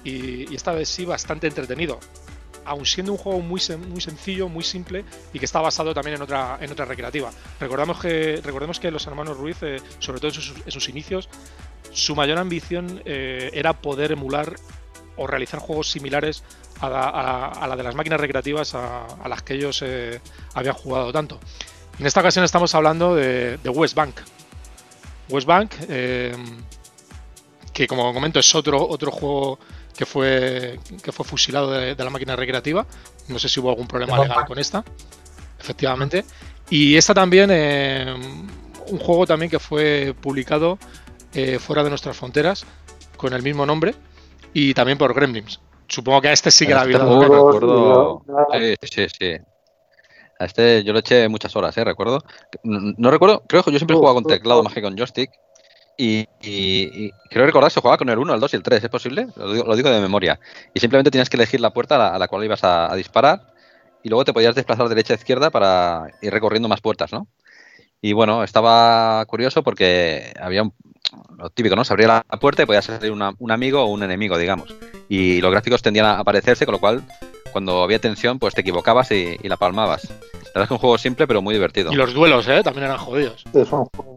y, 0.05 0.55
esta 0.55 0.73
vez 0.73 0.89
sí 0.89 1.05
bastante 1.05 1.47
entretenido. 1.47 1.99
Aun 2.65 2.87
siendo 2.87 3.13
un 3.13 3.19
juego 3.19 3.41
muy, 3.41 3.61
muy 3.89 4.01
sencillo, 4.01 4.49
muy 4.49 4.63
simple 4.63 5.05
y 5.33 5.39
que 5.39 5.45
está 5.45 5.61
basado 5.61 5.93
también 5.95 6.17
en 6.17 6.23
otra, 6.23 6.59
en 6.61 6.71
otra 6.71 6.85
recreativa. 6.85 7.31
Recordamos 7.59 7.99
que, 8.01 8.41
recordemos 8.43 8.79
que 8.79 8.91
los 8.91 9.07
hermanos 9.07 9.37
Ruiz, 9.37 9.57
eh, 9.63 9.81
sobre 9.99 10.21
todo 10.21 10.31
en 10.31 10.71
sus, 10.71 10.89
inicios, 10.89 11.29
su 11.91 12.15
mayor 12.15 12.39
ambición 12.39 13.03
eh, 13.05 13.51
era 13.53 13.73
poder 13.81 14.13
emular 14.13 14.55
o 15.17 15.27
realizar 15.27 15.59
juegos 15.59 15.91
similares 15.91 16.45
a 16.81 16.89
la, 17.69 17.77
de 17.77 17.83
las 17.83 17.95
máquinas 17.95 18.21
recreativas 18.21 18.75
a, 18.75 19.07
las 19.29 19.43
que 19.43 19.55
ellos 19.55 19.83
eh, 19.83 20.21
habían 20.55 20.75
jugado 20.75 21.13
tanto. 21.13 21.39
En 21.99 22.07
esta 22.07 22.21
ocasión 22.21 22.45
estamos 22.45 22.75
hablando 22.75 23.15
de, 23.15 23.57
de 23.59 23.71
West 23.71 23.95
Bank. 23.95 24.17
West 25.29 25.47
Bank, 25.47 25.75
que 27.73 27.87
como 27.87 28.13
comento 28.13 28.39
es 28.39 28.55
otro, 28.55 28.87
otro 28.87 29.11
juego 29.11 29.59
que 29.97 30.07
fue, 30.07 30.79
que 31.03 31.13
fue 31.13 31.25
fusilado 31.25 31.71
de, 31.71 31.95
la 31.95 32.11
máquina 32.11 32.37
recreativa. 32.37 32.87
No 33.29 33.39
sé 33.39 33.49
si 33.49 33.61
hubo 33.61 33.71
algún 33.71 33.87
problema 33.87 34.19
legal 34.19 34.45
con 34.47 34.59
esta, 34.59 34.85
efectivamente. 35.59 36.25
Y 36.71 36.97
esta 36.97 37.15
también, 37.15 37.51
eh, 37.53 38.15
un 38.89 38.99
juego 38.99 39.27
también 39.27 39.51
que 39.51 39.59
fue 39.59 40.15
publicado 40.21 40.79
eh, 41.35 41.59
fuera 41.59 41.83
de 41.83 41.91
nuestras 41.91 42.17
fronteras, 42.17 42.65
con 43.17 43.33
el 43.33 43.43
mismo 43.43 43.67
nombre, 43.67 43.95
y 44.53 44.75
también 44.75 44.99
por 44.99 45.15
Gremlins. 45.15 45.61
Supongo 45.89 46.23
que 46.23 46.29
a 46.29 46.33
este 46.33 46.51
sí 46.51 46.67
que 46.67 46.75
la 46.75 46.83
había 46.83 46.99
recuerdo. 46.99 48.25
Sí, 48.53 48.75
sí, 48.83 49.07
sí. 49.19 49.37
A 50.39 50.45
este 50.47 50.83
yo 50.85 50.93
lo 50.93 51.01
eché 51.01 51.29
muchas 51.29 51.55
horas, 51.55 51.77
¿eh? 51.77 51.85
Recuerdo. 51.85 52.25
No, 52.63 53.11
recuerdo, 53.11 53.43
creo 53.47 53.63
que 53.63 53.73
yo 53.73 53.79
siempre 53.79 53.95
he 53.95 53.99
jugado 53.99 54.15
con 54.15 54.25
teclado 54.25 54.63
más 54.63 54.73
que 54.73 54.83
con 54.83 54.97
joystick. 54.97 55.31
Y, 56.05 57.13
creo 57.31 57.47
recordar 57.47 57.69
que 57.69 57.75
se 57.75 57.81
jugaba 57.81 57.97
con 57.97 58.09
el 58.09 58.19
1, 58.19 58.35
el 58.35 58.41
2 58.41 58.53
y 58.53 58.57
el 58.57 58.63
3, 58.65 58.83
¿es 58.83 58.91
posible? 58.91 59.29
Lo 59.37 59.77
digo, 59.77 59.91
de 59.91 60.01
memoria. 60.01 60.41
Y 60.75 60.81
simplemente 60.81 61.13
tienes 61.13 61.31
que 61.31 61.37
elegir 61.37 61.61
la 61.61 61.73
puerta 61.73 62.13
a 62.13 62.19
la, 62.19 62.27
cual 62.27 62.45
ibas 62.45 62.65
a, 62.65 62.93
disparar 62.97 63.53
y 64.03 64.09
luego 64.09 64.25
te 64.25 64.33
podías 64.33 64.57
desplazar 64.57 64.89
derecha 64.89 65.15
a 65.15 65.17
izquierda 65.17 65.51
para 65.51 66.09
ir 66.21 66.33
recorriendo 66.33 66.69
más 66.69 66.81
puertas, 66.81 67.13
¿no? 67.13 67.29
Y 68.01 68.15
bueno, 68.15 68.43
estaba 68.43 69.25
curioso 69.27 69.63
porque 69.63 70.33
había 70.41 70.65
un, 70.65 70.75
lo 71.39 71.51
típico, 71.51 71.77
¿no? 71.77 71.85
Se 71.85 71.93
abría 71.93 72.09
la 72.09 72.39
puerta 72.41 72.65
y 72.65 72.67
podía 72.67 72.83
salir 72.83 73.13
un 73.13 73.53
amigo 73.53 73.83
o 73.83 73.87
un 73.87 74.03
enemigo, 74.03 74.37
digamos. 74.37 74.75
Y 75.09 75.41
los 75.41 75.53
gráficos 75.53 75.83
tendían 75.83 76.07
a 76.07 76.19
aparecerse, 76.19 76.67
con 76.67 76.73
lo 76.73 76.81
cual 76.81 77.05
cuando 77.53 77.85
había 77.85 78.01
tensión, 78.01 78.41
pues 78.41 78.55
te 78.55 78.63
equivocabas 78.63 79.13
y, 79.13 79.39
la 79.45 79.57
palmabas. 79.57 80.11
La 80.11 80.19
verdad 80.47 80.63
es 80.65 80.69
que 80.69 80.75
un 80.75 80.81
juego 80.81 80.99
simple, 80.99 81.29
pero 81.29 81.43
muy 81.43 81.55
divertido. 81.55 81.93
Y 81.93 81.95
los 81.95 82.13
duelos, 82.13 82.49
¿eh? 82.49 82.63
También 82.65 82.87
eran 82.87 82.99
jodidos. 82.99 83.45
Es 83.55 83.71
un 83.71 83.85
juego 83.85 84.17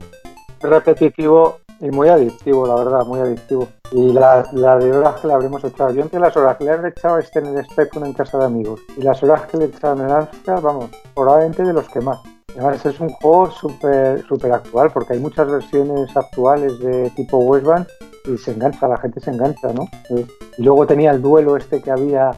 repetitivo 0.62 1.60
y 1.80 1.90
muy 1.92 2.10
adictivo, 2.10 2.68
la 2.68 2.76
verdad, 2.76 3.06
muy 3.06 3.20
adictivo. 3.20 3.68
Y 3.92 4.12
la, 4.14 4.44
de 4.44 4.92
horas 4.92 5.20
que 5.20 5.28
le 5.28 5.34
habremos 5.34 5.64
echado. 5.64 5.92
Yo 5.94 6.02
entre 6.02 6.20
las 6.20 6.36
horas 6.36 6.58
que 6.58 6.66
le 6.66 6.72
he 6.72 6.88
echado 6.88 7.20
este 7.20 7.40
en 7.40 7.48
el 7.48 7.66
Spectrum 7.66 8.06
en 8.06 8.14
casa 8.14 8.38
de 8.38 8.46
amigos 8.46 8.82
y 8.98 9.02
las 9.02 9.22
horas 9.24 9.46
que 9.48 9.58
le 9.58 9.66
he 9.66 9.68
echado 9.68 9.96
en 9.96 10.06
el 10.06 10.12
Amstrad, 10.12 10.62
vamos, 10.62 10.90
probablemente 11.14 11.64
de 11.64 11.74
los 11.74 11.88
que 11.90 12.02
más. 12.02 12.20
Además, 12.56 12.86
es 12.86 13.00
un 13.00 13.10
juego 13.10 13.52
súper 13.52 14.26
super 14.28 14.54
actual 14.54 14.90
porque 14.92 15.14
hay 15.14 15.20
muchas 15.20 15.50
versiones 15.50 16.16
actuales 16.16 16.80
de 16.80 17.10
tipo 17.12 17.38
Westband 17.38 17.86
y 18.26 18.38
se 18.38 18.52
engancha, 18.52 18.88
la 18.88 18.98
gente 18.98 19.20
se 19.20 19.32
engancha, 19.32 19.74
¿no? 19.74 19.88
Y 20.58 20.64
luego 20.64 20.88
tenía 20.88 21.12
el 21.12 21.22
duelo 21.22 21.58
este 21.58 21.82
que 21.82 21.92
había, 21.92 22.32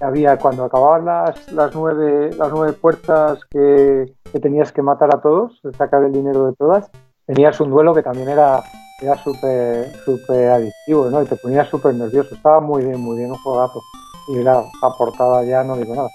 había 0.00 0.38
cuando 0.38 0.64
acababan 0.64 1.04
las, 1.04 1.52
las, 1.52 1.74
nueve, 1.74 2.30
las 2.36 2.52
nueve 2.52 2.72
puertas 2.74 3.40
que, 3.50 4.14
que 4.30 4.40
tenías 4.40 4.70
que 4.70 4.82
matar 4.82 5.14
a 5.14 5.20
todos, 5.20 5.60
sacar 5.76 6.04
el 6.04 6.12
dinero 6.12 6.46
de 6.46 6.54
todas 6.54 6.90
tenías 7.26 7.58
un 7.60 7.70
duelo 7.70 7.94
que 7.94 8.02
también 8.02 8.28
era, 8.28 8.62
era 9.00 9.22
súper 9.22 9.92
super 10.04 10.50
adictivo, 10.50 11.10
¿no? 11.10 11.22
Y 11.22 11.26
te 11.26 11.36
ponías 11.36 11.68
súper 11.68 11.94
nervioso. 11.94 12.34
Estaba 12.34 12.60
muy 12.60 12.84
bien, 12.84 13.00
muy 13.00 13.18
bien, 13.18 13.30
un 13.30 13.38
juegazo. 13.38 13.82
Y 14.28 14.42
la, 14.42 14.64
portada 14.96 15.44
ya 15.44 15.62
no 15.62 15.76
digo 15.76 15.94
nada. 15.94 16.08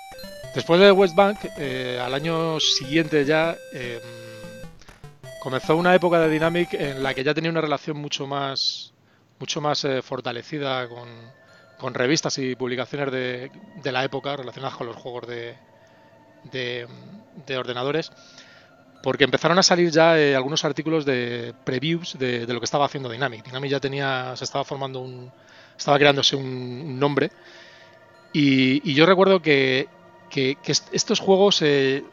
Después 0.54 0.80
de 0.82 0.91
West 0.91 1.15
Bank, 1.15 1.39
eh, 1.58 2.00
al 2.04 2.13
año 2.13 2.60
siguiente 2.60 3.24
ya 3.24 3.56
em, 3.71 4.02
comenzó 5.41 5.78
una 5.78 5.95
época 5.95 6.19
de 6.19 6.30
Dynamic 6.30 6.74
en 6.74 7.04
la 7.04 7.13
que 7.13 7.24
ya 7.24 7.34
tenía 7.34 7.52
una 7.52 7.62
relación 7.62 7.97
mucho 7.97 8.28
más 8.28 8.93
mucho 9.39 9.60
más 9.60 9.84
eh, 9.86 10.04
fortalecida 10.04 10.88
con, 10.88 11.10
con, 11.80 11.95
revistas 11.95 12.38
y 12.38 12.56
publicaciones 12.56 13.12
de, 13.12 13.52
de, 13.82 13.91
la 13.91 14.04
época 14.04 14.36
relacionadas 14.36 14.78
con 14.78 14.86
los 14.86 14.95
juegos 14.95 15.28
de, 15.28 15.56
de, 16.52 17.58
ordenadores, 17.58 18.12
porque 19.04 19.24
empezaron 19.24 19.58
a 19.58 19.64
salir 19.64 19.90
ya 19.92 20.18
eh, 20.18 20.36
algunos 20.36 20.64
artículos 20.66 21.06
de 21.06 21.54
previews 21.64 22.18
de, 22.18 22.46
lo 22.48 22.60
que 22.60 22.66
estaba 22.66 22.86
haciendo 22.86 23.10
Dynamic. 23.10 23.46
Dynamic 23.46 23.72
ya 23.72 23.80
tenía, 23.80 24.36
se 24.36 24.44
estaba 24.44 24.64
formando 24.64 25.00
un, 25.00 25.32
estaba 25.78 25.98
creándose 25.98 26.36
un, 26.36 27.00
nombre, 27.00 27.32
y, 28.34 28.94
yo 28.94 29.06
recuerdo 29.06 29.42
que, 29.42 29.88
que, 30.30 30.58
estos 30.92 31.20
juegos 31.20 31.62
eh, 31.62 32.04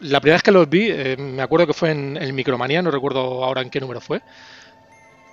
la 0.00 0.20
primera 0.20 0.36
vez 0.36 0.42
que 0.42 0.52
los 0.52 0.68
vi, 0.68 0.88
eh, 0.90 1.16
me 1.16 1.42
acuerdo 1.42 1.66
que 1.66 1.72
fue 1.72 1.90
en 1.90 2.16
el 2.16 2.32
Micromanía, 2.32 2.82
no 2.82 2.90
recuerdo 2.90 3.44
ahora 3.44 3.62
en 3.62 3.70
qué 3.70 3.80
número 3.80 4.00
fue. 4.00 4.20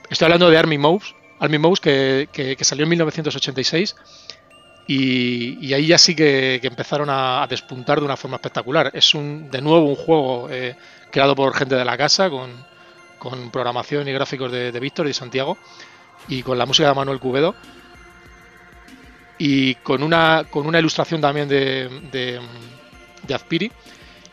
Estoy 0.10 0.26
hablando 0.26 0.50
de 0.50 0.58
Army 0.58 0.78
Mouse, 0.78 1.16
Army 1.40 1.58
Mouse 1.58 1.80
que, 1.80 2.58
salió 2.62 2.84
en 2.84 2.90
1986 2.90 3.96
y, 4.88 5.74
ahí 5.74 5.88
ya 5.88 5.98
sí 5.98 6.16
que, 6.16 6.60
empezaron 6.64 7.10
a, 7.10 7.46
despuntar 7.50 8.00
de 8.00 8.06
una 8.06 8.18
forma 8.18 8.36
espectacular. 8.36 8.92
Es 8.94 9.14
un, 9.14 9.50
de 9.50 9.62
nuevo 9.62 9.86
un 9.86 9.96
juego 9.96 10.50
eh, 10.50 10.76
creado 11.12 11.36
por 11.36 11.56
gente 11.56 11.76
de 11.76 11.86
la 11.86 11.98
casa 11.98 12.30
con, 12.30 12.72
programación 13.52 14.08
y 14.08 14.12
gráficos 14.14 14.52
de, 14.52 14.80
Víctor 14.80 15.08
y 15.08 15.14
Santiago 15.14 15.58
y 16.28 16.42
con 16.42 16.58
la 16.58 16.66
música 16.66 16.90
de 16.90 16.96
Manuel 16.96 17.20
Cubedo 17.20 17.56
y 19.38 19.76
con 19.76 20.02
una, 20.02 20.46
con 20.50 20.66
una 20.66 20.80
ilustración 20.80 21.22
también 21.22 21.48
de, 21.48 21.88
de, 22.12 22.40
de 23.28 23.34
Azpiri 23.34 23.72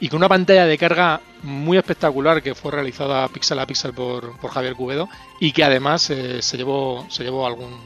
y 0.01 0.09
con 0.09 0.19
una 0.19 0.29
pantalla 0.29 0.65
de 0.65 0.79
carga 0.79 1.21
muy 1.43 1.77
espectacular 1.77 2.43
que 2.43 2.55
fue 2.55 2.73
realizada 2.73 3.29
pixel 3.29 3.59
a 3.59 3.67
pixel 3.67 3.93
por, 3.93 4.39
Javier 4.49 4.75
Cubedo 4.75 5.09
y 5.41 5.53
que 5.53 5.65
además 5.65 6.09
eh, 6.11 6.41
se 6.43 6.57
llevó 6.57 7.07
se 7.11 7.25
llevó 7.25 7.47
algún 7.47 7.77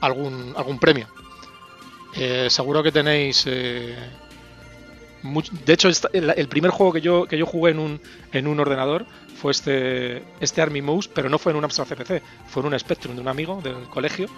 algún 0.00 0.54
algún 0.56 0.78
premio. 0.78 1.06
Eh, 2.18 2.48
seguro 2.48 2.82
que 2.82 2.92
tenéis 2.92 3.44
eh, 3.46 3.94
de 5.64 5.72
hecho 5.72 5.88
el, 6.12 6.48
primer 6.48 6.70
juego 6.70 6.92
que 6.92 7.00
yo 7.00 7.26
que 7.26 7.36
yo 7.36 7.44
jugué 7.44 7.72
en 7.72 7.78
un 7.78 8.00
en 8.32 8.46
un 8.46 8.58
ordenador 8.58 9.04
fue 9.36 9.52
este 9.52 10.22
este 10.40 10.62
Army 10.62 10.80
Mouse, 10.80 11.08
pero 11.08 11.28
no 11.28 11.38
fue 11.38 11.52
en 11.52 11.58
un 11.58 11.64
Amstrad 11.64 11.86
CPC, 11.86 12.22
fue 12.46 12.62
en 12.62 12.68
un 12.68 12.78
Spectrum 12.78 13.16
de 13.16 13.20
un 13.20 13.28
amigo 13.28 13.60
del 13.62 13.84
colegio 13.90 14.28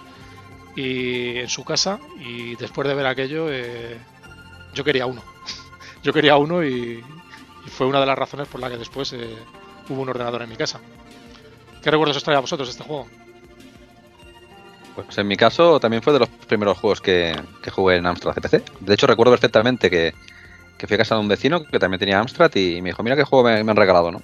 y 0.75 1.37
en 1.37 1.47
su 1.47 1.63
casa 1.63 1.99
y 2.19 2.55
después 2.55 2.87
de 2.87 2.95
ver 2.95 3.05
aquello 3.05 3.47
yo 4.73 4.83
quería 4.83 5.05
uno. 5.05 5.23
yo 6.03 6.13
quería 6.13 6.37
uno 6.37 6.63
y, 6.63 7.03
fue 7.67 7.87
una 7.87 7.99
de 7.99 8.05
las 8.05 8.17
razones 8.17 8.47
por 8.47 8.61
la 8.61 8.69
que 8.69 8.77
después 8.77 9.13
eh, 9.13 9.37
hubo 9.89 10.01
un 10.01 10.09
ordenador 10.09 10.41
en 10.41 10.49
mi 10.49 10.55
casa. 10.55 10.79
¿Qué 11.83 11.91
recuerdos 11.91 12.17
os 12.17 12.23
trae 12.23 12.35
a 12.35 12.39
vosotros 12.39 12.67
este 12.69 12.83
juego? 12.83 13.07
Pues 15.05 15.17
en 15.17 15.27
mi 15.27 15.37
caso 15.37 15.79
también 15.79 16.01
fue 16.01 16.13
de 16.13 16.19
los 16.19 16.29
primeros 16.29 16.77
juegos 16.77 17.01
que, 17.01 17.35
jugué 17.71 17.97
en 17.97 18.05
Amstrad 18.05 18.33
CPC. 18.33 18.63
De 18.79 18.93
hecho 18.93 19.07
recuerdo 19.07 19.31
perfectamente 19.31 19.89
que, 19.89 20.13
fui 20.85 20.95
a 20.95 20.97
casa 20.97 21.15
de 21.15 21.21
un 21.21 21.27
vecino 21.27 21.63
que 21.65 21.79
también 21.79 21.99
tenía 21.99 22.19
Amstrad 22.19 22.53
y 22.55 22.81
me 22.81 22.89
dijo, 22.89 23.03
mira 23.03 23.15
qué 23.15 23.23
juego 23.23 23.45
me, 23.45 23.59
han 23.59 23.75
regalado, 23.75 24.11
¿no? 24.11 24.21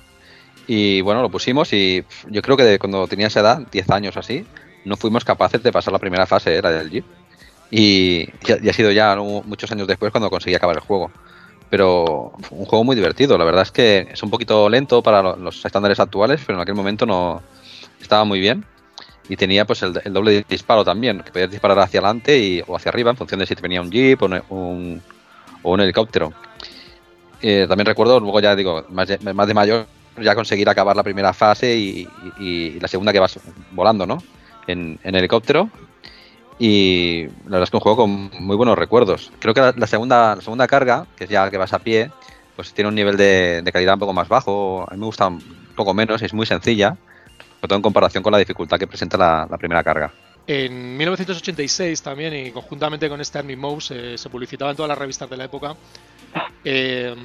Y 0.68 1.02
bueno, 1.02 1.22
lo 1.22 1.30
pusimos 1.30 1.72
y 1.74 2.04
yo 2.30 2.42
creo 2.42 2.58
que 2.58 2.80
cuando 2.80 3.08
tenía 3.08 3.28
esa 3.28 3.42
edad, 3.42 3.60
10 3.72 3.90
años 3.92 4.18
así, 4.18 4.46
no 4.84 4.98
fuimos 4.98 5.24
capaces 5.24 5.62
de 5.62 5.72
pasar 5.72 5.94
la 5.94 6.00
primera 6.00 6.26
fase, 6.26 6.56
era 6.56 6.72
del 6.72 6.90
Jeep. 6.90 7.06
Y, 7.72 8.30
y, 8.62 8.70
ha 8.70 8.74
sido 8.74 8.92
ya 8.92 9.16
muchos 9.16 9.72
años 9.72 9.88
después 9.88 10.12
cuando 10.12 10.30
conseguí 10.30 10.56
acabar 10.56 10.76
el 10.76 10.82
juego 10.82 11.12
pero 11.70 12.34
un 12.52 12.66
juego 12.66 12.84
muy 12.84 12.96
divertido. 12.96 13.38
La 13.38 13.46
verdad 13.46 13.64
es 13.64 13.72
que 13.72 14.08
es 14.12 14.24
un 14.24 14.30
poquito 14.30 14.70
lento 14.70 15.02
para 15.02 15.36
los 15.36 15.66
estándares 15.66 16.00
actuales, 16.00 16.42
pero 16.46 16.58
en 16.58 16.62
aquel 16.62 16.76
momento 16.76 17.06
no 17.06 17.42
estaba 18.00 18.24
muy 18.24 18.40
bien. 18.40 18.66
Y 19.28 19.36
tenía 19.36 19.66
pues 19.66 19.82
el, 19.82 19.94
doble 20.14 20.46
disparo 20.48 20.84
también, 20.84 21.22
que 21.22 21.32
podías 21.32 21.50
disparar 21.50 21.80
hacia 21.80 22.00
adelante 22.00 22.38
y, 22.38 22.62
o 22.68 22.76
hacia 22.76 22.90
arriba 22.90 23.12
en 23.12 23.18
función 23.18 23.40
de 23.40 23.48
si 23.48 23.56
te 23.56 23.62
venía 23.62 23.82
un 23.82 23.90
jeep 23.90 24.22
o 24.22 24.26
un, 24.50 25.02
o 25.64 25.72
un 25.72 25.80
helicóptero. 25.80 26.34
Eh, 27.42 27.66
también 27.68 27.86
recuerdo, 27.86 28.20
luego 28.20 28.40
ya 28.40 28.56
digo, 28.56 28.86
más 28.90 29.08
de, 29.08 29.18
de 29.18 29.54
mayor, 29.54 29.88
ya 30.22 30.36
conseguir 30.36 30.70
acabar 30.70 30.96
la 30.96 31.04
primera 31.04 31.34
fase 31.34 31.76
y, 31.76 32.80
la 32.80 32.88
segunda 32.88 33.12
que 33.12 33.20
vas 33.20 33.40
volando, 33.72 34.06
¿no? 34.06 34.22
En, 34.68 35.00
helicóptero 35.04 35.70
y 36.58 37.26
la 37.46 37.52
verdad 37.52 37.64
es 37.64 37.70
que 37.70 37.78
un 37.78 37.82
juego 37.82 37.98
con 37.98 38.32
muy 38.40 38.56
buenos 38.56 38.78
recuerdos. 38.78 39.32
Creo 39.40 39.54
que 39.54 39.62
la, 39.76 39.88
segunda, 39.88 40.36
la 40.36 40.42
segunda 40.42 40.68
carga, 40.68 41.06
que 41.18 41.26
es 41.26 41.30
ya 41.30 41.50
que 41.50 41.58
vas 41.58 41.74
a 41.74 41.80
pie, 41.80 42.12
pues 42.56 42.74
tiene 42.74 42.88
un 42.88 42.96
nivel 42.96 43.18
de, 43.18 43.70
calidad 43.74 43.96
un 43.96 44.00
poco 44.00 44.14
más 44.14 44.30
bajo. 44.30 44.86
A 44.90 44.94
mí 44.94 45.00
me 45.00 45.06
gusta 45.06 45.28
un 45.28 45.42
poco 45.76 45.94
menos, 45.94 46.22
es 46.22 46.34
muy 46.34 46.46
sencilla, 46.46 46.98
sobre 47.66 47.70
todo 47.70 47.78
en 47.78 47.82
comparación 47.82 48.22
con 48.22 48.32
la 48.32 48.38
dificultad 48.38 48.78
que 48.78 48.86
presenta 48.86 49.18
la, 49.18 49.58
primera 49.58 49.84
carga. 49.84 50.14
En 50.46 50.96
1986 50.98 52.00
también, 52.04 52.36
y 52.36 52.52
conjuntamente 52.52 53.10
con 53.10 53.20
este 53.20 53.40
Army 53.40 53.56
Mouse, 53.56 53.90
eh, 53.92 54.18
se 54.20 54.30
publicitaba 54.30 54.70
en 54.70 54.78
todas 54.78 54.90
las 54.90 54.98
revistas 54.98 55.28
de 55.28 55.38
la 55.38 55.46
época 55.46 55.76
eh, 56.64 57.16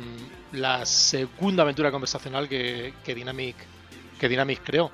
la 0.52 0.86
segunda 0.86 1.62
aventura 1.62 1.90
conversacional 1.90 2.48
que, 2.48 2.94
Dynamic, 3.04 3.56
que 4.18 4.28
Dynamic 4.28 4.62
creó. 4.64 4.90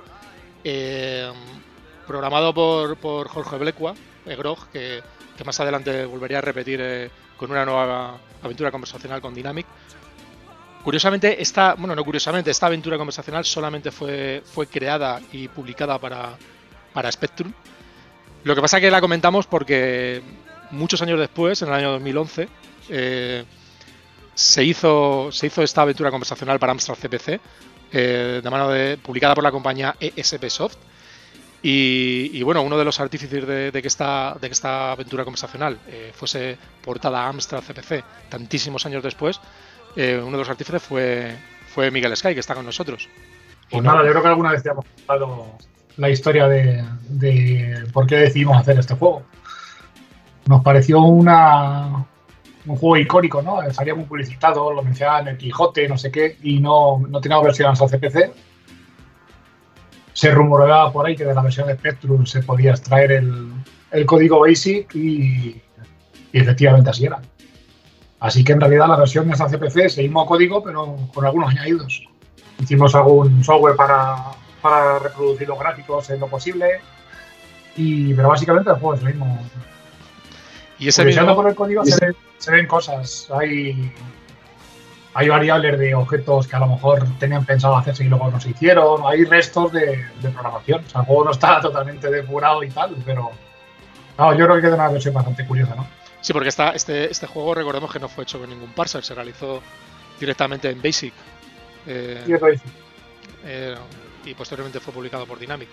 Eh, 0.64 1.30
programado 2.08 2.52
por, 2.52 2.96
por 2.96 3.28
Jorge 3.28 3.56
Blecua, 3.56 3.94
Grog, 4.24 4.68
que, 4.70 5.02
más 5.44 5.60
adelante 5.60 6.06
volvería 6.06 6.38
a 6.38 6.40
repetir 6.40 6.80
eh, 6.82 7.10
con 7.36 7.52
una 7.52 7.64
nueva 7.64 8.18
aventura 8.42 8.72
conversacional 8.72 9.20
con 9.20 9.32
Dynamic. 9.32 9.66
Curiosamente, 10.86 11.42
esta, 11.42 11.74
bueno, 11.74 11.96
no 11.96 12.04
curiosamente, 12.04 12.48
esta 12.52 12.66
aventura 12.66 12.96
conversacional 12.96 13.44
solamente 13.44 13.90
fue, 13.90 14.40
fue 14.44 14.68
creada 14.68 15.20
y 15.32 15.48
publicada 15.48 15.98
para, 15.98 16.36
para 16.92 17.10
Spectrum. 17.10 17.52
Lo 18.44 18.54
que 18.54 18.60
pasa 18.60 18.76
es 18.76 18.82
que 18.82 18.90
la 18.92 19.00
comentamos 19.00 19.48
porque 19.48 20.22
muchos 20.70 21.02
años 21.02 21.18
después, 21.18 21.60
en 21.62 21.70
el 21.70 21.74
año 21.74 21.90
2011, 21.90 22.48
eh, 22.90 23.44
se, 24.32 24.62
hizo, 24.62 25.32
se 25.32 25.48
hizo 25.48 25.64
esta 25.64 25.82
aventura 25.82 26.12
conversacional 26.12 26.60
para 26.60 26.70
Amstrad 26.70 26.94
CPC, 26.94 27.40
eh, 27.90 28.40
de 28.40 28.48
mano 28.48 28.68
de, 28.68 28.96
publicada 28.96 29.34
por 29.34 29.42
la 29.42 29.50
compañía 29.50 29.96
ESP 29.98 30.48
Soft 30.48 30.76
y, 31.68 32.40
bueno, 32.44 32.62
uno 32.62 32.78
de 32.78 32.84
los 32.84 33.00
artífices 33.00 33.44
de, 33.44 33.82
que, 33.82 33.88
esta, 33.88 34.36
de 34.40 34.46
que 34.46 34.52
esta 34.52 34.92
aventura 34.92 35.24
conversacional 35.24 35.80
eh, 35.88 36.12
fuese 36.14 36.56
portada 36.80 37.24
a 37.24 37.28
Amstrad 37.28 37.64
CPC 37.64 38.04
tantísimos 38.28 38.86
años 38.86 39.02
después, 39.02 39.40
eh, 39.96 40.18
uno 40.22 40.32
de 40.32 40.38
los 40.38 40.48
artífices 40.48 40.82
fue, 40.82 41.36
fue 41.68 41.90
Miguel 41.90 42.16
Sky, 42.16 42.34
que 42.34 42.40
está 42.40 42.54
con 42.54 42.64
nosotros. 42.64 43.08
Pues 43.70 43.82
nada, 43.82 44.04
yo 44.04 44.10
creo 44.10 44.22
que 44.22 44.28
alguna 44.28 44.52
vez 44.52 44.62
te 44.62 44.70
hemos 44.70 44.84
contado 44.84 45.46
la 45.96 46.10
historia 46.10 46.46
de, 46.46 46.84
por 47.92 48.06
qué 48.06 48.16
decidimos 48.16 48.56
hacer 48.56 48.78
este 48.78 48.94
juego. 48.94 49.22
Nos 50.46 50.62
pareció 50.62 51.00
una, 51.00 52.06
un 52.66 52.76
juego 52.76 52.96
icónico, 52.96 53.42
¿no? 53.42 53.58
Salía 53.72 53.94
muy 53.94 54.04
publicitado, 54.04 54.72
lo 54.72 54.82
mencionaban 54.82 55.22
en 55.22 55.34
el 55.34 55.38
Quijote, 55.38 55.88
no 55.88 55.98
sé 55.98 56.12
qué, 56.12 56.38
y 56.42 56.60
no, 56.60 57.02
no 57.08 57.20
teníamos 57.20 57.44
versión 57.44 57.68
Amstrad 57.68 57.88
CPC 57.88 58.32
se 60.16 60.30
rumoreaba 60.30 60.90
por 60.90 61.04
ahí 61.04 61.14
que 61.14 61.26
de 61.26 61.34
la 61.34 61.42
versión 61.42 61.66
de 61.66 61.74
Spectrum 61.74 62.24
se 62.24 62.42
podía 62.42 62.70
extraer 62.70 63.12
el, 63.12 64.06
código 64.06 64.40
BASIC 64.40 64.94
y, 64.94 65.60
efectivamente 66.32 66.88
así 66.88 67.04
era. 67.04 67.20
Así 68.20 68.44
que 68.44 68.52
en 68.52 68.60
realidad 68.60 68.88
la 68.88 68.96
versión 68.96 69.26
de 69.26 69.32
esta 69.32 69.46
CPC 69.46 69.90
seguimos 69.90 70.26
código, 70.26 70.62
pero 70.62 70.96
con 71.12 71.24
algunos 71.24 71.50
añadidos. 71.50 72.06
Hicimos 72.58 72.94
algún 72.94 73.44
software 73.44 73.76
para, 73.76 74.98
reproducir 75.00 75.46
los 75.46 75.58
gráficos 75.58 76.10
en 76.10 76.20
lo 76.20 76.26
posible, 76.26 76.80
y, 77.76 78.14
pero 78.14 78.28
básicamente 78.28 78.70
el 78.70 78.76
juego 78.76 78.94
es 78.94 79.00
el 79.00 79.06
mismo. 79.08 79.38
Y 80.78 80.88
ese 80.88 81.04
mismo... 81.04 81.34
por 81.34 81.48
el 81.48 81.54
código 81.54 81.84
se, 81.84 82.14
se, 82.38 82.50
ven 82.50 82.66
cosas. 82.66 83.28
Hay 83.30 83.92
hay 85.16 85.30
variables 85.30 85.78
de 85.78 85.94
objetos 85.94 86.46
que 86.46 86.56
a 86.56 86.58
lo 86.58 86.66
mejor 86.66 87.06
tenían 87.18 87.42
pensado 87.46 87.74
hacerse 87.74 88.04
y 88.04 88.08
luego 88.08 88.30
no 88.30 88.38
se 88.38 88.50
hicieron, 88.50 89.00
hay 89.06 89.24
restos 89.24 89.72
de, 89.72 90.04
programación. 90.20 90.84
O 90.84 90.90
sea, 90.90 91.00
el 91.00 91.06
juego 91.06 91.24
no 91.24 91.30
está 91.30 91.58
totalmente 91.62 92.10
depurado 92.10 92.62
y 92.62 92.68
tal, 92.68 92.94
pero 93.02 93.30
yo 94.18 94.44
creo 94.44 94.56
que 94.56 94.60
queda 94.60 94.74
una 94.74 94.88
versión 94.88 95.14
bastante 95.14 95.46
curiosa, 95.46 95.74
¿no? 95.74 95.86
Sí, 96.20 96.32
porque 96.32 96.48
está, 96.48 96.70
este, 96.70 97.10
este 97.10 97.26
juego 97.26 97.54
recordemos 97.54 97.92
que 97.92 97.98
no 97.98 98.08
fue 98.08 98.24
hecho 98.24 98.38
con 98.38 98.50
ningún 98.50 98.72
parser, 98.72 99.04
se 99.04 99.14
realizó 99.14 99.62
directamente 100.18 100.70
en 100.70 100.82
Basic. 100.82 101.14
Eh, 101.86 102.38
Basic. 102.40 102.62
Eh, 103.44 103.76
y 104.24 104.34
posteriormente 104.34 104.80
fue 104.80 104.92
publicado 104.92 105.26
por 105.26 105.38
Dynamic. 105.38 105.68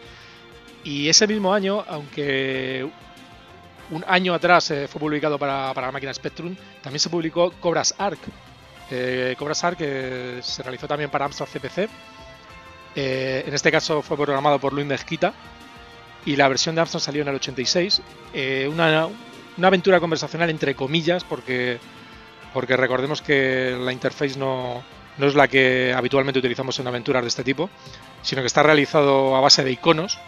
Y 0.84 1.10
ese 1.10 1.26
mismo 1.28 1.54
año, 1.54 1.84
aunque 1.88 2.88
un 3.90 4.04
año 4.08 4.34
atrás 4.34 4.70
eh, 4.72 4.88
fue 4.88 5.00
publicado 5.00 5.40
para, 5.40 5.74
para 5.74 5.88
la 5.88 5.94
máquina 5.94 6.14
Spectrum, 6.14 6.56
también 6.82 7.00
se 7.00 7.10
publicó 7.10 7.52
Cobras 7.60 7.96
Arc, 7.98 8.20
eh, 8.92 9.36
Cobra 9.38 9.56
Sar, 9.56 9.76
que 9.76 10.40
se 10.42 10.62
realizó 10.62 10.88
también 10.88 11.10
para 11.10 11.26
Amstrad 11.26 11.48
CPC. 11.48 11.90
Eh, 12.96 13.44
en 13.48 13.54
este 13.54 13.72
caso 13.72 14.02
fue 14.02 14.18
programado 14.18 14.60
por 14.60 14.72
Luis 14.72 14.86
Mezquita 14.86 15.34
y 16.26 16.36
la 16.36 16.48
versión 16.48 16.76
de 16.76 16.82
Amstrad 16.82 17.02
salió 17.02 17.22
en 17.24 17.30
el 17.30 17.36
86. 17.36 18.02
Eh, 18.34 18.70
una, 19.58 19.68
aventura 19.68 20.00
conversacional 20.00 20.50
entre 20.50 20.76
comillas, 20.76 21.24
porque, 21.24 21.80
porque 22.54 22.78
recordemos 22.78 23.22
que 23.22 23.78
la 23.80 23.92
interface 23.92 24.38
no, 24.38 24.84
no 25.18 25.28
es 25.28 25.36
la 25.36 25.48
que 25.48 25.94
habitualmente 25.96 26.40
utilizamos 26.40 26.80
en 26.80 26.88
aventuras 26.88 27.24
de 27.24 27.30
este 27.30 27.44
tipo, 27.44 27.70
sino 28.22 28.42
que 28.42 28.48
está 28.48 28.64
realizado 28.64 29.36
a 29.36 29.42
base 29.42 29.64
de 29.64 29.72
iconos 29.72 30.20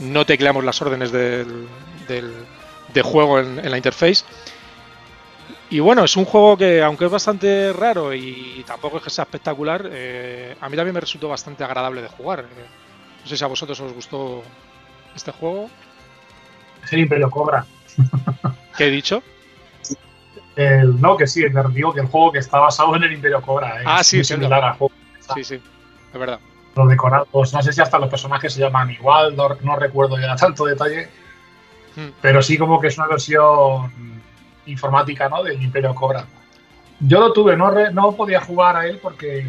no 0.00 0.24
tecleamos 0.24 0.64
las 0.64 0.80
órdenes 0.82 1.12
del, 1.12 1.66
de 2.08 3.02
juego 3.02 3.38
en, 3.38 3.70
la 3.70 3.76
interface. 3.76 4.24
Y 5.68 5.78
bueno, 5.78 6.04
es 6.04 6.16
un 6.16 6.24
juego 6.24 6.56
que, 6.56 6.82
aunque 6.82 7.04
es 7.04 7.10
bastante 7.10 7.72
raro 7.72 8.12
y 8.12 8.64
tampoco 8.66 8.96
es 8.96 9.04
que 9.04 9.10
sea 9.10 9.22
espectacular, 9.22 9.88
eh, 9.92 10.56
a 10.60 10.68
mí 10.68 10.76
también 10.76 10.94
me 10.94 11.00
resultó 11.00 11.28
bastante 11.28 11.62
agradable 11.62 12.02
de 12.02 12.08
jugar. 12.08 12.40
Eh, 12.40 12.66
no 13.22 13.28
sé 13.28 13.36
si 13.36 13.44
a 13.44 13.46
vosotros 13.46 13.78
os 13.78 13.92
gustó 13.92 14.42
este 15.14 15.30
juego. 15.30 15.70
El 16.90 17.00
Imperio 17.00 17.30
Cobra. 17.30 17.64
¿Qué 18.76 18.86
he 18.86 18.90
dicho? 18.90 19.22
no, 21.00 21.16
que 21.16 21.26
sí, 21.26 21.42
digo 21.72 21.94
que 21.94 22.00
el 22.00 22.06
juego 22.06 22.32
que 22.32 22.38
está 22.38 22.58
basado 22.58 22.94
en 22.96 23.04
el 23.04 23.12
Imperio 23.12 23.40
Cobra. 23.40 23.80
ah, 23.86 24.04
sí, 24.04 24.22
similar 24.22 24.76
juego. 24.76 24.92
Sí, 25.34 25.44
sí, 25.44 25.54
es 26.12 26.18
verdad. 26.18 26.38
Los 26.76 26.88
decorados, 26.88 27.28
no 27.32 27.62
sé 27.62 27.72
si 27.72 27.80
hasta 27.80 27.98
los 27.98 28.10
personajes 28.10 28.52
se 28.52 28.60
llaman 28.60 28.90
igual, 28.90 29.34
no, 29.36 29.76
recuerdo 29.76 30.18
ya 30.18 30.36
tanto 30.36 30.66
detalle. 30.66 31.08
Hmm. 31.96 32.10
Pero 32.20 32.42
sí 32.42 32.58
como 32.58 32.80
que 32.80 32.88
es 32.88 32.98
una 32.98 33.08
versión 33.08 33.90
informática, 34.66 35.28
¿no? 35.28 35.42
Del 35.42 35.62
Imperio 35.62 35.94
Cobra. 35.94 36.26
Yo 37.00 37.20
lo 37.20 37.32
tuve, 37.32 37.56
no, 37.56 37.72
no 37.92 38.12
podía 38.12 38.40
jugar 38.40 38.76
a 38.76 38.86
él 38.86 38.98
porque 39.02 39.46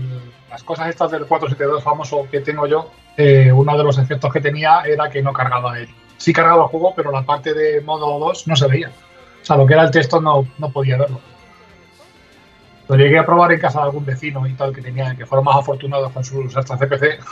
las 0.50 0.64
cosas 0.64 0.90
estas 0.90 1.12
del 1.12 1.26
472 1.26 1.84
famoso 1.84 2.28
que 2.30 2.42
tengo 2.42 2.68
yo, 2.68 2.92
eh, 3.18 3.52
uno 3.52 3.78
de 3.78 3.84
los 3.84 3.98
efectos 3.98 4.32
que 4.32 4.42
tenía 4.42 4.82
era 4.82 5.10
que 5.10 5.22
no 5.22 5.34
cargaba 5.34 5.80
él. 5.80 5.90
Sí 6.22 6.34
cargaba 6.34 6.66
el 6.66 6.70
juego, 6.70 6.94
pero 6.96 7.12
la 7.12 7.24
parte 7.24 7.52
de 7.56 7.82
modo 7.82 8.20
2 8.20 8.48
no 8.48 8.56
se 8.56 8.68
veía. 8.68 8.92
O 9.42 9.44
sea, 9.44 9.58
lo 9.58 9.66
que 9.66 9.74
era 9.74 9.82
el 9.82 9.90
texto 9.90 10.22
no, 10.22 10.48
no 10.60 10.70
podía 10.72 10.96
verlo. 10.96 11.20
Lo 12.88 12.96
llegué 12.96 13.18
a 13.18 13.26
probar 13.26 13.52
en 13.52 13.60
casa 13.60 13.80
de 13.80 13.86
algún 13.86 14.06
vecino 14.06 14.46
y 14.46 14.54
tal 14.54 14.72
que 14.72 14.84
tenía, 14.84 15.16
que 15.16 15.26
fueron 15.26 15.46
más 15.46 15.56
afortunados 15.56 16.12
con 16.12 16.24
sus 16.24 16.56
hasta 16.56 16.78
CPC. 16.78 17.24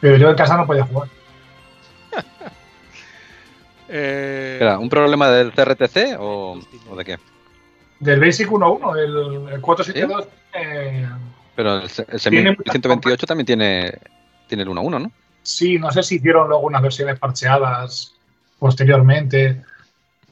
Pero 0.00 0.16
yo 0.16 0.30
en 0.30 0.34
casa 0.34 0.56
no 0.56 0.66
podía 0.66 0.84
jugar. 0.84 1.08
eh... 3.88 4.76
¿Un 4.76 4.88
problema 4.88 5.30
del 5.30 5.52
CRTC 5.52 6.16
o, 6.18 6.58
de 6.96 7.04
qué? 7.04 7.18
Del 8.00 8.18
Basic 8.18 8.48
1.1, 8.48 8.96
el, 8.98 9.52
el 9.54 9.60
472. 9.60 10.26
Eh, 10.54 11.08
Pero 11.54 11.76
el, 11.76 11.82
el 11.84 12.18
128 12.18 13.26
también 13.28 13.46
tiene, 13.46 13.96
tiene 14.48 14.64
el 14.64 14.68
1.1, 14.70 15.02
¿no? 15.02 15.12
Sí, 15.42 15.78
no 15.78 15.90
sé 15.90 16.02
si 16.02 16.16
hicieron 16.16 16.48
luego 16.48 16.66
unas 16.66 16.82
versiones 16.82 17.18
parcheadas 17.18 18.14
posteriormente. 18.58 19.62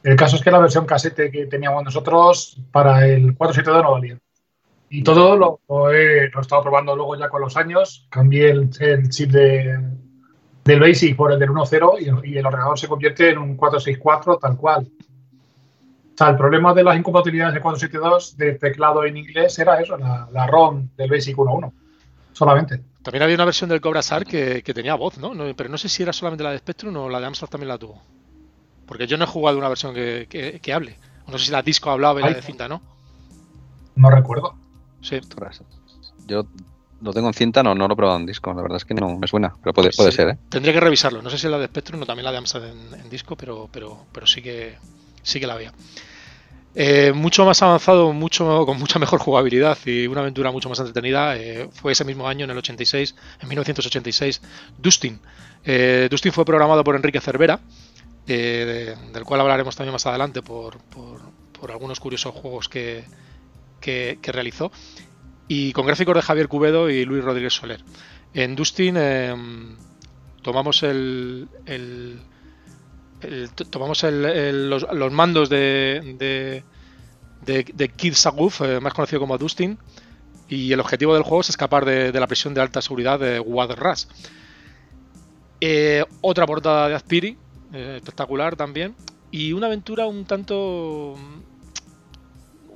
El 0.03 0.15
caso 0.15 0.35
es 0.35 0.41
que 0.41 0.51
la 0.51 0.59
versión 0.59 0.85
casete 0.85 1.31
que 1.31 1.47
teníamos 1.47 1.83
nosotros 1.83 2.57
para 2.71 3.07
el 3.07 3.35
472 3.35 3.83
no 3.83 3.91
valía. 3.91 4.17
Y 4.89 5.03
todo 5.03 5.35
lo, 5.35 5.91
he, 5.91 6.25
estado 6.25 6.61
probando 6.61 6.95
luego 6.95 7.17
ya 7.17 7.29
con 7.29 7.41
los 7.41 7.57
años. 7.57 8.07
Cambié 8.09 8.51
el, 8.51 8.69
chip 9.09 9.31
de, 9.31 9.77
del 10.63 10.79
BASIC 10.79 11.15
por 11.15 11.33
el 11.33 11.39
del 11.39 11.49
1.0 11.49 12.23
y, 12.25 12.37
el 12.37 12.45
ordenador 12.45 12.79
se 12.79 12.87
convierte 12.87 13.31
en 13.31 13.37
un 13.37 13.57
464 13.57 14.37
tal 14.37 14.55
cual. 14.55 14.87
O 14.87 16.17
sea, 16.17 16.29
el 16.29 16.37
problema 16.37 16.73
de 16.73 16.83
las 16.83 16.97
incompatibilidades 16.97 17.55
de 17.55 17.61
472 17.61 18.37
de 18.37 18.53
teclado 18.53 19.03
en 19.03 19.17
inglés 19.17 19.59
era 19.59 19.79
eso, 19.79 19.97
la, 19.97 20.47
ROM 20.47 20.89
del 20.95 21.11
BASIC 21.11 21.35
1.1. 21.35 21.71
Solamente. 22.31 22.81
También 23.07 23.23
había 23.23 23.35
una 23.35 23.45
versión 23.45 23.69
del 23.69 23.79
Cobra 23.79 24.01
SAR 24.01 24.25
que, 24.25 24.61
tenía 24.75 24.93
voz, 24.95 25.17
¿no? 25.17 25.31
Pero 25.55 25.69
no 25.69 25.77
sé 25.77 25.87
si 25.87 26.03
era 26.03 26.11
solamente 26.11 26.43
la 26.43 26.51
de 26.51 26.57
Spectrum 26.57 26.93
o 26.97 27.07
la 27.07 27.21
de 27.21 27.25
Amstrad 27.25 27.47
también 27.47 27.69
la 27.69 27.77
tuvo. 27.77 28.01
Porque 28.85 29.07
yo 29.07 29.15
no 29.15 29.23
he 29.23 29.27
jugado 29.27 29.57
una 29.57 29.69
versión 29.69 29.93
que, 29.93 30.71
hable. 30.75 30.97
No 31.25 31.37
sé 31.37 31.45
si 31.45 31.51
la 31.53 31.61
disco 31.61 31.89
hablaba 31.89 32.19
y 32.19 32.23
la 32.23 32.33
de 32.33 32.41
cinta, 32.41 32.67
¿no? 32.67 32.81
No 33.95 34.09
recuerdo. 34.09 34.55
Sí. 34.99 35.21
Yo 36.25 36.47
lo 36.99 37.13
tengo 37.13 37.29
en 37.29 37.33
cinta, 37.33 37.63
no, 37.63 37.73
no 37.73 37.87
lo 37.87 37.93
he 37.93 37.95
probado 37.95 38.19
en 38.19 38.25
disco. 38.25 38.53
La 38.53 38.61
verdad 38.61 38.75
es 38.75 38.83
que 38.83 38.93
no 38.93 39.17
me 39.17 39.27
suena, 39.27 39.55
pero 39.63 39.73
puede, 39.73 39.91
puede 39.91 40.11
ser, 40.11 40.27
¿eh? 40.27 40.37
Tendría 40.49 40.73
que 40.73 40.81
revisarlo. 40.81 41.21
No 41.21 41.29
sé 41.29 41.37
si 41.37 41.47
la 41.47 41.59
de 41.59 41.67
Spectrum 41.67 42.01
o 42.01 42.05
también 42.05 42.25
la 42.25 42.31
de 42.33 42.39
Amstrad 42.39 42.67
en, 42.67 43.09
disco, 43.09 43.37
pero, 43.37 43.69
pero, 43.71 44.05
pero 44.11 44.27
sí 44.27 44.41
que 44.41 44.77
sí 45.23 45.39
que 45.39 45.47
la 45.47 45.53
había. 45.53 45.71
Eh, 46.79 47.11
mucho 47.11 47.43
más 47.43 47.59
avanzado, 47.63 48.13
mucho 48.13 48.63
con 48.67 48.77
mucha 48.77 48.99
mejor 48.99 49.19
jugabilidad 49.19 49.75
y 49.83 50.05
una 50.05 50.21
aventura 50.21 50.51
mucho 50.51 50.69
más 50.69 50.77
entretenida 50.77 51.35
eh, 51.35 51.67
fue 51.71 51.93
ese 51.93 52.05
mismo 52.05 52.27
año, 52.27 52.43
en 52.45 52.51
el 52.51 52.57
86, 52.59 53.15
en 53.41 53.47
1986, 53.47 54.41
Dustin. 54.77 55.19
Eh, 55.65 56.07
Dustin 56.11 56.31
fue 56.31 56.45
programado 56.45 56.83
por 56.83 56.95
Enrique 56.95 57.19
Cervera 57.19 57.59
del 58.27 59.23
cual 59.25 59.41
hablaremos 59.41 59.75
también 59.75 59.93
más 59.93 60.05
adelante 60.05 60.43
por, 60.43 60.77
algunos 61.67 61.99
curiosos 61.99 62.35
juegos 62.35 62.69
que, 62.69 63.05
realizó, 64.21 64.71
y 65.47 65.71
con 65.71 65.87
gráficos 65.87 66.13
de 66.13 66.21
Javier 66.21 66.47
Cubedo 66.47 66.91
y 66.91 67.05
Luis 67.05 67.23
Rodríguez 67.23 67.53
Soler. 67.53 67.83
En 68.35 68.55
Dustin 68.55 68.97
em, 68.97 69.77
tomamos 70.43 70.83
el, 70.83 71.47
tomamos 73.69 74.03
los, 74.03 75.11
mandos 75.11 75.49
de, 75.49 76.63
de, 77.45 77.63
de, 77.63 77.89
Kid 77.89 78.13
Saguf, 78.13 78.61
eh, 78.61 78.79
más 78.79 78.93
conocido 78.93 79.19
como 79.19 79.37
Dustin, 79.37 79.77
y 80.49 80.71
el 80.71 80.79
objetivo 80.79 81.13
del 81.13 81.23
juego 81.23 81.41
es 81.41 81.49
escapar 81.49 81.85
de, 81.85 82.11
la 82.11 82.27
prisión 82.27 82.53
de 82.53 82.61
alta 82.61 82.81
seguridad 82.81 83.19
de 83.19 83.39
Wad 83.39 83.71
Ras. 83.71 84.07
Eh, 85.59 86.05
otra 86.21 86.45
portada 86.45 86.87
de 86.87 86.95
Azpiri, 86.95 87.37
eh, 87.73 87.95
espectacular 87.97 88.55
también. 88.55 88.95
Y 89.31 89.53
una 89.53 89.67
aventura 89.67 90.05
un 90.05 90.25
tanto 90.25 91.15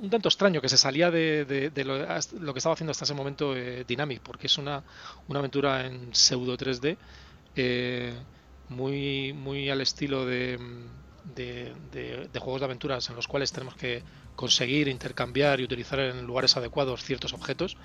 un 0.02 0.10
tanto 0.10 0.28
extraño 0.28 0.60
que 0.60 0.68
se 0.68 0.76
salía 0.76 1.12
de, 1.12 1.70
lo, 1.86 2.52
que 2.52 2.58
estaba 2.58 2.72
haciendo 2.72 2.90
hasta 2.90 3.04
ese 3.04 3.14
momento 3.14 3.56
eh, 3.56 3.84
Dynamic, 3.86 4.20
porque 4.20 4.48
es 4.48 4.58
una, 4.58 4.82
una, 5.28 5.38
aventura 5.38 5.86
en 5.86 6.12
pseudo 6.12 6.58
3D 6.58 6.96
eh, 7.54 8.12
muy, 8.74 9.32
muy 9.32 9.70
al 9.70 9.80
estilo 9.80 10.26
de, 10.26 10.58
juegos 12.38 12.60
de 12.60 12.64
aventuras 12.64 13.08
en 13.10 13.16
los 13.16 13.28
cuales 13.28 13.52
tenemos 13.52 13.74
que 13.74 14.02
conseguir, 14.34 14.88
intercambiar 14.88 15.60
y 15.60 15.64
utilizar 15.64 16.00
en 16.00 16.26
lugares 16.26 16.56
adecuados 16.56 17.04
ciertos 17.04 17.32
objetos. 17.32 17.76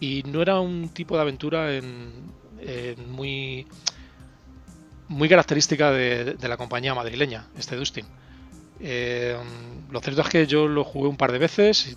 Y 0.00 0.22
no 0.24 0.42
era 0.42 0.60
un 0.60 0.90
tipo 0.90 1.16
de 1.16 1.22
aventura 1.22 1.74
en 1.74 2.32
muy 3.08 3.66
muy 5.08 5.28
característica 5.28 5.90
de, 5.90 6.36
la 6.40 6.56
compañía 6.56 6.94
madrileña, 6.94 7.46
este 7.56 7.76
Dustin. 7.76 8.06
Eh, 8.80 9.36
lo 9.90 10.00
cierto 10.00 10.22
es 10.22 10.28
que 10.28 10.46
yo 10.46 10.68
lo 10.68 10.84
jugué 10.84 11.08
un 11.08 11.16
par 11.16 11.32
de 11.32 11.38
veces. 11.38 11.96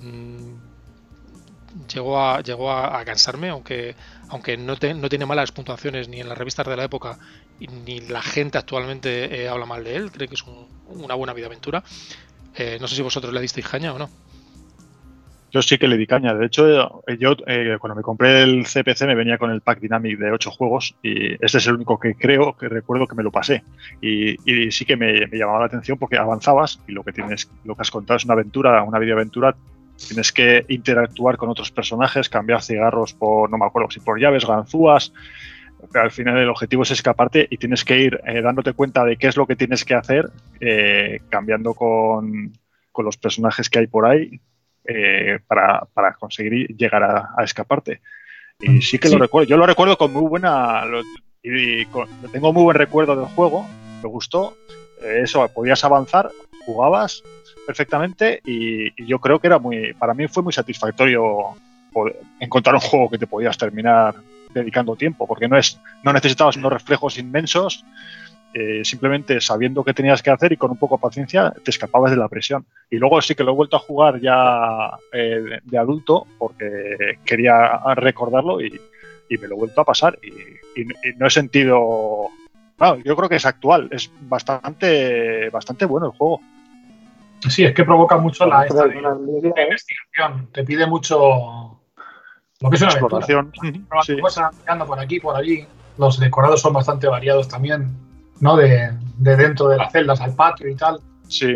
llegó 1.93 2.19
a, 2.19 2.41
llegó 2.41 2.71
a, 2.71 3.03
cansarme, 3.05 3.49
aunque, 3.49 3.95
aunque 4.29 4.57
no, 4.57 4.75
no, 4.95 5.09
tiene 5.09 5.25
malas 5.25 5.51
puntuaciones 5.51 6.07
ni 6.07 6.21
en 6.21 6.29
las 6.29 6.37
revistas 6.37 6.65
de 6.65 6.77
la 6.77 6.85
época, 6.85 7.19
ni 7.67 7.99
la 8.01 8.21
gente 8.21 8.57
actualmente 8.57 9.43
eh, 9.43 9.47
habla 9.47 9.65
mal 9.65 9.83
de 9.83 9.95
él, 9.95 10.11
cree 10.11 10.27
que 10.27 10.35
es 10.35 10.43
una 10.87 11.15
buena 11.15 11.33
vida 11.33 11.47
aventura. 11.47 11.83
Eh, 12.55 12.77
no 12.81 12.87
sé 12.87 12.95
si 12.95 13.01
vosotros 13.01 13.33
le 13.33 13.41
disteis 13.41 13.67
caña 13.67 13.93
o 13.93 13.99
no. 13.99 14.09
Yo 15.51 15.61
sí 15.61 15.77
que 15.77 15.87
le 15.87 15.97
di 15.97 16.07
caña. 16.07 16.33
De 16.33 16.45
hecho, 16.45 17.03
yo 17.19 17.35
eh, 17.45 17.77
cuando 17.79 17.95
me 17.95 18.01
compré 18.01 18.41
el 18.41 18.63
CPC 18.63 19.01
me 19.01 19.15
venía 19.15 19.37
con 19.37 19.51
el 19.51 19.59
pack 19.59 19.81
Dynamic 19.81 20.17
de 20.17 20.31
8 20.31 20.49
juegos 20.49 20.95
y 21.03 21.33
este 21.43 21.57
es 21.57 21.67
el 21.67 21.75
único 21.75 21.99
que 21.99 22.15
creo 22.15 22.55
que 22.55 22.69
recuerdo 22.69 23.05
que 23.05 23.15
me 23.15 23.23
lo 23.23 23.31
pasé. 23.31 23.63
Y, 24.01 24.37
sí 24.71 24.85
que 24.85 24.95
me, 24.95 25.27
llamaba 25.27 25.59
la 25.59 25.65
atención 25.65 25.97
porque 25.97 26.17
avanzabas 26.17 26.79
y 26.87 26.93
lo 26.93 27.03
que 27.03 27.11
tienes, 27.11 27.51
lo 27.65 27.75
que 27.75 27.81
has 27.81 27.91
contado 27.91 28.15
es 28.15 28.23
una 28.23 28.33
aventura, 28.33 28.81
una 28.83 28.97
videoaventura. 28.97 29.55
Tienes 29.97 30.31
que 30.31 30.65
interactuar 30.69 31.35
con 31.35 31.49
otros 31.49 31.69
personajes, 31.69 32.29
cambiar 32.29 32.63
cigarros 32.63 33.13
por, 33.13 33.49
no 33.49 33.57
me 33.57 33.65
acuerdo 33.65 33.91
si 33.91 33.99
por 33.99 34.19
llaves, 34.19 34.45
ganzúas. 34.45 35.11
Al 35.93 36.11
final 36.11 36.37
el 36.37 36.49
objetivo 36.49 36.83
es 36.83 36.91
escaparte 36.91 37.47
y 37.49 37.57
tienes 37.57 37.83
que 37.83 37.97
ir 37.97 38.21
eh, 38.25 38.41
dándote 38.41 38.73
cuenta 38.73 39.03
de 39.03 39.17
qué 39.17 39.27
es 39.27 39.37
lo 39.37 39.47
que 39.47 39.55
tienes 39.55 39.83
que 39.83 39.95
hacer, 39.95 40.29
eh, 40.59 41.21
cambiando 41.29 41.73
con, 41.73 42.53
con 42.91 43.05
los 43.05 43.17
personajes 43.17 43.69
que 43.69 43.79
hay 43.79 43.87
por 43.87 44.05
ahí, 44.05 44.39
eh, 44.85 45.39
para, 45.47 45.87
conseguir 46.19 46.75
llegar 46.75 47.03
a, 47.03 47.43
escaparte. 47.43 48.01
Y 48.59 48.69
mm, 48.69 48.81
sí 48.81 48.99
que 48.99 49.09
lo 49.09 49.17
recuerdo. 49.17 49.47
Yo 49.47 49.57
lo 49.57 49.65
recuerdo 49.65 49.97
con 49.97 50.13
muy 50.13 50.27
buena. 50.27 50.83
y 51.43 51.85
tengo 52.31 52.53
muy 52.53 52.63
buen 52.63 52.77
recuerdo 52.77 53.15
del 53.15 53.25
juego. 53.25 53.67
Me 54.01 54.09
gustó. 54.09 54.55
Eso, 55.01 55.47
podías 55.47 55.83
avanzar, 55.83 56.29
jugabas 56.65 57.23
perfectamente 57.65 58.41
y, 58.45 59.05
yo 59.05 59.19
creo 59.19 59.39
que 59.39 59.47
era 59.47 59.59
muy. 59.59 59.93
Para 59.93 60.13
mí 60.13 60.27
fue 60.27 60.43
muy 60.43 60.53
satisfactorio 60.53 61.55
encontrar 62.39 62.75
un 62.75 62.81
juego 62.81 63.09
que 63.09 63.17
te 63.17 63.27
podías 63.27 63.57
terminar 63.57 64.15
dedicando 64.53 64.95
tiempo, 64.95 65.27
porque 65.27 65.47
no 65.47 65.57
es 65.57 65.79
no 66.03 66.13
necesitabas 66.13 66.57
unos 66.57 66.73
reflejos 66.73 67.17
inmensos 67.17 67.83
eh, 68.53 68.83
simplemente 68.83 69.39
sabiendo 69.39 69.81
qué 69.81 69.93
tenías 69.93 70.21
que 70.21 70.29
hacer 70.29 70.51
y 70.51 70.57
con 70.57 70.71
un 70.71 70.77
poco 70.77 70.97
de 70.97 71.01
paciencia 71.01 71.53
te 71.63 71.71
escapabas 71.71 72.11
de 72.11 72.17
la 72.17 72.27
presión. 72.27 72.65
Y 72.89 72.97
luego 72.97 73.21
sí 73.21 73.33
que 73.33 73.45
lo 73.45 73.53
he 73.53 73.55
vuelto 73.55 73.77
a 73.77 73.79
jugar 73.79 74.19
ya 74.19 74.91
eh, 75.13 75.59
de, 75.63 75.77
adulto 75.77 76.27
porque 76.37 77.17
quería 77.23 77.77
recordarlo 77.95 78.59
y, 78.59 78.79
me 79.29 79.47
lo 79.47 79.55
he 79.55 79.59
vuelto 79.59 79.79
a 79.79 79.85
pasar 79.85 80.19
y, 80.21 80.83
no 81.17 81.27
he 81.27 81.29
sentido... 81.29 82.27
yo 83.05 83.15
creo 83.15 83.29
que 83.29 83.37
es 83.37 83.45
actual, 83.45 83.87
es 83.89 84.11
bastante, 84.19 85.49
bastante 85.49 85.85
bueno 85.85 86.07
el 86.07 86.11
juego. 86.11 86.41
Sí, 87.47 87.63
es 87.63 87.73
que 87.73 87.85
provoca 87.85 88.17
mucho 88.17 88.45
la, 88.45 88.67
investigación, 88.67 90.49
te 90.51 90.65
pide 90.65 90.85
mucho 90.85 91.80
lo 92.61 92.69
que 92.69 92.75
es 92.75 92.81
una 92.81 92.91
exploración. 92.91 93.51
Sí. 93.61 93.83
por 94.85 94.99
aquí, 94.99 95.19
por 95.19 95.35
allí. 95.35 95.65
Los 95.97 96.19
decorados 96.19 96.61
son 96.61 96.73
bastante 96.73 97.07
variados 97.07 97.47
también 97.47 97.91
¿no? 98.39 98.55
De, 98.57 98.91
de 99.17 99.35
dentro 99.35 99.67
de 99.67 99.77
las 99.77 99.91
celdas 99.91 100.19
al 100.21 100.33
patio 100.35 100.67
y 100.67 100.75
tal. 100.75 100.99
Sí. 101.27 101.53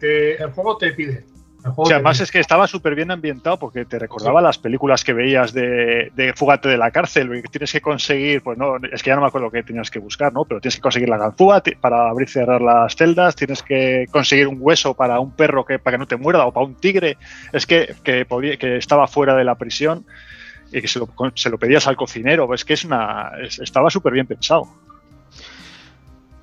Te- 0.00 0.42
el 0.42 0.50
juego 0.52 0.76
te 0.76 0.92
pide. 0.92 1.24
Sí, 1.58 1.88
te 1.88 1.94
además 1.94 2.20
es 2.20 2.30
que 2.30 2.38
estaba 2.38 2.66
súper 2.68 2.94
bien 2.94 3.10
ambientado 3.10 3.58
porque 3.58 3.84
te 3.84 3.98
recordaba 3.98 4.40
las 4.40 4.58
películas 4.58 5.02
que 5.02 5.12
veías 5.12 5.52
de, 5.52 6.12
de 6.14 6.32
Fúgate 6.32 6.68
de 6.68 6.78
la 6.78 6.90
cárcel, 6.92 7.34
y 7.36 7.42
que 7.42 7.48
tienes 7.48 7.72
que 7.72 7.80
conseguir, 7.80 8.42
pues 8.42 8.56
no, 8.56 8.76
es 8.76 9.02
que 9.02 9.10
ya 9.10 9.16
no 9.16 9.22
me 9.22 9.26
acuerdo 9.26 9.50
qué 9.50 9.62
tenías 9.64 9.90
que 9.90 9.98
buscar, 9.98 10.32
¿no? 10.32 10.44
Pero 10.44 10.60
tienes 10.60 10.76
que 10.76 10.82
conseguir 10.82 11.08
la 11.08 11.18
ganzúa 11.18 11.60
para 11.80 12.08
abrir 12.08 12.28
y 12.28 12.32
cerrar 12.32 12.60
las 12.60 12.94
celdas, 12.94 13.34
tienes 13.34 13.62
que 13.64 14.06
conseguir 14.12 14.46
un 14.46 14.58
hueso 14.60 14.94
para 14.94 15.18
un 15.18 15.32
perro 15.32 15.64
que 15.64 15.78
para 15.80 15.96
que 15.96 15.98
no 15.98 16.06
te 16.06 16.16
muerda 16.16 16.46
o 16.46 16.52
para 16.52 16.64
un 16.66 16.76
tigre. 16.76 17.18
Es 17.52 17.66
que, 17.66 17.94
que, 18.04 18.24
podía- 18.24 18.56
que 18.56 18.76
estaba 18.76 19.08
fuera 19.08 19.34
de 19.34 19.42
la 19.44 19.56
prisión 19.56 20.04
y 20.70 20.80
que 20.80 20.86
se 20.88 21.00
lo, 21.00 21.08
se 21.34 21.50
lo 21.50 21.58
pedías 21.58 21.88
al 21.88 21.96
cocinero. 21.96 22.54
Es 22.54 22.64
que 22.64 22.74
es 22.74 22.84
una, 22.84 23.32
es- 23.42 23.58
estaba 23.58 23.90
súper 23.90 24.12
bien 24.12 24.26
pensado. 24.28 24.68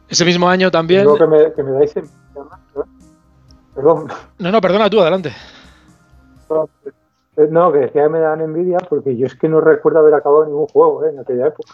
Ese 0.09 0.25
mismo 0.25 0.47
año 0.49 0.69
también. 0.69 1.05
Que 1.17 1.25
me, 1.25 1.53
que 1.53 1.63
me 1.63 1.71
dais 1.71 1.95
en- 1.95 2.09
Perdón, 3.75 4.07
No, 4.39 4.51
no, 4.51 4.61
perdona 4.61 4.89
tú, 4.89 5.01
adelante. 5.01 5.33
no, 7.49 7.71
que 7.71 7.79
decía 7.79 8.03
que 8.03 8.09
me 8.09 8.19
dan 8.19 8.41
envidia 8.41 8.77
porque 8.89 9.17
yo 9.17 9.27
es 9.27 9.35
que 9.35 9.49
no 9.49 9.59
recuerdo 9.59 9.99
haber 9.99 10.13
acabado 10.13 10.45
ningún 10.45 10.67
juego 10.67 11.05
¿eh? 11.05 11.09
en 11.09 11.19
aquella 11.19 11.47
época. 11.47 11.73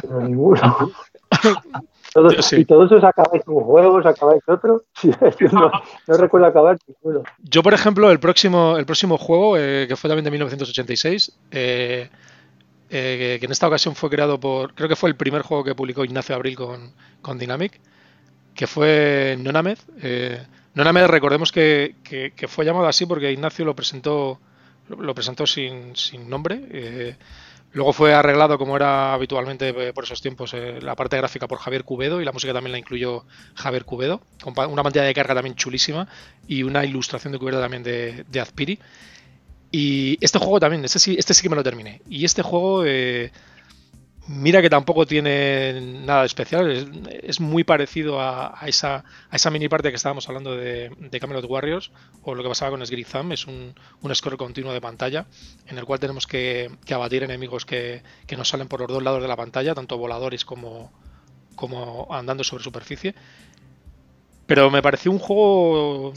Pero 0.00 0.20
ninguno. 0.20 0.60
Todos, 2.12 2.36
Yo 2.36 2.42
sí. 2.42 2.56
Y 2.56 2.64
todos 2.66 2.92
os 2.92 3.02
acabáis 3.02 3.42
un 3.46 3.64
juego, 3.64 3.94
os 3.94 4.04
acabáis 4.04 4.42
otro. 4.46 4.82
Yo 5.02 5.48
no, 5.50 5.70
no 6.06 6.16
recuerdo 6.18 6.46
acabar 6.46 6.76
ninguno. 6.86 7.22
Yo, 7.42 7.62
por 7.62 7.72
ejemplo, 7.72 8.10
el 8.10 8.20
próximo, 8.20 8.76
el 8.76 8.84
próximo 8.84 9.16
juego, 9.16 9.56
eh, 9.56 9.86
que 9.88 9.96
fue 9.96 10.08
también 10.08 10.24
de 10.24 10.30
1986, 10.30 11.38
eh, 11.52 12.10
eh, 12.90 13.38
que 13.40 13.46
en 13.46 13.50
esta 13.50 13.66
ocasión 13.66 13.94
fue 13.94 14.10
creado 14.10 14.38
por. 14.38 14.74
Creo 14.74 14.90
que 14.90 14.96
fue 14.96 15.08
el 15.08 15.16
primer 15.16 15.40
juego 15.40 15.64
que 15.64 15.74
publicó 15.74 16.04
Ignacio 16.04 16.34
Abril 16.34 16.54
con, 16.54 16.92
con 17.22 17.38
Dynamic, 17.38 17.80
que 18.54 18.66
fue 18.66 19.38
Nonamed. 19.40 19.78
Nonamed, 20.74 21.06
recordemos 21.06 21.52
que, 21.52 21.96
que- 22.02 22.32
que 22.34 22.48
fue 22.48 22.64
llamado 22.64 22.86
así 22.86 23.04
porque 23.06 23.30
Ignacio 23.32 23.64
lo 23.64 23.74
presentó, 23.76 24.40
lo, 24.88 25.14
presentó 25.14 25.46
sin, 25.46 25.94
nombre. 26.28 26.62
eh, 26.70 27.16
luego 27.72 27.92
fue 27.92 28.14
arreglado, 28.14 28.58
como 28.58 28.76
era 28.76 29.12
habitualmente 29.14 29.68
eh, 29.70 29.92
por 29.92 30.04
esos 30.04 30.20
tiempos, 30.22 30.54
eh, 30.54 30.80
la 30.82 30.94
parte 30.96 31.16
gráfica 31.16 31.46
por 31.48 31.58
Javier 31.58 31.84
Cubedo 31.84 32.20
y 32.20 32.24
la 32.24 32.32
música 32.32 32.52
también 32.54 32.72
la 32.72 32.78
incluyó 32.78 33.24
Javier 33.54 33.84
Cubedo, 33.84 34.22
con 34.42 34.54
una 34.70 34.82
pantalla 34.82 35.06
de 35.06 35.14
carga 35.14 35.34
también 35.34 35.56
chulísima 35.56 36.08
y 36.46 36.62
una 36.62 36.84
ilustración 36.84 37.32
de 37.32 37.38
cubierta 37.38 37.60
también 37.60 37.82
de, 37.82 38.24
de 38.28 38.40
Azpiri. 38.40 38.78
Y 39.70 40.18
este 40.20 40.38
juego 40.38 40.60
también, 40.60 40.84
este 40.84 40.98
sí, 40.98 41.16
este 41.18 41.32
sí 41.34 41.42
que 41.42 41.48
me 41.48 41.56
lo 41.56 41.62
terminé. 41.62 42.02
Y 42.08 42.24
este 42.24 42.42
juego, 42.42 42.84
mira 44.32 44.62
que 44.62 44.70
tampoco 44.70 45.06
tiene 45.06 45.80
nada 46.04 46.20
de 46.20 46.26
especial, 46.26 46.70
es, 47.22 47.40
muy 47.40 47.64
parecido 47.64 48.20
a, 48.20 48.58
esa, 48.66 49.04
a 49.30 49.36
esa 49.36 49.50
mini 49.50 49.68
parte 49.68 49.90
que 49.90 49.96
estábamos 49.96 50.28
hablando 50.28 50.56
de, 50.56 50.90
de 50.98 51.20
Camelot 51.20 51.44
Warriors, 51.44 51.90
o 52.22 52.34
lo 52.34 52.42
que 52.42 52.48
pasaba 52.48 52.70
con 52.70 52.84
Sgrizam, 52.84 53.32
es 53.32 53.46
un, 53.46 53.74
un 54.00 54.14
scroll 54.14 54.36
continuo 54.36 54.72
de 54.72 54.80
pantalla, 54.80 55.26
en 55.66 55.78
el 55.78 55.84
cual 55.84 56.00
tenemos 56.00 56.26
que, 56.26 56.70
que 56.84 56.94
abatir 56.94 57.22
enemigos 57.22 57.64
que, 57.64 58.02
que 58.26 58.36
nos 58.36 58.48
salen 58.48 58.68
por 58.68 58.80
los 58.80 58.88
dos 58.88 59.02
lados 59.02 59.22
de 59.22 59.28
la 59.28 59.36
pantalla, 59.36 59.74
tanto 59.74 59.98
voladores 59.98 60.44
como, 60.44 60.92
como 61.54 62.08
andando 62.10 62.42
sobre 62.44 62.64
superficie. 62.64 63.14
Pero 64.46 64.70
me 64.70 64.82
pareció 64.82 65.12
un 65.12 65.18
juego 65.18 66.12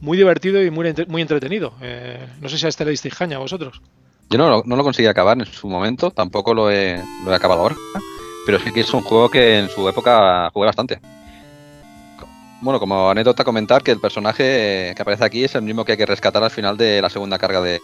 muy 0.00 0.18
divertido 0.18 0.62
y 0.62 0.70
muy, 0.70 0.94
muy 1.08 1.22
entretenido. 1.22 1.74
Eh, 1.80 2.26
no 2.40 2.48
sé 2.48 2.58
si 2.58 2.66
a 2.66 2.68
este 2.68 2.84
le 2.84 2.90
disteis 2.92 3.14
caña 3.14 3.36
a 3.36 3.40
vosotros. 3.40 3.80
Yo 4.30 4.38
no, 4.38 4.62
lo- 4.64 4.84
conseguí 4.84 5.06
acabar 5.06 5.38
en 5.38 5.46
su 5.46 5.68
momento, 5.68 6.10
tampoco 6.10 6.54
lo 6.54 6.70
he, 6.70 7.00
lo 7.24 7.32
he 7.32 7.34
acabado 7.34 7.62
ahora, 7.62 7.76
pero 8.46 8.58
sí 8.58 8.72
que 8.72 8.80
es 8.80 8.92
un 8.92 9.02
juego 9.02 9.28
que 9.30 9.58
en 9.58 9.68
su 9.68 9.88
época 9.88 10.50
jugué 10.52 10.66
bastante. 10.66 11.00
Bueno, 12.64 12.80
como 12.80 13.10
anécdota 13.10 13.44
comentar 13.44 13.82
que 13.82 13.90
el 13.90 14.00
personaje 14.00 14.94
que 14.96 15.02
aparece 15.02 15.24
aquí 15.24 15.44
es 15.44 15.54
el 15.54 15.60
mismo 15.60 15.84
que 15.84 15.92
hay 15.92 15.98
que 15.98 16.06
rescatar 16.06 16.42
al 16.42 16.50
final 16.50 16.78
de 16.78 17.02
la 17.02 17.10
segunda 17.10 17.38
carga 17.38 17.60
de, 17.60 17.78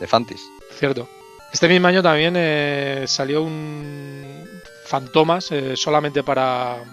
de, 0.00 0.06
Fantis. 0.06 0.42
Cierto. 0.78 1.08
Este 1.50 1.66
mismo 1.66 1.88
año 1.88 2.02
también 2.02 2.34
eh, 2.36 3.04
salió 3.06 3.42
un 3.42 4.46
Fantomas 4.84 5.50
eh, 5.52 5.76
solamente 5.76 6.22
para, 6.22 6.84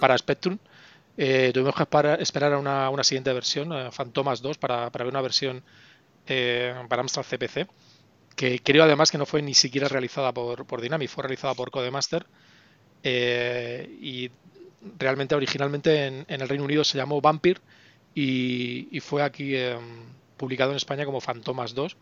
para 0.00 0.18
Spectrum. 0.18 0.58
Eh, 1.16 1.52
tuvimos 1.54 1.76
que 1.76 1.86
esperar 2.18 2.52
a 2.52 2.58
una, 2.58 3.04
siguiente 3.04 3.32
versión, 3.32 3.92
Fantomas 3.92 4.42
2, 4.42 4.58
para, 4.58 4.90
ver 4.90 5.06
una 5.06 5.20
versión 5.20 5.62
para 6.26 7.02
Amstrad 7.02 7.24
CPC. 7.24 7.68
Que 8.36 8.60
creo 8.60 8.84
además 8.84 9.10
que 9.10 9.18
no 9.18 9.26
fue 9.26 9.42
ni 9.42 9.54
siquiera 9.54 9.88
realizada 9.88 10.32
por, 10.32 10.66
por 10.66 10.80
Dynamic, 10.80 11.08
fue 11.10 11.22
realizada 11.24 11.54
por 11.54 11.70
Codemaster. 11.70 12.26
eh, 13.02 13.98
y 14.00 14.30
realmente 14.98 15.34
originalmente 15.34 16.06
en, 16.06 16.24
en 16.28 16.40
el 16.40 16.48
Reino 16.48 16.64
Unido 16.64 16.84
se 16.84 16.98
llamó 16.98 17.20
Vampire 17.20 17.60
y, 18.14 19.00
fue 19.00 19.22
aquí 19.22 19.54
eh, 19.56 19.76
publicado 20.36 20.70
en 20.72 20.76
España 20.76 21.04
como 21.04 21.20
Fantomas 21.20 21.74
2 21.74 21.96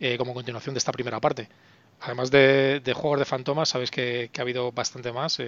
eh, 0.00 0.16
como 0.18 0.34
continuación 0.34 0.74
de 0.74 0.78
esta 0.78 0.92
primera 0.92 1.20
parte. 1.20 1.48
Además 2.00 2.30
de, 2.30 2.80
de 2.80 2.92
juegos 2.92 3.18
de 3.18 3.24
Fantomas, 3.24 3.70
sabéis 3.70 3.90
que, 3.90 4.30
ha 4.38 4.40
habido 4.42 4.70
bastante 4.72 5.12
más, 5.12 5.40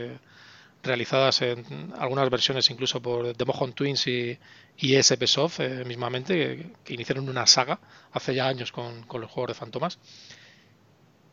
realizadas 0.82 1.42
en 1.42 1.92
algunas 1.98 2.28
versiones 2.30 2.70
incluso 2.70 3.00
por 3.00 3.34
The 3.34 3.44
Mohon 3.44 3.72
Twins 3.72 4.06
y, 4.06 4.38
y 4.78 4.94
ESP 4.94 5.24
Soft 5.26 5.60
eh, 5.60 5.84
mismamente, 5.84 6.72
que, 6.84 6.94
iniciaron 6.94 7.28
una 7.28 7.46
saga 7.46 7.78
hace 8.12 8.34
ya 8.34 8.48
años 8.48 8.72
con, 8.72 9.02
con 9.04 9.20
los 9.20 9.30
juegos 9.30 9.48
de 9.48 9.54
Fantomas. 9.54 9.98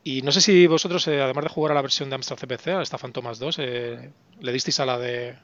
Y 0.03 0.21
no 0.21 0.31
sé 0.31 0.41
si 0.41 0.67
vosotros, 0.67 1.07
eh, 1.07 1.21
además 1.21 1.45
de 1.45 1.49
jugar 1.49 1.71
a 1.71 1.75
la 1.75 1.81
versión 1.81 2.09
de 2.09 2.15
Amstrad 2.15 2.37
CPC, 2.37 2.67
a 2.69 2.81
esta 2.81 2.97
Fantomas 2.97 3.39
2, 3.39 3.59
eh, 3.59 4.11
le 4.39 4.51
disteis 4.51 4.79
a 4.79 4.85
la 4.85 4.97
de 4.97 5.35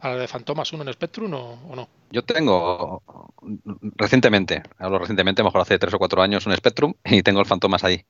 a 0.00 0.10
la 0.10 0.16
de 0.16 0.28
Fantomas 0.28 0.72
1 0.72 0.82
en 0.82 0.92
Spectrum 0.92 1.32
o, 1.32 1.74
no. 1.74 1.88
Yo 2.10 2.22
tengo 2.22 3.02
recientemente, 3.96 4.62
hablo 4.78 4.98
recientemente, 4.98 5.42
mejor 5.42 5.62
hace 5.62 5.78
tres 5.78 5.94
o 5.94 5.98
cuatro 5.98 6.20
años, 6.20 6.46
un 6.46 6.54
Spectrum 6.54 6.94
y 7.04 7.22
tengo 7.22 7.40
el 7.40 7.46
Fantomas 7.46 7.82
ahí. 7.84 8.04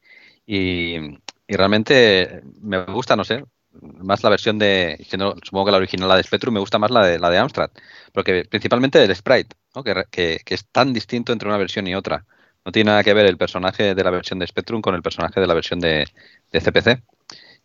Y, 0.47 0.97
y 0.97 1.57
realmente 1.57 2.43
me 2.61 2.85
gusta, 2.85 3.17
no 3.17 3.25
sé, 3.25 3.45
más 3.81 4.23
la 4.23 4.31
versión 4.31 4.59
de, 4.59 4.99
supongo 5.43 5.67
que 5.67 5.71
la 5.71 5.77
original, 5.79 6.09
la 6.09 6.17
de 6.17 6.23
Spectrum, 6.23 6.55
me 6.55 6.61
gusta 6.61 6.79
más 6.79 6.91
la 6.91 7.07
de, 7.07 7.19
la 7.19 7.31
de 7.31 7.39
Amstrad, 7.39 7.71
porque 8.13 8.45
principalmente 8.45 9.03
el 9.03 9.15
sprite, 9.15 9.57
¿no? 9.75 9.83
que, 9.83 10.05
que- 10.11 10.55
es 10.55 10.67
tan 10.67 10.93
distinto 10.93 11.33
entre 11.33 11.49
una 11.49 11.59
versión 11.59 11.87
y 11.87 11.95
otra. 11.95 12.25
No 12.65 12.73
tiene 12.73 12.91
nada 12.91 13.05
que 13.05 13.15
ver 13.15 13.27
el 13.27 13.37
personaje 13.37 13.95
de 13.95 14.05
la 14.05 14.11
versión 14.11 14.41
de 14.41 14.47
Spectrum 14.47 14.83
con 14.83 14.95
el 14.95 15.03
personaje 15.03 15.41
de 15.41 15.47
la 15.47 15.55
versión 15.55 15.79
de, 15.79 16.07
CPC. 16.53 17.03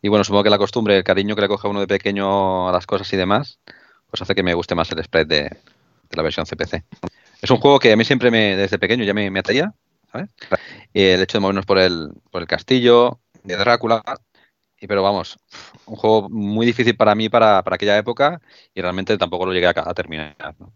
Y 0.01 0.09
bueno, 0.09 0.23
supongo 0.23 0.43
que 0.43 0.49
la 0.49 0.57
costumbre, 0.59 0.97
el 0.97 1.03
cariño 1.03 1.35
que 1.35 1.41
le 1.41 1.47
coge 1.47 1.67
a 1.67 1.71
uno 1.71 1.79
de 1.79 1.87
pequeño 1.87 2.69
a 2.69 2.71
las 2.71 2.85
cosas 2.85 3.11
y 3.13 3.17
demás, 3.17 3.59
pues 4.09 4.21
hace 4.21 4.35
que 4.35 4.43
me 4.43 4.53
guste 4.53 4.75
más 4.75 4.91
el 4.91 5.03
sprite 5.03 5.25
de, 5.25 5.57
la 6.11 6.21
versión 6.23 6.45
CPC. 6.45 6.83
Es 7.41 7.49
un 7.49 7.57
juego 7.57 7.79
que 7.79 7.91
a 7.91 7.95
mí 7.95 8.05
siempre 8.05 8.29
me, 8.29 8.55
desde 8.55 8.77
pequeño 8.77 9.03
ya 9.03 9.13
me, 9.13 9.31
me. 9.31 9.41
Y 10.93 11.03
el 11.03 11.21
hecho 11.21 11.37
de 11.37 11.41
movernos 11.41 11.65
por 11.65 11.79
el, 11.79 12.11
por 12.29 12.41
el 12.41 12.47
castillo 12.47 13.19
de 13.43 13.55
Drácula, 13.55 14.03
pero 14.87 15.03
vamos, 15.03 15.37
un 15.85 15.95
juego 15.95 16.29
muy 16.29 16.65
difícil 16.65 16.95
para 16.95 17.15
mí 17.15 17.29
para, 17.29 17.63
para 17.63 17.75
aquella 17.75 17.97
época 17.97 18.41
y 18.73 18.81
realmente 18.81 19.17
tampoco 19.17 19.45
lo 19.45 19.53
llegué 19.53 19.67
a, 19.67 19.73
a 19.75 19.93
terminar. 19.93 20.35
¿no? 20.59 20.73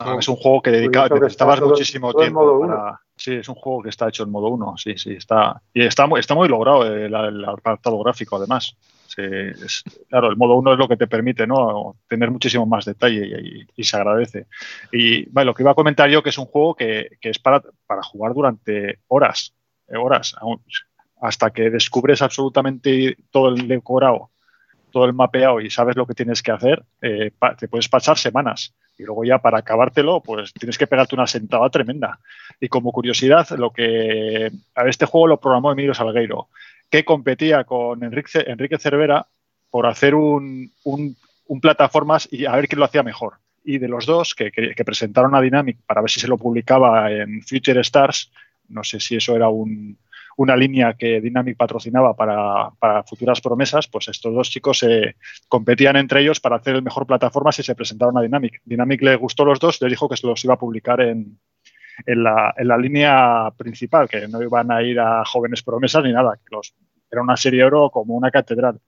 Ah, 0.00 0.16
es 0.18 0.28
un 0.28 0.36
juego 0.36 0.62
que 0.62 0.70
dedica, 0.70 1.08
Curioso 1.08 1.14
que 1.14 1.20
necesitabas 1.22 1.54
está 1.54 1.64
todo- 1.64 1.70
muchísimo 1.70 2.12
todo 2.12 2.22
tiempo 2.22 2.40
modo 2.40 2.58
uno. 2.60 2.68
para. 2.76 3.00
Sí, 3.16 3.34
es 3.34 3.48
un 3.48 3.56
juego 3.56 3.82
que 3.82 3.88
está 3.88 4.08
hecho 4.08 4.22
en 4.22 4.30
modo 4.30 4.46
1, 4.48 4.76
sí, 4.76 4.96
sí, 4.96 5.14
está. 5.14 5.60
Y 5.74 5.82
está 5.84 6.06
muy, 6.06 6.20
está 6.20 6.36
muy 6.36 6.48
logrado 6.48 6.86
el, 6.86 7.12
el 7.12 7.44
apartado 7.44 7.98
gráfico, 7.98 8.36
además. 8.36 8.76
Sí, 9.08 9.22
es- 9.22 9.82
claro, 10.08 10.28
el 10.28 10.36
modo 10.36 10.54
1 10.54 10.74
es 10.74 10.78
lo 10.78 10.86
que 10.86 10.96
te 10.96 11.08
permite, 11.08 11.44
¿no? 11.48 11.96
Tener 12.08 12.30
muchísimo 12.30 12.64
más 12.64 12.84
detalle 12.84 13.26
y, 13.26 13.60
y- 13.62 13.66
y 13.74 13.84
se 13.84 13.96
agradece. 13.96 14.46
Y 14.92 15.28
vale, 15.30 15.46
lo 15.46 15.54
que 15.54 15.64
iba 15.64 15.72
a 15.72 15.74
comentar 15.74 16.08
yo 16.08 16.22
que 16.22 16.28
es 16.30 16.38
un 16.38 16.46
juego 16.46 16.76
que, 16.76 17.18
que 17.20 17.30
es 17.30 17.40
para, 17.40 17.60
para 17.86 18.02
jugar 18.04 18.34
durante 18.34 19.00
horas, 19.08 19.52
eh, 19.88 19.96
horas, 19.96 20.36
hasta 21.20 21.50
que 21.50 21.70
descubres 21.70 22.22
absolutamente 22.22 23.16
todo 23.30 23.48
el 23.48 23.66
decorado, 23.68 24.30
todo 24.90 25.04
el 25.04 25.12
mapeado 25.12 25.60
y 25.60 25.70
sabes 25.70 25.96
lo 25.96 26.06
que 26.06 26.14
tienes 26.14 26.42
que 26.42 26.50
hacer, 26.52 26.82
eh, 27.02 27.30
te 27.58 27.68
puedes 27.68 27.88
pasar 27.88 28.16
semanas. 28.18 28.74
Y 28.96 29.04
luego 29.04 29.24
ya 29.24 29.38
para 29.38 29.58
acabártelo, 29.58 30.20
pues 30.20 30.52
tienes 30.52 30.76
que 30.76 30.86
pegarte 30.86 31.14
una 31.14 31.26
sentada 31.26 31.68
tremenda. 31.70 32.18
Y 32.60 32.68
como 32.68 32.90
curiosidad, 32.90 33.48
lo 33.50 33.70
que 33.72 34.50
a 34.74 34.88
este 34.88 35.06
juego 35.06 35.28
lo 35.28 35.40
programó 35.40 35.70
Emilio 35.70 35.94
Salgueiro, 35.94 36.48
que 36.90 37.04
competía 37.04 37.64
con 37.64 38.02
Enrique, 38.02 38.78
Cervera 38.78 39.26
por 39.70 39.86
hacer 39.86 40.14
un, 40.14 40.72
un, 40.84 41.16
plataformas 41.60 42.28
y 42.32 42.46
a 42.46 42.52
ver 42.52 42.66
quién 42.68 42.78
lo 42.80 42.86
hacía 42.86 43.02
mejor. 43.02 43.34
Y 43.64 43.78
de 43.78 43.88
los 43.88 44.06
dos 44.06 44.34
que- 44.34 44.50
que 44.50 44.84
presentaron 44.84 45.34
a 45.34 45.40
Dynamic 45.40 45.78
para 45.86 46.00
ver 46.00 46.10
si 46.10 46.20
se 46.20 46.28
lo 46.28 46.38
publicaba 46.38 47.12
en 47.12 47.42
Future 47.42 47.80
Stars, 47.82 48.32
no 48.68 48.82
sé 48.82 48.98
si 49.00 49.16
eso 49.16 49.36
era 49.36 49.48
un, 49.48 49.96
una 50.38 50.56
línea 50.56 50.94
que 50.94 51.20
Dynamic 51.20 51.56
patrocinaba 51.56 52.14
para, 52.14 52.70
para 52.78 53.02
futuras 53.02 53.40
promesas, 53.40 53.88
pues 53.88 54.06
estos 54.06 54.32
dos 54.32 54.48
chicos 54.48 54.78
se 54.78 55.16
competían 55.48 55.96
entre 55.96 56.20
ellos 56.20 56.38
para 56.38 56.56
hacer 56.56 56.76
el 56.76 56.82
mejor 56.82 57.06
plataformas 57.06 57.58
y 57.58 57.64
se 57.64 57.74
presentaron 57.74 58.16
a 58.16 58.22
Dynamic. 58.22 58.62
Dynamic 58.64 59.02
le 59.02 59.16
gustó 59.16 59.44
los 59.44 59.58
dos, 59.58 59.80
les 59.82 59.90
dijo 59.90 60.08
que 60.08 60.16
se 60.16 60.28
los 60.28 60.44
iba 60.44 60.54
a 60.54 60.58
publicar 60.58 61.00
en, 61.00 61.40
en, 62.06 62.22
la, 62.22 62.54
en 62.56 62.68
la 62.68 62.78
línea 62.78 63.52
principal, 63.56 64.08
que 64.08 64.28
no 64.28 64.40
iban 64.40 64.70
a 64.70 64.80
ir 64.80 65.00
a 65.00 65.24
jóvenes 65.24 65.64
promesas 65.64 66.04
ni 66.04 66.12
nada, 66.12 66.36
que 66.36 66.54
los, 66.54 66.72
era 67.10 67.20
una 67.20 67.36
serie 67.36 67.64
oro 67.64 67.90
como 67.90 68.14
una 68.14 68.30
catedral. 68.30 68.78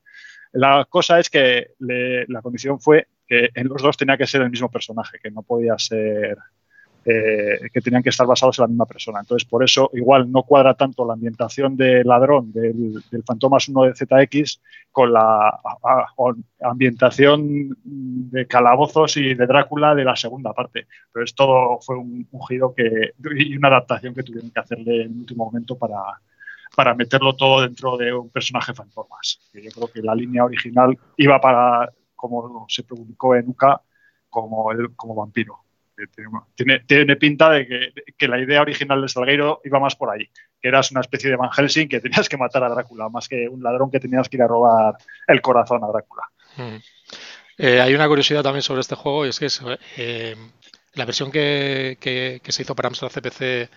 La 0.52 0.86
cosa 0.88 1.18
es 1.18 1.30
que 1.30 1.72
la 1.80 2.42
condición 2.42 2.78
fue 2.78 3.08
que 3.26 3.50
en 3.52 3.66
los 3.66 3.82
dos 3.82 3.96
tenía 3.96 4.16
que 4.16 4.26
ser 4.26 4.42
el 4.42 4.50
mismo 4.50 4.70
personaje, 4.70 5.18
que 5.20 5.32
no 5.32 5.42
podía 5.42 5.76
ser 5.78 6.38
eh, 7.04 7.70
que 7.72 7.80
tenían 7.80 8.02
que 8.02 8.10
estar 8.10 8.26
basados 8.26 8.58
en 8.58 8.64
la 8.64 8.68
misma 8.68 8.86
persona. 8.86 9.20
Entonces, 9.20 9.48
por 9.48 9.64
eso 9.64 9.90
igual 9.94 10.30
no 10.30 10.42
cuadra 10.42 10.74
tanto 10.74 11.06
la 11.06 11.14
ambientación 11.14 11.76
de 11.76 12.04
ladrón 12.04 12.52
del, 12.52 13.02
Fantomas 13.26 13.68
1 13.68 13.84
de 13.84 13.94
ZX 13.94 14.60
con 14.92 15.12
la 15.12 15.58
ambientación 16.60 17.76
de 17.84 18.46
calabozos 18.46 19.16
y 19.16 19.34
de 19.34 19.46
Drácula 19.46 19.94
de 19.94 20.04
la 20.04 20.14
segunda 20.14 20.52
parte. 20.52 20.86
Pero 21.12 21.24
es 21.24 21.34
todo 21.34 21.78
fue 21.80 21.96
un, 21.96 22.28
giro 22.48 22.74
que, 22.74 23.12
y 23.36 23.56
una 23.56 23.68
adaptación 23.68 24.14
que 24.14 24.22
tuvieron 24.22 24.50
que 24.50 24.60
hacerle 24.60 25.04
en 25.04 25.12
el 25.12 25.18
último 25.20 25.46
momento 25.46 25.78
para, 25.78 26.20
para 26.76 26.94
meterlo 26.94 27.34
todo 27.34 27.62
dentro 27.62 27.96
de 27.96 28.12
un 28.12 28.28
personaje 28.30 28.74
fantomas. 28.74 29.40
Yo 29.54 29.70
creo 29.70 29.88
que 29.90 30.02
la 30.02 30.14
línea 30.14 30.44
original 30.44 30.98
iba 31.16 31.40
para, 31.40 31.90
como 32.14 32.66
se 32.68 32.82
publicó 32.82 33.34
en 33.36 33.48
UCA, 33.48 33.80
como, 34.28 34.70
el, 34.72 34.94
como 34.94 35.14
vampiro. 35.14 35.64
Tiene, 36.54 36.80
tiene 36.80 37.16
pinta 37.16 37.50
de 37.50 37.92
que, 38.16 38.28
la 38.28 38.38
idea 38.38 38.60
original 38.62 39.00
de 39.02 39.08
Salgueiro 39.08 39.60
iba 39.64 39.80
más 39.80 39.96
por 39.96 40.10
ahí, 40.10 40.28
que 40.60 40.68
eras 40.68 40.90
una 40.90 41.00
especie 41.00 41.30
de 41.30 41.36
Van 41.36 41.50
Helsing 41.50 41.88
que 41.88 42.00
tenías 42.00 42.28
que 42.28 42.36
matar 42.36 42.64
a 42.64 42.68
Drácula, 42.68 43.08
más 43.08 43.28
que 43.28 43.48
un 43.48 43.62
ladrón 43.62 43.90
que 43.90 44.00
tenías 44.00 44.28
que 44.28 44.36
ir 44.36 44.42
a 44.42 44.46
robar 44.46 44.94
el 45.26 45.40
corazón 45.40 45.82
a 45.84 45.88
Drácula. 45.88 46.22
Hmm. 46.56 46.78
Eh, 47.62 47.78
hay 47.78 47.94
una 47.94 48.08
curiosidad 48.08 48.42
también 48.42 48.62
sobre 48.62 48.80
este 48.80 48.94
juego 48.94 49.26
y 49.26 49.28
es 49.28 49.38
que 49.38 49.48
eh, 49.98 50.34
la 50.94 51.04
versión 51.04 51.30
que, 51.30 51.98
se 52.48 52.62
hizo 52.62 52.74
para 52.74 52.86
Amstrad 52.88 53.10
CPC 53.10 53.68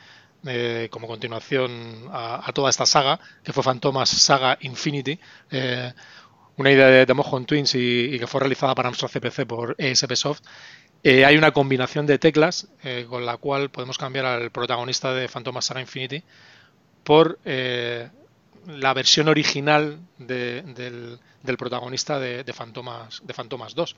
eh, 0.45 0.87
como 0.89 1.05
continuación 1.05 2.07
a, 2.09 2.49
toda 2.53 2.69
esta 2.69 2.85
saga, 2.85 3.19
que 3.43 3.51
fue 3.51 3.61
Fantomas 3.61 4.07
Saga 4.07 4.57
Infinity, 4.61 5.19
una 6.55 6.71
idea 6.71 6.87
de, 6.87 7.05
de 7.05 7.13
Mojon 7.13 7.45
Twins 7.45 7.75
y, 7.75 8.15
y, 8.15 8.19
que 8.19 8.27
fue 8.27 8.39
realizada 8.39 8.73
para 8.73 8.87
Amstrad 8.87 9.09
CPC 9.09 9.45
por 9.45 9.75
ESP 9.77 10.13
Soft, 10.15 10.43
eh, 11.05 11.25
hay 11.25 11.35
una 11.35 11.51
combinación 11.51 12.05
de 12.05 12.17
teclas 12.17 12.69
eh, 12.81 13.05
con 13.09 13.25
la 13.25 13.35
cual 13.35 13.69
podemos 13.69 13.97
cambiar 13.97 14.25
al 14.25 14.51
protagonista 14.51 15.13
de 15.13 15.27
Phantom 15.27 15.61
Saga 15.61 15.81
Infinity 15.81 16.23
por 17.03 17.39
eh, 17.43 18.07
la 18.67 18.93
versión 18.93 19.27
original 19.27 19.99
del, 20.17 21.19
protagonista 21.57 22.19
de, 22.19 22.45
de, 22.45 22.53
Fantomas, 22.53 23.21
de 23.21 23.33
Fantomas 23.33 23.75
2. 23.75 23.95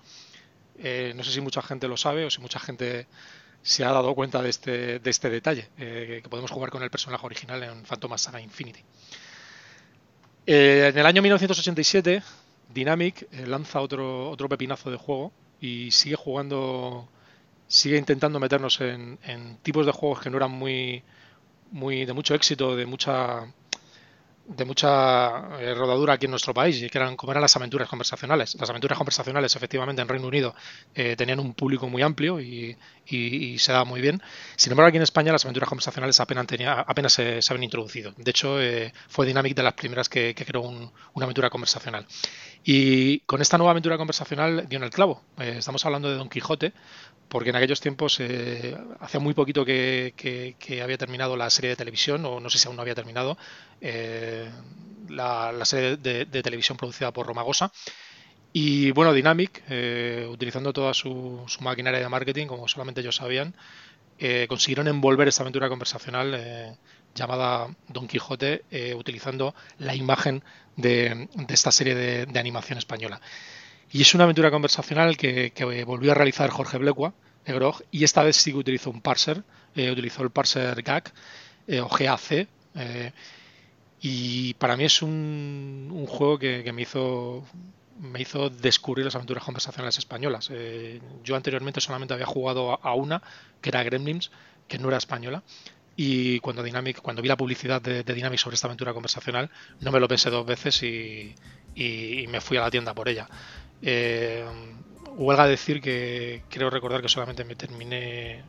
no 1.14 1.24
sé 1.24 1.32
si 1.32 1.42
mucha 1.42 1.62
gente 1.62 1.88
lo 1.88 1.96
sabe 1.96 2.26
o 2.26 2.32
si 2.32 2.42
mucha 2.42 2.60
gente 2.60 3.06
se 3.62 3.84
ha 3.84 3.92
dado 3.92 4.16
cuenta 4.16 4.42
de 4.42 4.50
este, 4.50 4.98
de 4.98 5.10
este 5.12 5.30
detalle, 5.30 5.70
que 5.78 6.24
podemos 6.28 6.50
jugar 6.50 6.72
con 6.72 6.82
el 6.82 6.90
personaje 6.90 7.24
original 7.24 7.62
en 7.62 7.84
Phantom 7.84 8.18
Saga 8.18 8.42
Infinity. 8.42 8.84
en 10.48 10.98
el 10.98 11.06
año 11.06 11.22
1987, 11.22 12.24
Dynamic 12.74 13.28
lanza 13.46 13.82
otro, 13.82 14.32
otro 14.32 14.50
pepinazo 14.50 14.90
de 14.90 14.98
juego 14.98 15.32
y 15.62 15.92
sigue 15.92 16.16
jugando, 16.16 17.08
sigue 17.68 17.98
intentando 17.98 18.40
meternos 18.40 18.80
en, 18.82 19.18
tipos 19.64 19.86
de 19.86 19.92
juegos 19.92 20.22
que 20.22 20.30
no 20.30 20.38
eran 20.38 20.52
muy, 20.52 21.04
muy 21.72 22.06
de 22.06 22.14
mucho 22.14 22.36
éxito, 22.36 22.76
de 22.76 22.86
mucha 22.86 23.54
de 24.48 24.66
mucha 24.66 25.60
eh, 25.60 25.74
rodadura 25.74 26.14
aquí 26.14 26.26
en 26.26 26.32
nuestro 26.32 26.54
país 26.54 26.82
y 26.82 26.90
que 26.90 26.98
eran 26.98 27.16
como 27.16 27.32
eran 27.32 27.42
las 27.42 27.56
aventuras 27.56 27.90
conversacionales. 27.90 28.56
Las 28.60 28.70
aventuras 28.70 28.98
conversacionales 28.98 29.56
efectivamente 29.56 30.02
en 30.02 30.08
Reino 30.08 30.28
Unido 30.28 30.54
eh, 30.94 31.16
tenían 31.16 31.40
un 31.40 31.54
público 31.54 31.90
muy 31.90 32.02
amplio 32.02 32.40
y, 32.40 32.78
se 33.08 33.72
daba 33.72 33.86
muy 33.86 34.02
bien. 34.02 34.22
Sin 34.56 34.72
embargo 34.72 34.90
aquí 34.90 34.98
en 34.98 35.04
España 35.04 35.32
las 35.32 35.46
aventuras 35.46 35.70
conversacionales 35.70 36.20
apenas, 36.20 36.48
tenía, 36.48 36.74
apenas 36.74 37.14
se, 37.14 37.40
habían 37.50 37.64
introducido. 37.64 38.14
De 38.18 38.32
hecho 38.32 38.62
eh, 38.62 38.94
fue 39.08 39.26
Dynamic 39.26 39.56
de 39.56 39.64
las 39.64 39.74
primeras 39.74 40.10
que, 40.10 40.36
creó 40.36 40.62
una 40.62 41.26
aventura 41.26 41.50
conversacional. 41.50 42.06
Y 42.64 43.20
con 43.22 43.42
esta 43.42 43.58
nueva 43.58 43.72
aventura 43.72 43.98
conversacional 43.98 44.68
dio 44.68 44.78
en 44.78 44.84
el 44.84 44.90
clavo. 44.90 45.24
Eh, 45.40 45.56
estamos 45.60 45.86
hablando 45.86 46.10
de 46.10 46.18
Don 46.18 46.30
Quijote, 46.30 46.74
porque 47.30 47.50
en 47.50 47.56
aquellos 47.56 47.82
tiempos, 47.82 48.20
hacía 49.00 49.20
muy 49.20 49.34
poquito 49.34 49.66
que, 49.66 50.56
había 50.84 50.98
terminado 50.98 51.36
la 51.36 51.50
serie 51.50 51.72
de 51.72 51.76
televisión, 51.76 52.24
o 52.26 52.40
no 52.40 52.50
sé 52.50 52.60
si 52.60 52.68
aún 52.68 52.76
no 52.76 52.82
había 52.82 52.96
terminado, 52.96 53.38
eh, 53.82 54.50
la, 55.10 55.66
serie 55.66 55.98
de, 55.98 56.26
televisión 56.26 56.78
producida 56.78 57.12
por 57.12 57.28
Romagosa. 57.28 57.72
Y 58.54 58.92
bueno, 58.92 59.12
Dynamic, 59.14 59.64
utilizando 60.30 60.72
toda 60.72 60.94
su, 60.94 61.46
maquinaria 61.60 62.00
de 62.00 62.08
marketing, 62.08 62.48
como 62.48 62.68
solamente 62.70 63.02
ellos 63.02 63.18
sabían, 63.18 63.54
consiguieron 64.48 64.88
envolver 64.88 65.28
esta 65.28 65.44
aventura 65.44 65.68
conversacional 65.68 66.78
llamada 67.14 67.68
Don 67.90 68.08
Quijote, 68.08 68.64
utilizando 68.96 69.54
la 69.80 69.94
imagen 69.94 70.42
de, 70.78 71.28
esta 71.50 71.72
serie 71.72 71.96
de, 71.96 72.40
animación 72.40 72.78
española. 72.78 73.20
Y 73.92 74.02
es 74.02 74.14
una 74.14 74.24
aventura 74.26 74.52
conversacional 74.52 75.18
que, 75.18 75.84
volvió 75.86 76.12
a 76.12 76.16
realizar 76.16 76.50
Jorge 76.50 76.78
Blecua, 76.78 77.14
Grog, 77.46 77.84
y 77.92 78.04
esta 78.04 78.24
vez 78.24 78.38
sí 78.38 78.52
que 78.52 78.58
utilizó 78.58 78.90
un 78.90 79.02
parser, 79.02 79.44
eh, 79.76 79.92
utilizó 79.92 80.24
el 80.24 80.32
parser 80.32 80.82
GAC 80.82 81.14
eh, 81.68 81.80
o 81.80 81.88
GAC. 81.88 82.48
Eh, 84.06 84.08
y 84.08 84.54
para 84.56 84.78
mí 84.78 84.86
es 84.86 85.02
un, 85.02 86.06
juego 86.08 86.38
que, 86.38 86.72
me 86.72 86.84
hizo 86.84 87.44
me 88.00 88.22
hizo 88.22 88.50
descubrir 88.50 89.06
las 89.06 89.16
aventuras 89.16 89.44
conversacionales 89.44 89.98
españolas. 89.98 90.52
yo 91.24 91.36
anteriormente 91.36 91.82
solamente 91.82 92.14
había 92.14 92.26
jugado 92.26 92.80
a, 92.84 92.94
una, 92.94 93.22
que 93.62 93.70
era 93.70 93.84
Gremlins, 93.84 94.32
que 94.68 94.78
no 94.78 94.90
era 94.90 94.98
española, 94.98 95.44
y 95.96 96.40
cuando 96.42 96.62
Dynamic, 96.62 97.02
cuando 97.02 97.22
vi 97.22 97.30
la 97.30 97.38
publicidad 97.38 97.82
de, 97.82 98.04
Dynamic 98.04 98.38
sobre 98.38 98.56
esta 98.56 98.68
aventura 98.68 98.94
conversacional, 98.94 99.50
no 99.80 99.92
me 99.94 100.02
lo 100.02 100.10
pensé 100.10 100.30
dos 100.30 100.46
veces 100.46 100.84
y, 100.84 101.36
me 102.28 102.42
fui 102.42 102.58
a 102.58 102.62
la 102.62 102.72
tienda 102.72 102.94
por 102.94 103.08
ella. 103.08 103.30
Eh, 103.82 104.46
huelga 105.16 105.48
decir 105.48 105.82
que 105.82 106.44
creo 106.50 106.70
recordar 106.70 107.02
que 107.02 107.10
solamente 107.10 107.46
me 107.46 107.56
terminé 107.56 108.44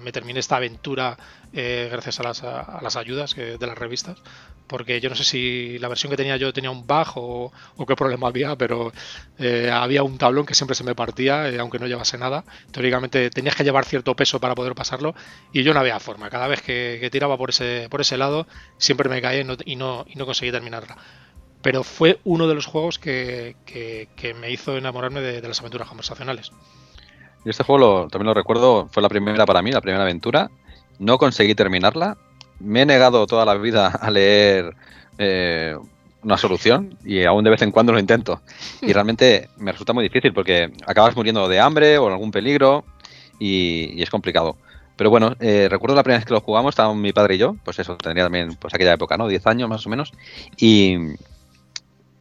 me 0.00 0.12
terminé 0.12 0.40
esta 0.40 0.56
aventura 0.56 1.16
eh, 1.52 1.88
gracias 1.90 2.20
a 2.20 2.22
las, 2.22 2.42
a 2.42 2.80
las 2.82 2.96
ayudas 2.96 3.34
de 3.34 3.66
las 3.66 3.78
revistas, 3.78 4.18
porque 4.66 5.00
yo 5.00 5.08
no 5.08 5.16
sé 5.16 5.24
si 5.24 5.78
la 5.78 5.88
versión 5.88 6.10
que 6.10 6.16
tenía 6.16 6.36
yo 6.36 6.52
tenía 6.52 6.70
un 6.70 6.86
bug 6.86 7.06
o, 7.16 7.52
qué 7.86 7.96
problema 7.96 8.28
había, 8.28 8.56
pero 8.56 8.92
eh, 9.38 9.70
había 9.72 10.02
un 10.02 10.18
tablón 10.18 10.46
que 10.46 10.54
siempre 10.54 10.74
se 10.74 10.84
me 10.84 10.94
partía, 10.94 11.48
eh, 11.48 11.58
aunque 11.58 11.78
no 11.78 11.86
llevase 11.86 12.18
nada. 12.18 12.44
Teóricamente 12.72 13.30
tenías 13.30 13.54
que 13.54 13.64
llevar 13.64 13.84
cierto 13.84 14.14
peso 14.16 14.40
para 14.40 14.54
poder 14.54 14.74
pasarlo 14.74 15.14
y 15.52 15.62
yo 15.62 15.72
no 15.72 15.80
había 15.80 15.98
forma. 16.00 16.30
Cada 16.30 16.48
vez 16.48 16.62
que, 16.62 17.08
tiraba 17.10 17.36
por 17.36 17.50
ese, 17.50 18.16
lado, 18.16 18.46
siempre 18.78 19.08
me 19.08 19.22
caía 19.22 19.40
y 19.40 19.44
no, 19.44 19.56
y 19.64 19.76
no, 19.76 20.26
conseguí 20.26 20.50
terminarla 20.50 20.96
pero 21.62 21.82
fue 21.82 22.20
uno 22.22 22.46
de 22.46 22.54
los 22.54 22.66
juegos 22.66 23.00
que, 23.00 23.56
me 24.40 24.50
hizo 24.52 24.76
enamorarme 24.76 25.20
de, 25.20 25.48
las 25.48 25.58
aventuras 25.58 25.88
conversacionales. 25.88 26.52
Y 27.46 27.50
este 27.50 27.62
juego 27.62 28.08
también 28.10 28.26
lo 28.26 28.34
recuerdo, 28.34 28.88
fue 28.90 29.04
la 29.04 29.08
primera 29.08 29.46
para 29.46 29.62
mí, 29.62 29.70
la 29.70 29.80
primera 29.80 30.02
aventura. 30.02 30.50
No 30.98 31.16
conseguí 31.16 31.54
terminarla. 31.54 32.16
Me 32.58 32.82
he 32.82 32.86
negado 32.86 33.24
toda 33.28 33.44
la 33.44 33.54
vida 33.54 33.86
a 34.00 34.10
leer 34.10 34.74
eh, 35.16 35.76
una 36.24 36.36
solución 36.38 36.98
y 37.04 37.22
aún 37.22 37.44
de 37.44 37.50
vez 37.50 37.62
en 37.62 37.70
cuando 37.70 37.92
lo 37.92 38.00
intento. 38.00 38.40
Y 38.82 38.92
realmente 38.92 39.48
me 39.58 39.70
resulta 39.70 39.92
muy 39.92 40.02
difícil 40.02 40.32
porque 40.32 40.72
acabas 40.88 41.14
muriendo 41.14 41.46
de 41.48 41.60
hambre 41.60 41.98
o 41.98 42.08
en 42.08 42.14
algún 42.14 42.32
peligro 42.32 42.84
y, 43.38 44.02
es 44.02 44.10
complicado. 44.10 44.56
Pero 44.96 45.10
bueno, 45.10 45.36
eh, 45.38 45.68
recuerdo 45.70 45.94
la 45.94 46.02
primera 46.02 46.18
vez 46.18 46.26
que 46.26 46.34
lo 46.34 46.40
jugamos, 46.40 46.72
estábamos 46.72 46.96
mi 46.96 47.12
padre 47.12 47.36
y 47.36 47.38
yo, 47.38 47.54
pues 47.64 47.78
eso, 47.78 47.96
tendría 47.96 48.24
también 48.24 48.56
pues 48.56 48.74
aquella 48.74 48.94
época, 48.94 49.16
¿no? 49.16 49.28
10 49.28 49.46
años 49.46 49.68
más 49.68 49.86
o 49.86 49.88
menos. 49.88 50.12
Y, 50.56 50.96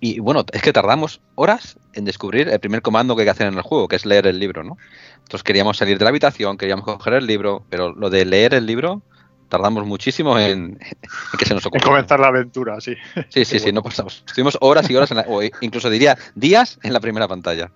y 0.05 0.19
bueno, 0.19 0.45
es 0.51 0.61
que 0.61 0.71
tardamos 0.71 1.19
horas 1.33 1.79
en 1.93 2.05
descubrir 2.05 2.47
el 2.49 2.59
primer 2.59 2.83
comando 2.83 3.15
que 3.15 3.23
hay 3.23 3.25
que 3.25 3.31
hacer 3.31 3.47
en 3.47 3.55
el 3.55 3.63
juego, 3.63 3.87
que 3.87 3.95
es 3.95 4.05
leer 4.05 4.27
el 4.27 4.37
libro, 4.39 4.63
¿no? 4.63 4.77
Entonces 5.15 5.41
queríamos 5.41 5.77
salir 5.77 5.97
de 5.97 6.03
la 6.03 6.09
habitación, 6.09 6.59
queríamos 6.59 6.85
coger 6.85 7.13
el 7.13 7.25
libro, 7.25 7.65
pero 7.71 7.91
lo 7.91 8.11
de 8.11 8.23
leer 8.23 8.53
el 8.53 8.67
libro 8.67 9.01
tardamos 9.49 9.83
muchísimo 9.87 10.37
en, 10.37 10.77
que 11.39 11.45
se 11.47 11.55
nos 11.55 11.65
ocurra. 11.65 11.81
En 11.81 11.87
comenzar 11.87 12.19
la 12.19 12.27
aventura, 12.27 12.79
sí. 12.79 12.95
Sí, 13.29 13.45
sí, 13.45 13.57
sí, 13.59 13.71
no 13.71 13.81
pasamos. 13.81 14.23
Estuvimos 14.27 14.59
horas 14.61 14.87
y 14.91 14.95
horas, 14.95 15.09
en 15.09 15.17
la, 15.17 15.25
o 15.27 15.41
incluso 15.41 15.89
diría 15.89 16.15
días 16.35 16.77
en 16.83 16.93
la 16.93 16.99
primera 16.99 17.27
pantalla. 17.27 17.71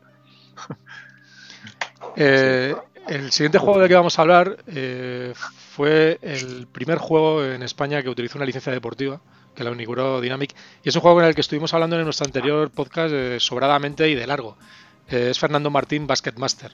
Eh, 2.16 2.76
el 3.08 3.32
siguiente 3.32 3.60
juego 3.60 3.80
del 3.80 3.88
que 3.88 3.94
vamos 3.94 4.18
a 4.18 4.24
hablar 4.24 4.58
eh, 4.68 5.32
fue 5.36 6.18
el 6.22 6.68
primer 6.68 6.98
juego 6.98 7.46
en 7.46 7.62
España 7.62 8.02
que 8.02 8.10
utilizó 8.10 8.40
una 8.40 8.46
licencia 8.46 8.74
deportiva 8.74 9.22
que 9.56 9.64
la 9.64 9.72
inauguró 9.72 10.22
Dynamic. 10.22 10.56
Y 10.84 10.90
es 10.90 10.96
un 10.96 11.02
juego 11.02 11.22
en 11.22 11.28
el 11.28 11.36
que 11.36 11.42
estuvimos 11.42 11.74
hablando 11.74 11.98
en 11.98 12.04
nuestro 12.04 12.26
anterior 12.26 12.70
podcast 12.72 13.14
eh, 13.14 13.40
sobradamente 13.40 14.10
y 14.10 14.16
de 14.16 14.28
largo. 14.28 14.58
Eh, 15.10 15.30
es 15.32 15.40
Fernando 15.40 15.70
Martín 15.70 16.08
Basketmaster. 16.08 16.72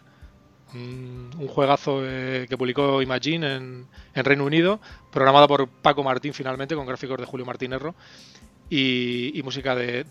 un 0.73 1.47
juegazo 1.47 2.01
eh, 2.03 2.47
que 2.49 2.57
publicó 2.57 3.01
Imagine 3.01 3.55
en, 3.55 3.87
Reino 4.13 4.45
Unido, 4.45 4.79
programado 5.11 5.47
por 5.47 5.67
Paco 5.67 6.03
Martín 6.03 6.33
finalmente, 6.33 6.75
con 6.75 6.85
gráficos 6.85 7.17
de 7.17 7.25
Julio 7.25 7.45
Martín 7.45 7.73
Erro 7.73 7.95
y, 8.69 9.41
música 9.43 9.75
de, 9.75 10.05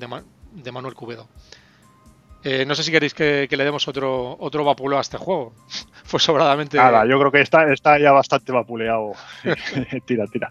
Manuel 0.73 0.95
Cubedo. 0.95 1.29
No 2.67 2.75
sé 2.75 2.83
si 2.83 2.91
queréis 2.93 3.15
que, 3.15 3.49
le 3.51 3.65
demos 3.65 3.89
otro, 3.89 4.37
otro 4.39 4.65
vapulo 4.65 4.99
a 4.99 5.01
este 5.01 5.17
juego, 5.17 5.55
fue 6.05 6.21
sobradamente. 6.21 6.77
Nada, 6.77 7.07
yo 7.07 7.19
creo 7.19 7.33
que 7.33 7.41
está, 7.41 7.73
está 7.73 7.99
ya 7.99 8.13
bastante 8.13 8.53
vapuleado. 8.53 9.13
tira, 10.07 10.27
tira. 10.27 10.51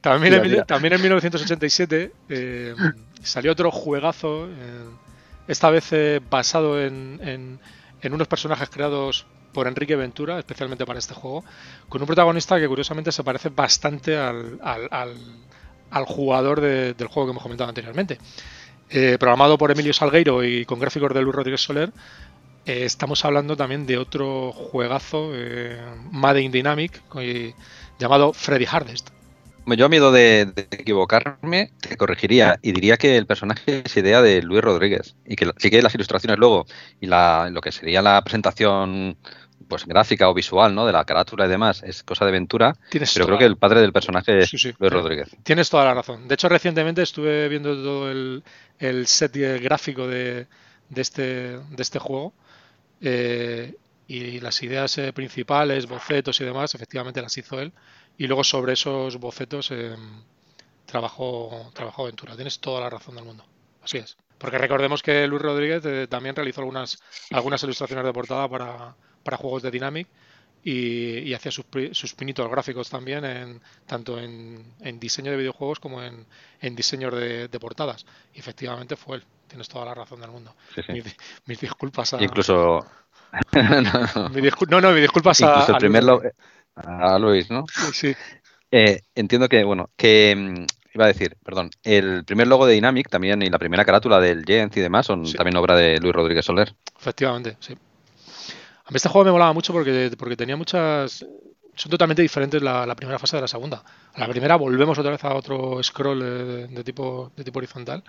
también, 0.00 0.32
Tira, 0.34 0.44
en, 0.44 0.50
tira. 0.50 0.64
también 0.64 0.94
en 0.94 1.00
1987 1.02 2.12
eh, 2.28 2.74
salió 3.22 3.52
otro 3.52 3.70
juegazo, 3.70 4.46
eh, 4.48 4.84
esta 5.48 5.70
vez 5.70 5.92
eh, 5.92 6.20
basado 6.30 6.80
en, 6.80 7.20
en- 7.22 7.60
en 8.02 8.12
unos 8.14 8.28
personajes 8.28 8.68
creados 8.68 9.26
por 9.52 9.66
Enrique 9.66 9.96
Ventura, 9.96 10.38
especialmente 10.38 10.84
para 10.84 10.98
este 10.98 11.14
juego, 11.14 11.44
con 11.88 12.00
un 12.02 12.06
protagonista 12.06 12.58
que 12.60 12.68
curiosamente 12.68 13.10
se 13.10 13.24
parece 13.24 13.48
bastante 13.48 14.16
al, 14.18 14.58
al- 14.62 14.88
al- 14.90 15.16
al 15.90 16.04
jugador 16.04 16.60
de- 16.60 16.94
del 16.94 17.08
juego 17.08 17.26
que 17.26 17.30
hemos 17.32 17.42
comentado 17.42 17.68
anteriormente. 17.70 18.18
Eh, 18.88 19.16
programado 19.18 19.58
por 19.58 19.70
Emilio 19.70 19.92
Salgueiro 19.92 20.44
y 20.44 20.64
con 20.64 20.78
gráficos 20.78 21.12
de 21.12 21.22
Luis 21.22 21.34
Rodríguez 21.34 21.60
Soler, 21.60 21.92
eh, 22.66 22.84
estamos 22.84 23.24
hablando 23.24 23.56
también 23.56 23.86
de 23.86 23.96
otro 23.96 24.52
juegazo, 24.52 25.30
eh, 25.34 25.80
in 26.40 26.50
Dynamic, 26.52 27.00
eh, 27.20 27.54
llamado 27.98 28.32
Freddy 28.32 28.66
Hardest. 28.66 29.10
Yo 29.66 29.86
a 29.86 29.88
miedo 29.88 30.12
de, 30.12 30.46
de 30.46 30.68
equivocarme, 30.70 31.72
te 31.80 31.96
corregiría 31.96 32.58
y 32.62 32.72
diría 32.72 32.96
que 32.96 33.16
el 33.16 33.26
personaje 33.26 33.82
es 33.84 33.96
idea 33.96 34.22
de 34.22 34.42
Luis 34.42 34.62
Rodríguez 34.62 35.16
y 35.24 35.34
que 35.34 35.50
sí 35.58 35.70
que 35.70 35.82
las 35.82 35.94
ilustraciones 35.94 36.38
luego 36.38 36.66
y 37.00 37.06
la, 37.06 37.50
lo 37.50 37.60
que 37.60 37.72
sería 37.72 38.02
la 38.02 38.22
presentación 38.22 39.16
pues 39.68 39.86
gráfica 39.86 40.28
o 40.28 40.34
visual, 40.34 40.74
¿no? 40.74 40.86
De 40.86 40.92
la 40.92 41.04
carátula 41.04 41.46
y 41.46 41.48
demás 41.48 41.82
es 41.82 42.02
cosa 42.02 42.24
de 42.24 42.32
Ventura, 42.32 42.76
Tienes 42.90 43.12
pero 43.14 43.26
creo 43.26 43.38
que 43.38 43.44
el 43.44 43.56
padre 43.56 43.80
del 43.80 43.92
personaje 43.92 44.38
es 44.38 44.50
Sí, 44.50 44.58
sí. 44.58 44.74
Luis 44.78 44.92
Rodríguez. 44.92 45.36
Tienes 45.42 45.70
toda 45.70 45.84
la 45.84 45.94
razón. 45.94 46.28
De 46.28 46.34
hecho, 46.34 46.48
recientemente 46.48 47.02
estuve 47.02 47.48
viendo 47.48 47.74
todo 47.74 48.10
el, 48.10 48.42
el 48.78 49.06
set 49.06 49.36
gráfico 49.62 50.06
de, 50.06 50.46
de 50.88 51.02
este, 51.02 51.22
de 51.58 51.82
este 51.82 51.98
juego 51.98 52.32
eh, 53.00 53.74
y 54.08 54.40
las 54.40 54.62
ideas 54.62 54.98
eh, 54.98 55.12
principales, 55.12 55.86
bocetos 55.86 56.40
y 56.40 56.44
demás, 56.44 56.74
efectivamente 56.74 57.20
las 57.20 57.36
hizo 57.36 57.60
él. 57.60 57.72
Y 58.18 58.26
luego 58.26 58.44
sobre 58.44 58.72
esos 58.72 59.16
bocetos 59.18 59.70
eh, 59.72 59.94
trabajó, 60.86 61.70
trabajó 61.74 62.04
Ventura. 62.04 62.34
Tienes 62.34 62.60
toda 62.60 62.80
la 62.80 62.90
razón 62.90 63.16
del 63.16 63.24
mundo. 63.24 63.44
Así 63.82 63.98
es. 63.98 64.16
Porque 64.38 64.58
recordemos 64.58 65.02
que 65.02 65.26
Luis 65.26 65.42
Rodríguez 65.42 65.84
eh, 65.84 66.06
también 66.08 66.36
realizó 66.36 66.60
algunas, 66.60 66.98
algunas 67.30 67.62
ilustraciones 67.62 68.04
de 68.04 68.12
portada 68.12 68.48
para, 68.48 68.94
para 69.26 69.36
juegos 69.36 69.62
de 69.62 69.70
Dynamic 69.70 70.08
y, 70.64 71.18
y 71.18 71.34
hacía 71.34 71.52
sus, 71.52 71.66
sus 71.92 72.14
pinitos 72.14 72.50
gráficos 72.50 72.88
también, 72.88 73.24
en, 73.24 73.60
tanto 73.86 74.18
en, 74.18 74.64
en 74.80 74.98
diseño 74.98 75.30
de 75.30 75.36
videojuegos 75.36 75.78
como 75.80 76.02
en, 76.02 76.24
en 76.60 76.74
diseños 76.74 77.12
de, 77.14 77.48
de 77.48 77.60
portadas. 77.60 78.06
Y 78.34 78.38
efectivamente 78.40 78.96
fue 78.96 79.16
él. 79.18 79.24
Tienes 79.46 79.68
toda 79.68 79.84
la 79.84 79.94
razón 79.94 80.20
del 80.20 80.30
mundo. 80.30 80.56
Sí, 80.74 80.80
sí. 80.86 80.92
Mis, 80.92 81.04
mis 81.46 81.60
disculpas 81.60 82.14
a. 82.14 82.22
Incluso, 82.22 82.84
no, 83.52 84.30
discul- 84.30 84.68
no, 84.70 84.80
no, 84.80 84.90
mis 84.92 85.02
disculpas 85.02 85.40
a. 85.42 85.66
el 85.68 85.74
a 85.74 85.78
primer 85.78 86.02
Luis 86.02 86.22
lo- 86.24 86.30
a 86.76 87.18
Luis, 87.18 87.50
¿no? 87.50 87.64
Sí, 87.92 88.14
Eh, 88.70 89.00
entiendo 89.14 89.48
que, 89.48 89.62
bueno, 89.64 89.88
que 89.96 90.34
mm, 90.36 90.64
iba 90.94 91.04
a 91.04 91.08
decir, 91.08 91.36
perdón, 91.44 91.70
el 91.84 92.24
primer 92.24 92.48
logo 92.48 92.66
de 92.66 92.74
Dynamic 92.74 93.08
también 93.08 93.40
y 93.42 93.48
la 93.50 93.58
primera 93.58 93.84
carátula 93.84 94.18
del 94.20 94.44
Gent 94.44 94.76
y 94.76 94.80
demás 94.80 95.06
son 95.06 95.24
Sí. 95.26 95.34
también 95.36 95.56
obra 95.56 95.76
de 95.76 95.98
Luis 96.00 96.12
Rodríguez 96.14 96.44
Soler. 96.44 96.74
efectivamente, 96.98 97.56
sí. 97.60 97.76
A 98.86 98.92
mí 98.92 98.96
este 98.96 99.08
juego 99.08 99.24
me 99.24 99.32
molaba 99.32 99.52
mucho 99.52 99.72
porque, 99.72 100.12
porque 100.16 100.36
tenía 100.36 100.56
muchas. 100.56 101.26
Son 101.74 101.90
totalmente 101.90 102.22
diferentes 102.22 102.62
la, 102.62 102.94
primera 102.94 103.18
fase 103.18 103.36
de 103.36 103.42
la 103.42 103.48
segunda. 103.48 103.82
A 104.14 104.20
la 104.20 104.28
primera 104.28 104.54
volvemos 104.54 104.96
otra 104.96 105.10
vez 105.10 105.24
a 105.24 105.34
otro 105.34 105.82
scroll 105.82 106.22
eh, 106.22 106.66
de 106.70 106.84
tipo, 106.84 107.32
de 107.36 107.42
tipo 107.42 107.58
horizontal, 107.58 108.04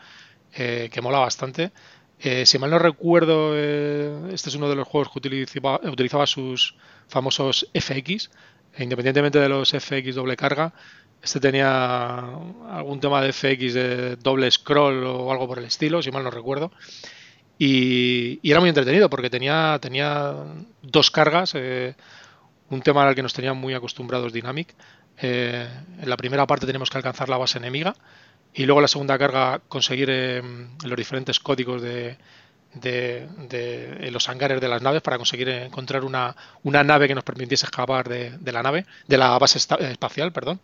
eh, 0.54 0.88
que 0.92 1.02
mola 1.02 1.18
bastante. 1.18 1.72
Eh, 2.20 2.46
si 2.46 2.60
mal 2.60 2.70
no 2.70 2.78
recuerdo, 2.78 3.58
este 3.58 4.50
es 4.50 4.56
uno 4.56 4.70
de 4.70 4.76
los 4.76 4.88
juegos 4.88 5.12
que 5.12 5.18
utilizaba, 5.18 5.82
utilizaba 5.84 6.28
sus 6.28 6.76
famosos 7.08 7.68
FX. 7.74 8.30
E 8.76 8.84
independientemente 8.84 9.40
de 9.40 9.50
los 9.50 9.72
FX 9.72 10.14
doble 10.14 10.38
carga, 10.38 10.74
este 11.24 11.40
tenía 11.40 12.20
algún 12.70 13.00
tema 13.00 13.24
de 13.24 13.34
FX 13.34 13.74
de 13.74 14.16
doble 14.18 14.52
scroll 14.52 15.04
o 15.06 15.32
algo 15.32 15.48
por 15.48 15.58
el 15.58 15.66
estilo, 15.66 16.04
si 16.04 16.12
mal 16.12 16.24
no 16.24 16.30
recuerdo. 16.30 16.72
Y, 17.58 18.40
y 18.42 18.52
era 18.52 18.60
muy 18.60 18.70
entretenido 18.70 19.10
porque 19.10 19.30
tenía, 19.30 19.78
tenía 19.82 20.34
dos 20.82 21.10
cargas, 21.12 21.54
eh, 21.56 21.96
un 22.70 22.82
tema 22.82 23.08
al 23.08 23.16
que 23.16 23.24
nos 23.24 23.34
tenían 23.34 23.58
muy 23.58 23.74
acostumbrados 23.74 24.34
Dynamic. 24.34 24.76
Eh, 25.20 25.68
en 26.02 26.10
la 26.10 26.18
primera 26.18 26.46
parte 26.46 26.66
tenemos 26.68 26.90
que 26.90 26.98
alcanzar 26.98 27.30
la 27.30 27.38
base 27.38 27.58
enemiga 27.58 27.96
y 28.54 28.66
luego 28.66 28.82
la 28.82 28.88
segunda 28.88 29.18
carga 29.18 29.62
conseguir 29.68 30.10
eh, 30.12 30.42
los 30.86 30.98
diferentes 30.98 31.40
códigos 31.40 31.82
de, 31.82 32.18
de- 32.74 33.28
los 34.12 34.30
hangares 34.30 34.62
de 34.62 34.68
las 34.68 34.82
naves 34.82 35.02
para 35.02 35.18
conseguir 35.18 35.50
encontrar 35.50 36.04
una, 36.04 36.36
una 36.64 36.84
nave 36.84 37.08
que 37.08 37.16
nos 37.16 37.24
permitiese 37.24 37.66
escapar 37.66 38.08
de, 38.08 38.32
de 38.38 38.52
la 38.52 38.62
nave, 38.64 38.86
de 39.08 39.18
la 39.18 39.38
base 39.40 39.58
esta- 39.58 39.76
eh, 39.76 39.92
espacial, 39.92 40.32
perdón. 40.32 40.60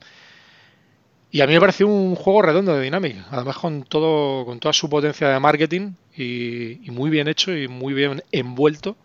Y 1.33 1.41
a 1.41 1.47
mí 1.47 1.53
me 1.53 1.59
pareció 1.59 1.87
un 1.87 2.13
juego 2.13 2.43
redondo 2.43 2.75
de 2.75 2.83
Dynamic, 2.83 3.17
además 3.31 3.57
con 3.57 3.81
todo, 3.85 4.45
con 4.45 4.59
toda 4.59 4.71
su 4.71 4.87
potencia 4.87 5.29
de 5.29 5.39
marketing 5.39 5.93
y, 6.15 6.87
y 6.87 6.91
muy 6.91 7.09
bien 7.09 7.27
hecho 7.27 7.51
y 7.57 7.67
muy 7.67 7.95
bien 7.95 8.21
envuelto 8.31 8.95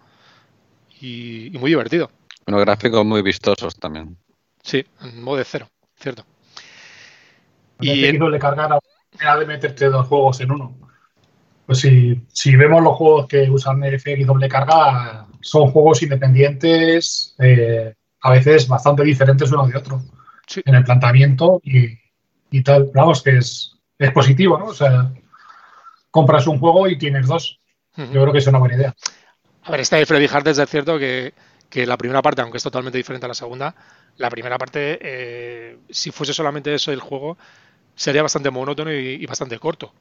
y, 1.01 1.47
y 1.47 1.59
muy 1.59 1.71
divertido. 1.71 2.11
Unos 2.47 2.61
gráficos 2.61 3.03
muy 3.07 3.23
vistosos 3.23 3.75
también. 3.77 4.19
Sí, 4.63 4.85
en 5.01 5.23
modo 5.23 5.39
de 5.39 5.45
cero, 5.45 5.69
cierto. 5.99 6.27
Y 7.81 8.05
en- 8.05 8.19
de 8.19 8.39
cargar 8.39 8.75
a 8.75 8.79
manera 9.15 9.41
de 9.41 9.47
meterte 9.47 9.87
dos 9.87 10.07
juegos 10.07 10.39
en 10.43 10.51
uno. 10.51 10.77
Pues 11.65 11.79
si, 11.79 12.21
si 12.29 12.57
vemos 12.57 12.83
los 12.83 12.95
juegos 12.95 13.27
que 13.27 13.49
usan 13.51 13.83
FX 13.85 14.27
doble 14.27 14.51
carga, 14.51 15.27
son 15.41 15.71
juegos 15.71 16.03
independientes, 16.03 17.35
eh, 17.39 17.95
a 18.21 18.31
veces 18.33 18.69
bastante 18.69 19.03
diferentes 19.03 19.51
uno 19.51 19.67
de 19.67 19.79
otro, 19.79 20.03
Sí. 20.47 20.61
en 20.65 20.75
el 20.75 20.85
planteamiento 20.85 21.61
y, 21.65 21.89
y 22.51 22.63
tal. 22.63 22.91
Vamos, 22.95 23.23
que 23.23 23.37
es, 23.39 23.77
es 23.99 24.13
positivo, 24.13 24.59
¿no? 24.59 24.67
O 24.67 24.75
sea, 24.75 25.13
compras 26.11 26.47
un 26.47 26.59
juego 26.59 26.89
y 26.89 26.99
tienes 26.99 27.27
dos. 27.27 27.61
Yo 27.97 28.23
creo 28.23 28.33
que 28.33 28.39
es 28.39 28.47
una 28.47 28.59
buena 28.59 28.77
idea. 28.77 28.95
A 29.65 29.71
ver, 29.73 29.81
esta 29.81 29.97
de 29.97 30.07
Freddy 30.07 30.29
Hardest 30.31 30.61
es 30.61 30.71
cierto 30.71 30.99
que, 30.99 31.35
que 31.69 31.87
la 31.87 31.97
primera 31.97 32.23
parte, 32.23 32.43
aunque 32.43 32.59
es 32.59 32.63
totalmente 32.63 32.97
diferente 32.99 33.27
a 33.27 33.29
la 33.29 33.35
segunda, 33.35 33.75
la 34.17 34.31
primera 34.31 34.57
parte, 34.57 34.99
eh, 35.03 35.79
si 35.91 36.11
fuese 36.13 36.33
solamente 36.33 36.73
eso 36.73 36.93
el 36.93 37.01
juego, 37.01 37.37
sería 37.95 38.23
bastante 38.23 38.51
monótono 38.51 38.93
y, 38.93 39.19
y 39.21 39.27
bastante 39.27 39.59
corto. 39.59 39.93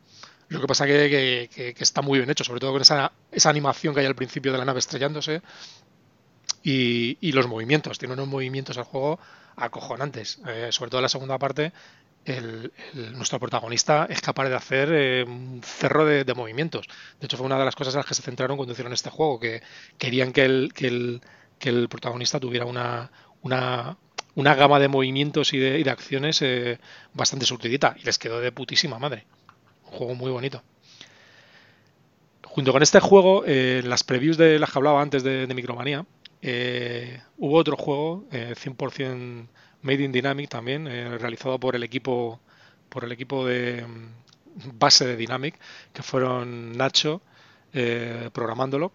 Lo 0.50 0.62
que 0.62 0.68
pasa 0.68 0.86
que, 0.86 1.10
que, 1.10 1.50
que- 1.54 1.74
que 1.74 1.84
está 1.84 2.02
muy 2.02 2.20
bien 2.20 2.30
hecho, 2.30 2.44
sobre 2.44 2.60
todo 2.62 2.72
con 2.72 2.82
esa, 2.82 3.12
esa 3.32 3.50
animación 3.50 3.94
que 3.94 4.02
hay 4.02 4.06
al 4.06 4.16
principio 4.16 4.52
de 4.52 4.60
la 4.60 4.66
nave 4.66 4.80
estrellándose 4.80 5.42
y, 6.64 7.18
y 7.22 7.32
los 7.32 7.48
movimientos. 7.48 7.98
Tiene 7.98 8.14
unos 8.14 8.28
movimientos 8.28 8.78
al 8.78 8.84
juego 8.84 9.20
acojonantes. 9.56 10.40
Eh, 10.48 10.68
sobre 10.72 10.90
todo 10.92 11.00
en 11.00 11.04
la 11.04 11.10
segunda 11.10 11.38
parte, 11.38 11.74
el- 12.28 12.72
nuestro 13.14 13.40
protagonista 13.40 14.06
es 14.10 14.22
capaz 14.22 14.50
de 14.50 14.56
hacer 14.56 14.90
eh, 14.92 15.24
un 15.28 15.62
cerro 15.64 16.06
de, 16.06 16.34
movimientos. 16.34 16.88
De 17.20 17.26
hecho, 17.26 17.38
fue 17.38 17.46
una 17.46 17.58
de 17.58 17.66
las 17.66 17.76
cosas 17.76 17.94
en 17.94 18.00
las 18.00 18.06
que 18.06 18.14
se 18.14 18.22
centraron 18.22 18.58
cuando 18.58 18.74
hicieron 18.74 18.94
este 18.94 19.10
juego, 19.10 19.40
que 19.40 19.62
querían 19.98 20.34
que 20.34 20.46
el, 20.46 21.22
protagonista 21.90 22.40
tuviera 22.40 22.66
una, 22.66 23.98
gama 24.36 24.80
de 24.80 24.88
movimientos 24.88 25.54
y 25.54 25.58
de, 25.58 25.80
y 25.80 25.84
de 25.84 25.90
acciones 25.90 26.42
eh, 26.42 26.80
bastante 27.14 27.46
surtidita. 27.46 27.96
Y 28.00 28.04
les 28.04 28.20
quedó 28.20 28.40
de 28.40 28.52
putísima 28.52 29.00
madre. 29.00 29.26
Un 29.86 29.92
juego 29.92 30.16
muy 30.16 30.32
bonito. 30.32 30.62
Junto 32.44 32.72
con 32.72 32.82
este 32.82 33.00
juego, 33.00 33.44
eh, 33.46 33.82
las 33.86 34.04
previews 34.04 34.38
de 34.38 34.58
las 34.60 34.72
que 34.72 34.80
hablaba 34.80 35.02
antes 35.02 35.24
de, 35.24 35.46
de 35.48 35.54
Micromanía, 35.54 36.06
eh, 36.42 37.22
hubo 37.38 37.56
otro 37.58 37.78
juego, 37.78 38.26
eh, 38.32 38.54
100% 38.56 39.48
Made 39.88 40.04
in 40.04 40.12
Dynamic 40.12 40.50
también, 40.50 40.88
eh, 40.88 41.18
realizado 41.18 41.60
por 41.60 41.76
el 41.76 41.84
equipo 41.84 42.40
por 42.90 43.04
el 43.04 43.12
equipo 43.12 43.46
de 43.46 43.86
mm, 43.86 44.78
base 44.80 45.06
de 45.06 45.16
Dynamic, 45.18 45.56
que 45.94 46.04
fueron 46.04 46.74
Nacho 46.78 47.22
eh, 47.74 48.30
programándolo. 48.34 48.92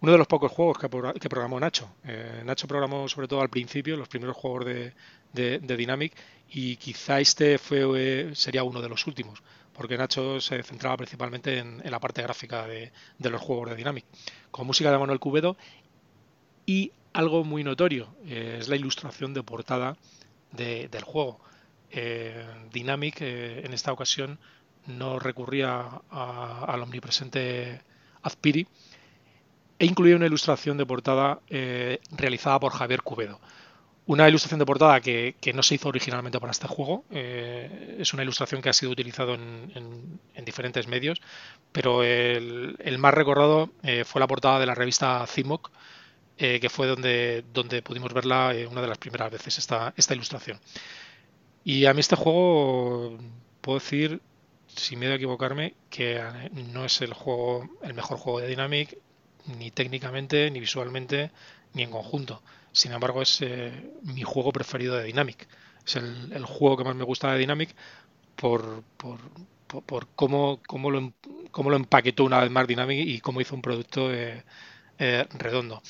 Uno 0.00 0.12
de 0.12 0.18
los 0.18 0.26
pocos 0.26 0.52
juegos 0.52 0.76
que, 0.78 0.88
que 1.20 1.28
programó 1.28 1.58
Nacho. 1.58 1.88
Eh, 2.04 2.42
Nacho 2.44 2.66
programó 2.68 3.08
sobre 3.08 3.28
todo 3.28 3.40
al 3.40 3.48
principio 3.48 3.96
los 3.96 4.08
primeros 4.08 4.36
juegos 4.36 4.66
de, 4.66 4.92
de- 5.32 5.58
Dynamic 5.76 6.12
y 6.50 6.76
quizá 6.76 7.18
este 7.20 7.58
fue, 7.58 8.30
sería 8.34 8.62
uno 8.62 8.80
de 8.82 8.88
los 8.88 9.06
últimos, 9.06 9.42
porque 9.72 9.96
Nacho 9.96 10.40
se 10.40 10.62
centraba 10.62 10.96
principalmente 10.98 11.58
en, 11.58 11.82
la 11.90 11.98
parte 12.00 12.22
gráfica 12.22 12.66
de, 12.66 12.92
de 13.18 13.30
los 13.30 13.40
juegos 13.40 13.70
de 13.70 13.76
Dynamic, 13.76 14.04
con 14.50 14.66
música 14.66 14.90
de 14.92 14.98
Manuel 14.98 15.18
Cubedo 15.18 15.56
y 16.66 16.92
algo 17.12 17.44
muy 17.44 17.64
notorio, 17.64 18.14
es 18.26 18.68
la 18.68 18.76
ilustración 18.76 19.32
de 19.34 19.42
portada 19.42 19.96
de- 20.52 20.88
del 20.88 21.04
juego. 21.04 21.40
Eh, 21.90 22.44
Dynamic 22.72 23.16
eh, 23.20 23.62
en 23.64 23.72
esta 23.74 23.92
ocasión 23.92 24.38
no 24.86 25.18
recurría 25.18 26.00
al 26.10 26.82
omnipresente 26.82 27.80
Azpiri 28.22 28.66
e 29.78 29.84
incluía 29.86 30.16
una 30.16 30.26
ilustración 30.26 30.76
de 30.78 30.86
portada 30.86 31.40
eh, 31.48 32.00
realizada 32.10 32.58
por 32.60 32.72
Javier 32.72 33.02
Cubedo. 33.02 33.40
Una 34.06 34.28
ilustración 34.28 34.60
de 34.60 34.66
portada 34.66 35.00
que, 35.00 35.34
no 35.52 35.62
se 35.64 35.74
hizo 35.74 35.88
originalmente 35.88 36.38
para 36.38 36.52
este 36.52 36.68
juego, 36.68 37.04
es 37.10 38.14
una 38.14 38.22
ilustración 38.22 38.62
que 38.62 38.68
ha 38.68 38.72
sido 38.72 38.92
utilizado 38.92 39.34
en, 39.34 39.72
en- 39.74 40.20
en 40.34 40.44
diferentes 40.44 40.86
medios, 40.86 41.20
pero 41.72 42.04
el, 42.04 42.76
más 42.98 43.12
recordado 43.14 43.70
fue 44.04 44.20
la 44.20 44.28
portada 44.28 44.60
de 44.60 44.66
la 44.66 44.76
revista 44.76 45.26
CIMOC, 45.26 45.72
que 46.36 46.68
fue 46.68 46.86
donde, 46.86 47.44
donde 47.52 47.82
pudimos 47.82 48.12
verla 48.12 48.52
una 48.70 48.82
de 48.82 48.88
las 48.88 48.98
primeras 48.98 49.30
veces, 49.30 49.58
esta, 49.58 49.94
esta 49.96 50.14
ilustración. 50.14 50.60
Y 51.64 51.86
a 51.86 51.94
mí 51.94 52.00
este 52.00 52.16
juego, 52.16 53.18
puedo 53.60 53.78
decir, 53.78 54.20
sin 54.68 54.98
miedo 54.98 55.14
a 55.14 55.16
equivocarme, 55.16 55.74
que 55.90 56.22
no 56.72 56.84
es 56.84 57.00
el 57.00 57.12
juego 57.14 57.68
el 57.82 57.94
mejor 57.94 58.18
juego 58.18 58.40
de 58.40 58.48
Dynamic, 58.48 58.98
ni 59.58 59.70
técnicamente, 59.70 60.50
ni 60.50 60.60
visualmente, 60.60 61.30
ni 61.74 61.82
en 61.82 61.90
conjunto. 61.90 62.42
Sin 62.72 62.92
embargo, 62.92 63.22
es 63.22 63.40
mi 64.02 64.22
juego 64.22 64.52
preferido 64.52 64.96
de 64.96 65.04
Dynamic. 65.04 65.48
Es 65.86 65.96
el, 65.96 66.44
juego 66.44 66.76
que 66.76 66.84
más 66.84 66.96
me 66.96 67.04
gusta 67.04 67.32
de 67.32 67.38
Dynamic 67.38 67.74
por, 68.34 68.82
por, 68.96 69.18
por, 69.66 70.08
cómo, 70.14 70.60
cómo, 70.66 70.90
lo, 70.90 70.98
em, 70.98 71.12
cómo, 71.50 71.70
lo, 71.70 71.76
empaquetó 71.76 72.24
una 72.24 72.40
vez 72.40 72.50
más 72.50 72.66
Dynamic 72.66 72.98
y 73.06 73.20
cómo 73.20 73.40
hizo 73.40 73.54
un 73.54 73.62
producto 73.62 74.12
eh, 74.12 74.44
eh, 74.98 75.26
redondo. 75.38 75.82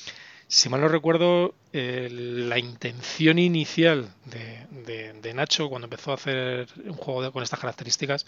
Si 0.47 0.69
mal 0.69 0.81
no 0.81 0.87
recuerdo, 0.87 1.53
la 1.73 2.57
intención 2.57 3.37
inicial 3.37 4.09
de, 4.25 5.33
Nacho 5.33 5.69
cuando 5.69 5.85
empezó 5.85 6.11
a 6.11 6.15
hacer 6.15 6.67
un 6.85 6.93
juego 6.93 7.31
con 7.31 7.43
estas 7.43 7.59
características 7.59 8.25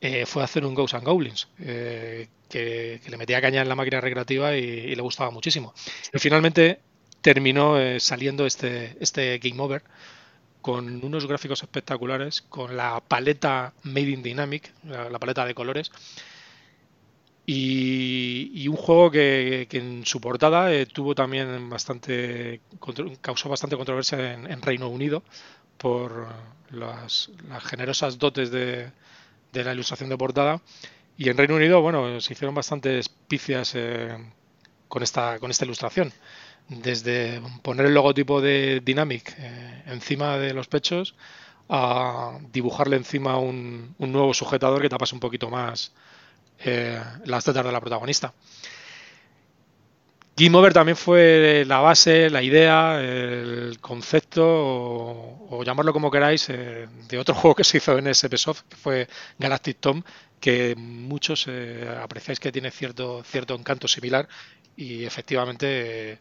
eh, 0.00 0.26
fue 0.26 0.42
hacer 0.42 0.64
un 0.64 0.74
Ghosts 0.74 0.94
and 0.94 1.04
Goblins, 1.04 1.48
que, 1.58 3.00
le 3.06 3.16
metía 3.16 3.40
caña 3.40 3.62
en 3.62 3.68
la 3.68 3.74
máquina 3.76 4.00
recreativa 4.00 4.56
y, 4.56 4.94
le 4.94 5.02
gustaba 5.02 5.30
muchísimo. 5.30 5.74
Y 6.12 6.18
finalmente 6.18 6.80
terminó 7.20 7.76
saliendo 8.00 8.46
este, 8.46 8.96
este 8.98 9.38
Game 9.38 9.60
Over 9.62 9.82
con 10.60 11.04
unos 11.04 11.26
gráficos 11.26 11.62
espectaculares, 11.62 12.42
con 12.42 12.76
la 12.76 13.00
paleta 13.00 13.72
Made 13.82 14.10
in 14.10 14.22
Dynamic, 14.22 14.72
la, 14.84 15.18
paleta 15.18 15.44
de 15.44 15.54
colores, 15.54 15.90
y, 17.52 18.68
un 18.68 18.76
juego 18.76 19.10
que, 19.10 19.66
en 19.72 20.06
su 20.06 20.20
portada 20.20 20.72
eh, 20.72 20.86
tuvo 20.86 21.14
también 21.16 21.68
bastante, 21.68 22.60
causó 23.20 23.48
bastante 23.48 23.76
controversia 23.76 24.34
en, 24.34 24.62
Reino 24.62 24.88
Unido 24.88 25.24
por 25.76 26.28
las, 26.70 27.30
generosas 27.62 28.18
dotes 28.18 28.52
de, 28.52 28.92
la 29.52 29.72
ilustración 29.72 30.10
de 30.10 30.16
portada. 30.16 30.62
Y 31.16 31.28
en 31.28 31.36
Reino 31.36 31.56
Unido, 31.56 31.80
bueno, 31.82 32.20
se 32.20 32.34
hicieron 32.34 32.54
bastantes 32.54 33.08
picias 33.08 33.74
eh, 33.74 34.16
con, 34.88 35.02
esta, 35.02 35.38
con 35.40 35.50
esta 35.50 35.64
ilustración 35.64 36.12
desde 36.68 37.42
poner 37.62 37.86
el 37.86 37.94
logotipo 37.94 38.40
de 38.40 38.80
Dynamic 38.80 39.34
eh, 39.38 39.82
encima 39.86 40.38
de 40.38 40.54
los 40.54 40.68
pechos 40.68 41.16
a 41.68 42.38
dibujarle 42.52 42.96
encima 42.96 43.38
un, 43.38 43.96
nuevo 43.98 44.32
sujetador 44.34 44.80
que 44.80 44.88
tapase 44.88 45.16
un 45.16 45.20
poquito 45.20 45.50
más 45.50 45.92
eh, 46.64 47.00
las 47.24 47.44
tetas 47.44 47.64
de 47.64 47.72
la 47.72 47.80
protagonista. 47.80 48.32
Game 50.36 50.56
Over 50.56 50.72
también 50.72 50.96
fue 50.96 51.64
la 51.66 51.80
base, 51.80 52.30
la 52.30 52.42
idea, 52.42 53.00
el 53.00 53.78
concepto, 53.80 54.44
o, 54.46 55.62
llamarlo 55.64 55.92
como 55.92 56.10
queráis, 56.10 56.48
eh, 56.48 56.88
de 57.08 57.18
otro 57.18 57.34
juego 57.36 57.54
que 57.54 57.64
se 57.64 57.78
hizo 57.78 57.98
en 57.98 58.06
SP 58.08 58.38
Soft, 58.38 58.62
que 58.68 58.76
fue 58.76 59.08
Galactic 59.38 59.78
Tom, 59.80 60.02
que 60.40 60.74
muchos 60.76 61.46
apreciáis 62.02 62.40
que 62.40 62.52
tiene 62.52 62.70
cierto, 62.70 63.22
encanto 63.54 63.86
similar 63.86 64.28
y 64.76 65.04
efectivamente 65.04 66.20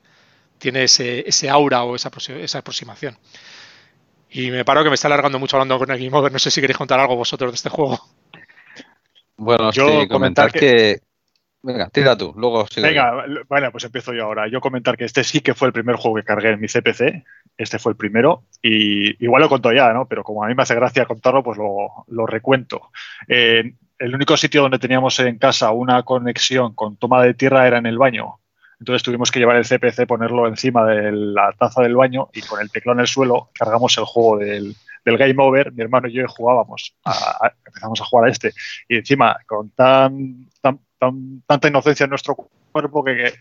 tiene 0.57 0.83
ese, 0.83 1.49
aura 1.49 1.83
o 1.83 1.95
esa, 1.95 2.11
esa 2.41 2.59
aproximación. 2.59 3.17
Y 4.31 4.51
me 4.51 4.63
paro 4.63 4.83
que 4.83 4.89
me 4.89 4.95
está 4.95 5.07
alargando 5.07 5.39
mucho 5.39 5.57
hablando 5.57 5.79
con 5.79 5.89
el 5.89 5.97
Game 5.97 6.15
Over. 6.15 6.31
No 6.31 6.39
sé 6.39 6.51
si 6.51 6.61
queréis 6.61 6.77
contar 6.77 6.99
algo 6.99 7.15
vosotros 7.15 7.51
de 7.51 7.55
este 7.55 7.69
juego. 7.69 7.99
Bueno, 9.39 9.71
yo 9.71 10.07
comentar, 10.09 10.51
que... 10.51 10.99
Venga, 11.61 11.89
tira 11.89 12.15
tú, 12.15 12.33
luego 12.37 12.65
Venga, 12.77 13.25
bueno, 13.49 13.71
pues 13.71 13.83
empiezo 13.83 14.13
yo 14.13 14.25
ahora. 14.25 14.47
Yo 14.47 14.61
comentar 14.61 14.95
que 14.95 15.03
este 15.03 15.23
sí 15.23 15.41
que 15.41 15.53
fue 15.53 15.67
el 15.67 15.73
primer 15.73 15.95
juego 15.95 16.15
que 16.17 16.23
cargué 16.23 16.51
en 16.51 16.59
mi 16.59 16.67
CPC. 16.67 17.25
Este 17.57 17.79
fue 17.79 17.91
el 17.91 17.97
primero. 17.97 18.43
Y 18.61 19.23
igual 19.23 19.41
lo 19.41 19.49
conto 19.49 19.71
ya, 19.73 19.91
¿no? 19.91 20.07
Pero 20.07 20.23
como 20.23 20.43
a 20.43 20.47
mí 20.47 20.55
me 20.55 20.63
hace 20.63 20.75
gracia 20.75 21.05
contarlo, 21.05 21.43
pues 21.43 21.57
lo, 21.57 22.25
recuento. 22.25 22.91
Eh, 23.27 23.73
el 23.97 24.15
único 24.15 24.37
sitio 24.37 24.61
donde 24.61 24.79
teníamos 24.79 25.19
en 25.19 25.37
casa 25.37 25.71
una 25.71 26.03
conexión 26.03 26.73
con 26.75 26.95
toma 26.95 27.23
de 27.23 27.33
tierra 27.33 27.67
era 27.67 27.77
en 27.77 27.85
el 27.85 27.97
baño. 27.97 28.39
Entonces 28.79 29.03
tuvimos 29.03 29.29
que 29.29 29.39
llevar 29.39 29.57
el 29.57 29.65
CPC, 29.65 30.07
ponerlo 30.07 30.47
encima 30.47 30.85
de 30.85 31.11
la 31.11 31.51
taza 31.57 31.81
del 31.81 31.97
baño 31.97 32.29
y 32.33 32.41
con 32.41 32.61
el 32.61 32.71
teclado 32.71 32.97
en 32.97 33.01
el 33.01 33.07
suelo 33.07 33.49
cargamos 33.53 33.97
el 33.97 34.05
juego 34.05 34.37
del, 34.37 34.73
Game 35.05 35.35
Over. 35.37 35.71
Mi 35.71 35.81
hermano 35.81 36.07
y 36.07 36.13
yo 36.13 36.27
jugábamos, 36.27 36.95
empezamos 37.65 38.01
a 38.01 38.05
jugar 38.05 38.27
a 38.27 38.31
este. 38.31 38.51
Y 38.87 38.97
encima, 38.97 39.37
con 39.45 39.69
tan, 39.71 40.47
tanta 41.45 41.67
inocencia 41.67 42.03
en 42.03 42.09
nuestro 42.09 42.35
cuerpo 42.71 43.03
que, 43.03 43.33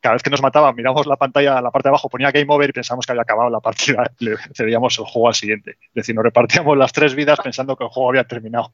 cada 0.00 0.14
vez 0.14 0.22
que 0.22 0.30
nos 0.30 0.42
mataba 0.42 0.72
miramos 0.72 1.06
la 1.06 1.16
pantalla, 1.16 1.60
la 1.60 1.70
parte 1.70 1.88
de 1.88 1.90
abajo 1.90 2.08
ponía 2.08 2.30
Game 2.30 2.46
Over 2.48 2.70
y 2.70 2.72
pensamos 2.72 3.06
que 3.06 3.12
había 3.12 3.22
acabado 3.22 3.50
la 3.50 3.60
partida, 3.60 4.04
le 4.18 4.36
cedíamos 4.54 4.98
el 4.98 5.04
juego 5.06 5.28
al 5.28 5.34
siguiente. 5.34 5.78
Es 5.80 5.94
decir, 5.94 6.14
nos 6.14 6.24
repartíamos 6.24 6.76
las 6.76 6.92
tres 6.92 7.14
vidas 7.14 7.38
pensando 7.42 7.76
que 7.76 7.84
el 7.84 7.90
juego 7.90 8.10
había 8.10 8.24
terminado. 8.24 8.72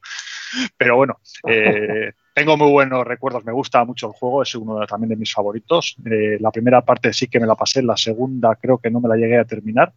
Pero 0.76 0.97
bueno, 0.97 1.20
eh, 1.47 2.12
tengo 2.34 2.57
muy 2.57 2.70
buenos 2.70 3.07
recuerdos, 3.07 3.45
me 3.45 3.53
gusta 3.53 3.84
mucho 3.84 4.09
el 4.09 4.12
juego, 4.12 4.43
es 4.43 4.55
uno 4.55 4.84
también 4.86 5.11
de 5.11 5.16
mis 5.16 5.32
favoritos. 5.32 5.97
Eh, 6.05 6.38
la 6.41 6.51
primera 6.51 6.82
parte 6.82 7.12
sí 7.12 7.28
que 7.28 7.41
me 7.41 7.47
la 7.47 7.55
pasé, 7.55 7.82
la 7.82 7.97
segunda 7.97 8.57
creo 8.57 8.78
que 8.78 8.91
no 8.91 9.01
me 9.01 9.09
la 9.09 9.16
llegué 9.16 9.38
a 9.38 9.45
terminar 9.45 9.93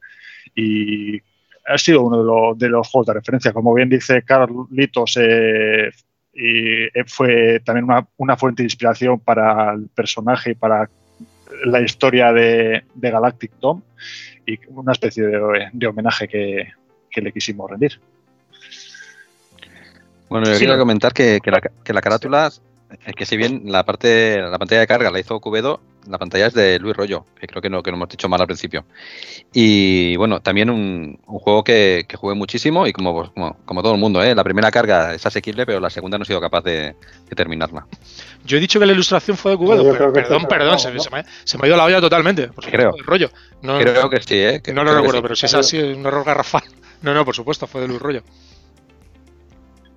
y 0.56 1.22
ha 1.66 1.78
sido 1.78 2.02
uno 2.02 2.54
de, 2.56 2.70
los 2.70 2.88
juegos 2.88 3.08
de 3.08 3.14
referencia. 3.14 3.54
Como 3.54 3.74
bien 3.74 3.90
dice 3.90 4.24
Carlitos, 4.24 5.18
eh, 5.20 5.92
y 6.34 6.84
eh, 6.84 7.04
fue 7.06 7.62
también 7.64 7.88
una, 8.18 8.38
fuente 8.38 8.64
de 8.64 8.68
inspiración 8.68 9.20
para 9.20 9.74
el 9.74 9.88
personaje 9.90 10.52
y 10.52 10.56
para 10.56 10.90
la 11.66 11.82
historia 11.82 12.34
de, 12.34 12.84
Galactic 12.96 13.52
Tom 13.60 13.82
y 14.46 14.60
una 14.68 14.92
especie 14.92 15.26
de, 15.26 15.88
homenaje 15.88 16.28
que 16.28 17.22
le 17.22 17.32
quisimos 17.32 17.70
rendir. 17.70 18.00
Bueno, 20.34 20.52
yo 20.52 20.58
quería 20.58 20.80
comentar 20.80 21.14
que, 21.14 21.40
la, 21.46 21.62
que 21.62 21.94
la 21.94 22.02
carátula, 22.02 22.48
es 23.06 23.16
que 23.16 23.24
si 23.24 23.38
bien 23.38 23.62
la 23.66 23.86
parte, 23.86 24.42
la 24.42 24.58
pantalla 24.58 24.82
de 24.82 24.88
carga 24.88 25.12
la 25.12 25.20
hizo 25.20 25.40
Cubedo, 25.40 25.80
la 26.08 26.18
pantalla 26.18 26.48
es 26.48 26.54
de 26.54 26.80
Luis 26.80 26.96
Rollo, 26.96 27.26
que 27.40 27.48
creo 27.48 27.62
que 27.62 27.70
no, 27.70 27.82
que 27.82 27.92
no 27.92 27.98
hemos 27.98 28.10
dicho 28.10 28.28
mal 28.30 28.42
al 28.42 28.48
principio. 28.48 28.86
Y 29.54 30.16
bueno, 30.18 30.42
también 30.42 30.70
un, 30.70 31.20
juego 31.26 31.64
que, 31.64 32.06
jugué 32.16 32.36
muchísimo 32.36 32.88
y 32.88 32.94
como, 32.94 33.32
como, 33.66 33.82
todo 33.82 33.94
el 33.94 34.00
mundo, 34.00 34.24
¿eh? 34.24 34.36
la 34.36 34.44
primera 34.44 34.72
carga 34.72 35.14
es 35.14 35.26
asequible, 35.26 35.66
pero 35.66 35.80
la 35.80 35.90
segunda 35.90 36.18
no 36.18 36.24
he 36.24 36.28
sido 36.28 36.42
capaz 36.42 36.62
de, 36.64 36.96
terminarla. 37.36 37.88
Yo 38.46 38.58
he 38.58 38.60
dicho 38.60 38.80
que 38.80 38.86
la 38.86 38.94
ilustración 38.94 39.38
fue 39.38 39.52
de 39.52 39.58
Cubedo, 39.58 39.84
perdón, 40.14 40.46
perdón, 40.48 40.80
se, 40.80 40.92
me, 41.10 41.24
ha 41.64 41.68
ido 41.68 41.78
la 41.78 41.86
olla 41.86 42.02
totalmente. 42.02 42.50
Creo. 42.72 42.94
Rollo. 43.06 43.30
No, 43.62 43.80
creo 43.80 44.10
que 44.10 44.22
sí, 44.22 44.36
¿eh? 44.36 44.62
no 44.74 44.84
lo 44.84 44.96
recuerdo, 44.96 45.22
pero 45.22 45.36
si 45.36 45.46
es 45.46 45.54
así, 45.54 45.78
un 45.78 46.06
error 46.06 46.26
garrafal. 46.26 46.64
No, 47.02 47.14
no, 47.14 47.26
por 47.26 47.36
supuesto, 47.36 47.68
fue 47.68 47.82
de 47.82 47.88
Luis 47.88 48.02
Rollo. 48.02 48.24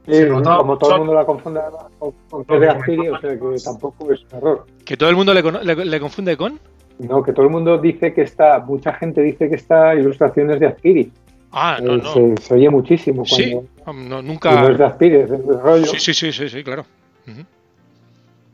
Sí, 0.09 0.29
como 0.29 0.79
todo 0.79 0.93
el 0.95 0.99
mundo 1.01 1.15
la 1.15 1.25
confunde 1.25 1.61
con, 1.99 2.45
que 2.45 2.59
de 2.59 2.69
Aspiri, 2.69 3.09
o 3.09 3.21
sea 3.21 3.31
que 3.31 3.57
tampoco 3.65 4.13
es 4.13 4.21
un 4.31 4.39
error. 4.39 4.67
¿Que 4.85 4.97
todo 4.97 5.11
el 5.11 5.17
mundo 5.17 5.35
le, 5.35 5.85
le, 5.85 6.01
confunde 6.01 6.37
con? 6.37 6.61
No, 7.01 7.23
que 7.23 7.33
todo 7.33 7.45
el 7.45 7.51
mundo 7.51 7.77
dice 7.79 8.15
que 8.15 8.23
está, 8.23 8.61
mucha 8.61 8.93
gente 8.95 9.21
dice 9.21 9.49
que 9.49 9.57
esta 9.57 9.95
ilustración 9.97 10.53
es 10.53 10.61
de 10.61 10.67
Aspiri. 10.67 11.13
Ah, 11.51 11.79
no, 11.83 11.95
eh, 11.95 12.03
no. 12.03 12.37
Se, 12.41 12.55
oye 12.55 12.71
muchísimo. 12.71 13.25
sí, 13.25 13.59
no, 13.85 14.23
nunca. 14.23 14.61
No 14.63 14.69
es 14.71 14.79
de 14.79 14.85
Aspiri, 14.85 15.17
es 15.17 15.31
de 15.31 15.39
rollo. 15.39 15.87
Sí, 15.87 15.99
sí, 15.99 16.15
sí, 16.15 16.33
sí, 16.33 16.49
sí 16.49 16.63
claro. 16.63 16.87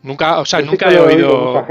Nunca, 0.03 0.40
o 0.40 0.44
sea, 0.46 0.62
nunca 0.62 0.90
he 0.90 0.98
oído. 0.98 1.64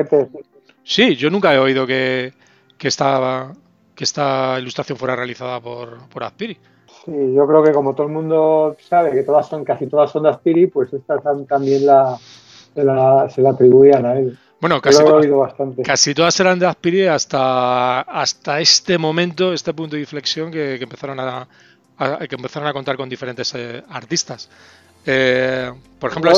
Sí, 0.83 1.15
yo 1.15 1.29
nunca 1.31 1.53
he 1.53 1.57
oído 1.57 1.87
que, 1.87 2.33
que, 2.77 2.87
esta, 2.87 3.51
que 3.95 4.03
esta 4.03 4.59
ilustración 4.59 4.97
fuera 4.97 5.15
realizada 5.15 5.59
por, 5.59 6.07
por 6.07 6.23
Aspiri. 6.23 6.57
Sí, 7.05 7.33
yo 7.33 7.47
creo 7.47 7.63
que 7.63 7.71
como 7.71 7.95
todo 7.95 8.07
el 8.07 8.13
mundo 8.13 8.75
sabe 8.87 9.11
que 9.11 9.23
todas 9.23 9.47
son, 9.47 9.63
casi 9.63 9.87
todas 9.87 10.11
son 10.11 10.23
de 10.23 10.29
Aspiri, 10.29 10.67
pues 10.67 10.93
esta 10.93 11.19
también 11.47 11.85
la, 11.85 12.17
se, 12.75 12.83
la, 12.83 13.49
atribuían 13.49 14.05
a 14.05 14.19
él. 14.19 14.37
Bueno, 14.59 14.79
casi, 14.79 15.03
casi 15.83 16.13
todas 16.13 16.39
eran 16.39 16.59
de 16.59 16.67
Aspiri 16.67 17.07
hasta, 17.07 18.01
hasta 18.01 18.59
este 18.59 18.99
momento, 18.99 19.51
este 19.51 19.73
punto 19.73 19.95
de 19.95 20.01
inflexión 20.01 20.51
que, 20.51 20.75
empezaron 20.75 21.19
a, 21.19 21.47
que 22.29 22.35
empezaron 22.35 22.69
a 22.69 22.73
contar 22.73 22.97
con 22.97 23.09
diferentes 23.09 23.55
eh, 23.55 23.83
artistas. 23.89 24.49
Eh, 25.03 25.71
por 25.97 26.11
ejemplo, 26.11 26.31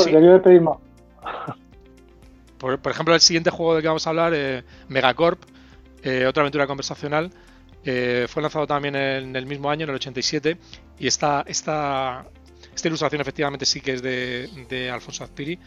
por, 2.56 2.78
por, 2.78 2.92
ejemplo, 2.92 3.14
el 3.14 3.20
siguiente 3.20 3.50
juego 3.50 3.74
del 3.74 3.82
que 3.82 3.88
vamos 3.88 4.06
a 4.06 4.10
hablar, 4.10 4.32
eh, 4.34 4.62
Megacorp, 4.88 5.42
otra 6.26 6.40
aventura 6.40 6.66
conversacional, 6.66 7.30
eh, 7.84 8.26
fue 8.28 8.42
lanzado 8.42 8.66
también 8.66 8.96
en 8.96 9.36
el 9.36 9.46
mismo 9.46 9.70
año, 9.70 9.84
en 9.84 9.90
el 9.90 9.96
87, 9.96 10.56
y 10.98 11.06
esta, 11.06 11.44
esta, 11.46 12.24
esta 12.74 12.88
ilustración 12.88 13.20
efectivamente 13.20 13.66
sí 13.66 13.80
que 13.80 13.92
es 13.92 14.02
de, 14.02 14.90
Alfonso 14.92 15.24
Azpiri. 15.24 15.58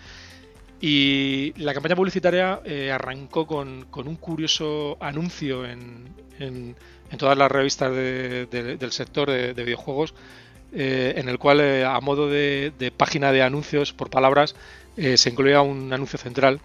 Y 0.80 1.53
la 1.57 1.74
campaña 1.74 1.95
publicitaria 1.95 2.61
eh, 2.63 2.91
arrancó 2.91 3.47
con, 3.47 3.88
un 3.93 4.15
curioso 4.15 4.97
anuncio 4.99 5.65
en, 5.65 6.76
todas 7.18 7.38
las 7.38 7.51
revistas 7.51 7.91
del 7.91 8.91
sector 8.91 9.30
de, 9.30 9.53
videojuegos, 9.53 10.13
eh, 10.74 11.13
en 11.18 11.30
el 11.30 11.39
cual, 11.39 11.61
a 11.84 11.99
modo 12.01 12.30
de, 12.30 12.93
página 12.95 13.32
de 13.32 13.41
anuncios 13.41 13.93
por 13.93 14.09
palabras, 14.09 14.55
se 14.95 15.30
incluía 15.30 15.61
un 15.61 15.93
anuncio 15.93 16.18
central 16.18 16.59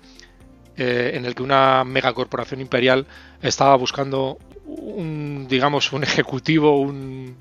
eh, 0.76 1.12
en 1.14 1.24
el 1.24 1.34
que 1.34 1.42
una 1.42 1.84
megacorporación 1.84 2.60
imperial 2.60 3.06
estaba 3.42 3.76
buscando 3.76 4.38
un, 4.64 5.46
digamos, 5.48 5.92
un 5.92 6.02
ejecutivo, 6.02 6.80
un 6.80 7.36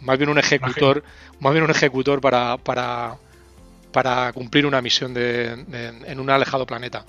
más 0.00 0.18
bien 0.18 0.30
un 0.30 0.38
ejecutor, 0.38 1.02
más 1.40 1.52
bien 1.52 1.64
un 1.64 1.70
ejecutor 1.70 2.20
para, 2.20 2.56
para, 2.58 3.16
para 3.92 4.32
cumplir 4.32 4.66
una 4.66 4.80
misión 4.80 5.12
de, 5.12 5.64
en 6.06 6.20
un 6.20 6.30
alejado 6.30 6.66
planeta. 6.66 7.04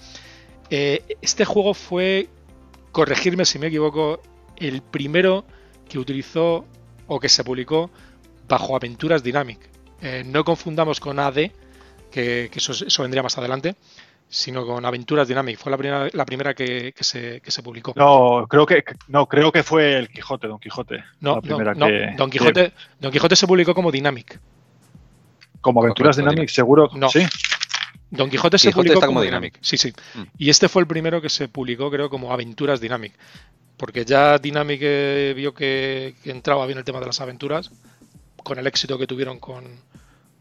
Eh, 0.69 1.17
este 1.21 1.45
juego 1.45 1.73
fue, 1.73 2.29
corregirme 2.91 3.45
si 3.45 3.59
me 3.59 3.67
equivoco, 3.67 4.21
el 4.57 4.81
primero 4.81 5.45
que 5.87 5.99
utilizó 5.99 6.65
o 7.07 7.19
que 7.19 7.29
se 7.29 7.43
publicó 7.43 7.89
bajo 8.47 8.75
Aventuras 8.75 9.23
Dynamic. 9.23 9.59
Eh, 10.01 10.23
no 10.25 10.43
confundamos 10.43 10.99
con 10.99 11.19
AD, 11.19 11.51
que, 12.11 12.49
eso, 12.53 13.01
vendría 13.01 13.23
más 13.23 13.37
adelante, 13.37 13.75
sino 14.29 14.65
con 14.65 14.85
Aventuras 14.85 15.27
Dynamic. 15.27 15.57
Fue 15.57 15.71
la 15.71 15.77
primera, 15.77 16.07
la 16.13 16.25
primera 16.25 16.53
que, 16.53 16.93
se, 16.99 17.41
publicó. 17.63 17.93
No, 17.95 18.45
creo 18.47 18.65
que 18.65 18.83
no, 19.07 19.25
creo 19.27 19.51
que 19.51 19.63
fue 19.63 19.97
el 19.97 20.09
Quijote, 20.09 20.47
Don 20.47 20.59
Quijote. 20.59 21.03
No, 21.19 21.41
Don 21.41 22.29
Quijote, 22.29 22.73
Don 22.99 23.11
Quijote 23.11 23.35
se 23.35 23.47
publicó 23.47 23.73
como 23.73 23.91
Dynamic. 23.91 24.39
Como 25.61 25.81
Aventuras 25.81 26.15
Dynamic, 26.15 26.47
seguro. 26.49 26.89
No. 26.93 27.09
Sí. 27.09 27.25
Don 28.11 28.29
Quijote 28.29 28.57
se 28.57 28.71
publicó 28.71 29.01
como, 29.01 29.21
Dynamic. 29.21 29.57
Sí, 29.61 29.77
sí. 29.77 29.93
Mm. 30.15 30.23
Y 30.37 30.49
este 30.49 30.67
fue 30.67 30.81
el 30.81 30.87
primero 30.87 31.21
que 31.21 31.29
se 31.29 31.47
publicó, 31.47 31.91
creo, 31.91 32.09
como 32.09 32.31
Aventuras 32.31 32.79
Dynamic. 32.79 33.13
Porque 33.77 34.03
ya 34.03 34.37
Dynamic 34.37 34.79
eh, 34.81 35.33
vio 35.35 35.53
que, 35.53 36.15
entraba 36.25 36.65
bien 36.65 36.79
el 36.79 36.83
tema 36.83 36.99
de 36.99 37.05
las 37.05 37.21
aventuras, 37.21 37.71
con 38.43 38.57
el 38.57 38.67
éxito 38.67 38.97
que 38.97 39.07
tuvieron 39.07 39.39
con, 39.39 39.63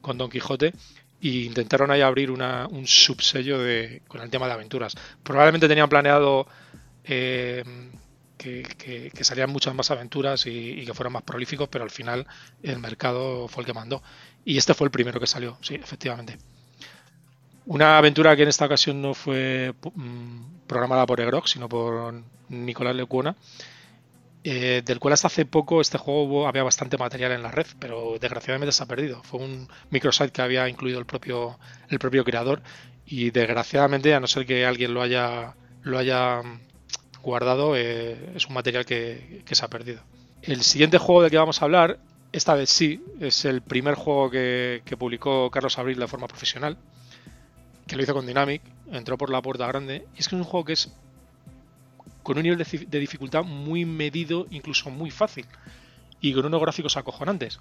Don 0.02 0.30
Quijote, 0.30 0.72
y 1.20 1.46
intentaron 1.46 1.90
ahí 1.90 2.00
abrir 2.00 2.30
un 2.30 2.86
subsello 2.86 3.58
de, 3.58 4.02
con 4.06 4.20
el 4.20 4.30
tema 4.30 4.46
de 4.46 4.52
aventuras. 4.52 4.94
Probablemente 5.22 5.68
tenían 5.68 5.88
planeado 5.88 6.46
eh, 7.04 7.64
que, 8.36 9.10
salían 9.22 9.50
muchas 9.50 9.74
más 9.74 9.90
aventuras 9.90 10.46
y, 10.46 10.84
que 10.84 10.94
fueran 10.94 11.12
más 11.12 11.22
prolíficos, 11.22 11.68
pero 11.68 11.84
al 11.84 11.90
final 11.90 12.26
el 12.62 12.78
mercado 12.78 13.48
fue 13.48 13.62
el 13.62 13.66
que 13.66 13.74
mandó. 13.74 14.02
Y 14.44 14.56
este 14.56 14.74
fue 14.74 14.86
el 14.86 14.90
primero 14.90 15.18
que 15.18 15.26
salió, 15.26 15.58
sí, 15.60 15.74
efectivamente. 15.74 16.38
Una 17.66 17.98
aventura 17.98 18.34
que 18.34 18.42
en 18.44 18.48
esta 18.48 18.64
ocasión 18.64 19.02
no 19.02 19.12
fue 19.12 19.74
mm, 19.94 20.66
programada 20.66 21.04
por 21.04 21.20
Egrog, 21.20 21.48
sino 21.48 21.68
por 21.68 22.22
Nicolás 22.48 22.96
Lecuona, 22.96 23.36
eh, 24.50 24.80
del 24.82 24.98
cual 24.98 25.12
hasta 25.12 25.26
hace 25.26 25.44
poco 25.44 25.82
este 25.82 25.98
juego 25.98 26.48
había 26.48 26.62
bastante 26.62 26.96
material 26.96 27.32
en 27.32 27.42
la 27.42 27.50
red, 27.50 27.66
pero 27.78 28.16
desgraciadamente 28.18 28.72
se 28.72 28.82
ha 28.82 28.86
perdido. 28.86 29.22
Fue 29.22 29.40
un 29.40 29.68
microsite 29.90 30.30
que 30.30 30.40
había 30.40 30.66
incluido 30.70 30.98
el 30.98 31.04
propio, 31.04 31.58
el 31.90 31.98
propio 31.98 32.24
creador 32.24 32.62
y 33.04 33.30
desgraciadamente, 33.30 34.14
a 34.14 34.20
no 34.20 34.26
ser 34.26 34.46
que 34.46 34.64
alguien 34.64 34.94
lo 34.94 35.02
haya, 35.02 35.54
lo 35.82 35.98
haya 35.98 36.40
guardado, 37.22 37.76
eh, 37.76 38.32
es 38.36 38.46
un 38.46 38.54
material 38.54 38.86
que, 38.86 39.44
se 39.50 39.64
ha 39.66 39.68
perdido. 39.68 40.00
El 40.40 40.62
siguiente 40.62 40.96
juego 40.96 41.20
del 41.20 41.30
que 41.30 41.36
vamos 41.36 41.60
a 41.60 41.66
hablar, 41.66 41.98
esta 42.32 42.54
vez 42.54 42.70
sí, 42.70 43.04
es 43.20 43.44
el 43.44 43.60
primer 43.60 43.96
juego 43.96 44.30
que, 44.30 44.80
que 44.86 44.96
publicó 44.96 45.50
Carlos 45.50 45.78
Abril 45.78 45.98
de 45.98 46.08
forma 46.08 46.26
profesional 46.26 46.78
que 47.86 47.96
lo 47.96 48.02
hizo 48.02 48.14
con 48.14 48.26
Dynamic, 48.26 48.62
entró 48.92 49.18
por 49.18 49.30
la 49.30 49.42
puerta 49.42 49.66
grande. 49.66 50.06
Y 50.14 50.20
es 50.20 50.28
que 50.28 50.36
es 50.36 50.40
un 50.40 50.44
juego 50.44 50.64
que 50.64 50.74
es 50.74 50.92
con 52.28 52.36
un 52.36 52.42
nivel 52.42 52.58
de, 52.58 52.98
dificultad 52.98 53.42
muy 53.42 53.86
medido, 53.86 54.44
incluso 54.50 54.90
muy 54.90 55.10
fácil. 55.10 55.46
Y 56.20 56.34
con 56.34 56.44
unos 56.44 56.60
gráficos 56.60 56.98
acojonantes. 56.98 57.58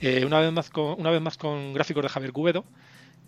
Eh, 0.00 0.24
una, 0.24 0.40
vez 0.40 0.50
más 0.54 0.70
con, 0.70 0.98
una 0.98 1.10
vez 1.10 1.20
más 1.20 1.36
con 1.36 1.74
gráficos 1.74 2.02
de 2.02 2.08
Javier 2.08 2.32
Cubedo. 2.32 2.64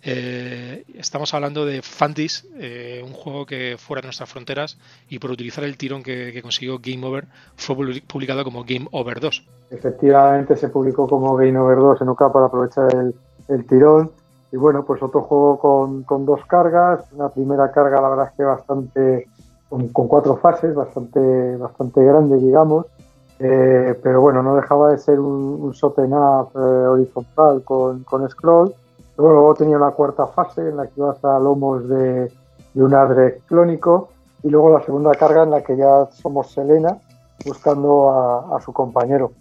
Eh, 0.02 0.84
estamos 0.94 1.34
hablando 1.34 1.66
de 1.66 1.82
Fantis, 1.82 2.48
eh, 2.56 3.02
un 3.04 3.12
juego 3.12 3.44
que 3.44 3.76
fuera 3.76 4.00
de 4.00 4.06
nuestras 4.06 4.30
fronteras 4.30 4.78
y 5.10 5.18
por 5.18 5.30
utilizar 5.30 5.62
el 5.62 5.76
tirón 5.76 6.02
que, 6.02 6.40
consiguió 6.40 6.78
Game 6.82 7.04
Over 7.04 7.26
fue 7.56 7.76
publicado 8.06 8.42
como 8.42 8.64
Game 8.64 8.88
Over 8.90 9.20
2. 9.20 9.46
Efectivamente 9.70 10.56
se 10.56 10.70
publicó 10.70 11.06
como 11.06 11.36
Game 11.36 11.58
Over 11.58 11.76
2 11.76 12.00
en 12.00 12.08
UK 12.08 12.32
para 12.32 12.46
aprovechar 12.46 12.94
el, 12.94 13.14
el 13.48 13.66
tirón 13.66 14.10
y 14.50 14.56
bueno, 14.56 14.84
pues 14.86 15.02
otro 15.02 15.20
juego 15.22 15.58
con, 15.58 16.04
con, 16.04 16.24
dos 16.24 16.46
cargas. 16.46 17.04
Una 17.12 17.28
primera 17.28 17.70
carga, 17.70 18.00
la 18.00 18.08
verdad 18.08 18.28
es 18.30 18.36
que 18.36 18.44
bastante, 18.44 19.28
con, 19.68 19.88
cuatro 20.08 20.36
fases, 20.36 20.74
bastante, 20.74 21.56
bastante 21.56 22.04
grande, 22.04 22.36
digamos. 22.38 22.86
Eh, 23.38 23.98
pero 24.02 24.20
bueno, 24.20 24.42
no 24.42 24.56
dejaba 24.56 24.90
de 24.90 24.98
ser 24.98 25.20
un, 25.20 25.62
un 25.62 26.12
up 26.12 26.50
eh, 26.54 26.58
horizontal 26.58 27.62
con, 27.62 28.02
con 28.04 28.28
scroll. 28.28 28.72
Luego, 29.16 29.54
tenía 29.54 29.76
una 29.76 29.90
cuarta 29.90 30.26
fase 30.26 30.68
en 30.68 30.76
la 30.76 30.86
que 30.86 30.92
ibas 30.96 31.24
a 31.24 31.38
lomos 31.38 31.88
de, 31.88 32.32
de 32.74 32.84
un 32.84 32.94
adre 32.94 33.40
clónico. 33.46 34.08
Y 34.42 34.50
luego 34.50 34.70
la 34.70 34.84
segunda 34.84 35.12
carga 35.12 35.42
en 35.42 35.50
la 35.50 35.62
que 35.62 35.76
ya 35.76 36.06
somos 36.12 36.52
Selena 36.52 36.96
buscando 37.44 38.10
a, 38.10 38.56
a 38.56 38.60
su 38.60 38.72
compañero. 38.72 39.32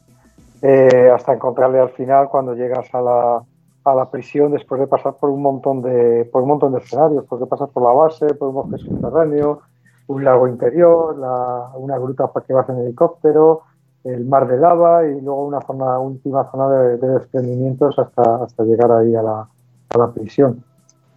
Eh, 0.61 1.11
hasta 1.13 1.33
encontrarle 1.33 1.79
al 1.79 1.89
final 1.89 2.29
cuando 2.29 2.55
llegas 2.55 2.93
a 2.93 3.01
la, 3.01 3.43
a 3.83 3.95
la 3.95 4.09
prisión 4.09 4.51
después 4.51 4.81
de 4.81 4.87
pasar 4.87 5.13
por 5.13 5.29
un 5.29 5.41
montón 5.41 5.83
de, 5.83 6.25
por 6.31 6.41
un 6.41 6.49
montón 6.49 6.73
de 6.73 6.79
escenarios, 6.79 7.25
porque 7.29 7.45
pasas 7.45 7.69
por 7.69 7.83
la 7.83 7.91
base, 7.91 8.33
por 8.33 8.49
un 8.49 8.55
bosque 8.55 8.77
subterráneo, 8.79 9.61
un 10.07 10.23
lago 10.23 10.47
interior, 10.47 11.15
una 11.75 11.97
gruta 11.97 12.27
para 12.27 12.45
que 12.45 12.53
vas 12.53 12.69
en 12.69 12.79
helicóptero, 12.79 13.63
el 14.03 14.25
mar 14.25 14.47
de 14.47 14.57
lava 14.57 15.05
y 15.05 15.19
luego 15.19 15.45
una 15.45 15.61
zona, 15.61 15.99
última 15.99 16.49
zona 16.49 16.69
de, 16.69 16.97
desprendimientos 16.97 17.99
hasta, 17.99 18.63
llegar 18.63 18.91
ahí 18.91 19.15
a 19.15 19.21
la, 19.21 19.47
la 19.97 20.11
prisión. 20.11 20.63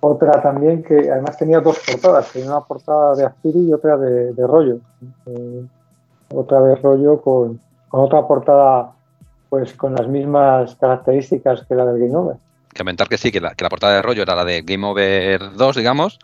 Otra 0.01 0.43
también 0.43 0.83
que 0.83 1.11
además 1.11 1.37
tenía 1.37 1.61
dos 1.61 1.79
portadas, 1.87 2.33
tenía 2.33 2.51
una 2.51 2.63
portada 2.63 3.15
de 3.15 3.27
Aspiri 3.27 3.69
y 3.69 3.73
otra 3.73 3.97
de, 3.97 4.47
rollo. 4.47 4.79
Eh, 5.27 5.67
otra 6.35 6.61
de 6.63 6.77
rollo 6.77 7.21
con, 7.21 7.61
con, 7.89 8.01
otra 8.01 8.27
portada 8.27 8.93
pues 9.51 9.75
con 9.75 9.95
las 9.95 10.09
mismas 10.09 10.77
características 10.77 11.65
que 11.67 11.75
la 11.75 11.85
del 11.85 12.01
Game 12.01 12.17
Over 12.17 12.37
comentar 12.77 13.09
que 13.09 13.19
sí, 13.19 13.33
que 13.33 13.41
la, 13.41 13.55
que 13.55 13.65
la, 13.65 13.71
portada 13.71 13.95
de 13.95 14.03
rollo 14.03 14.23
era 14.23 14.35
la 14.35 14.45
de 14.45 14.63
Game 14.63 14.87
Over 14.87 15.57
2, 15.57 15.77
digamos, 15.77 16.19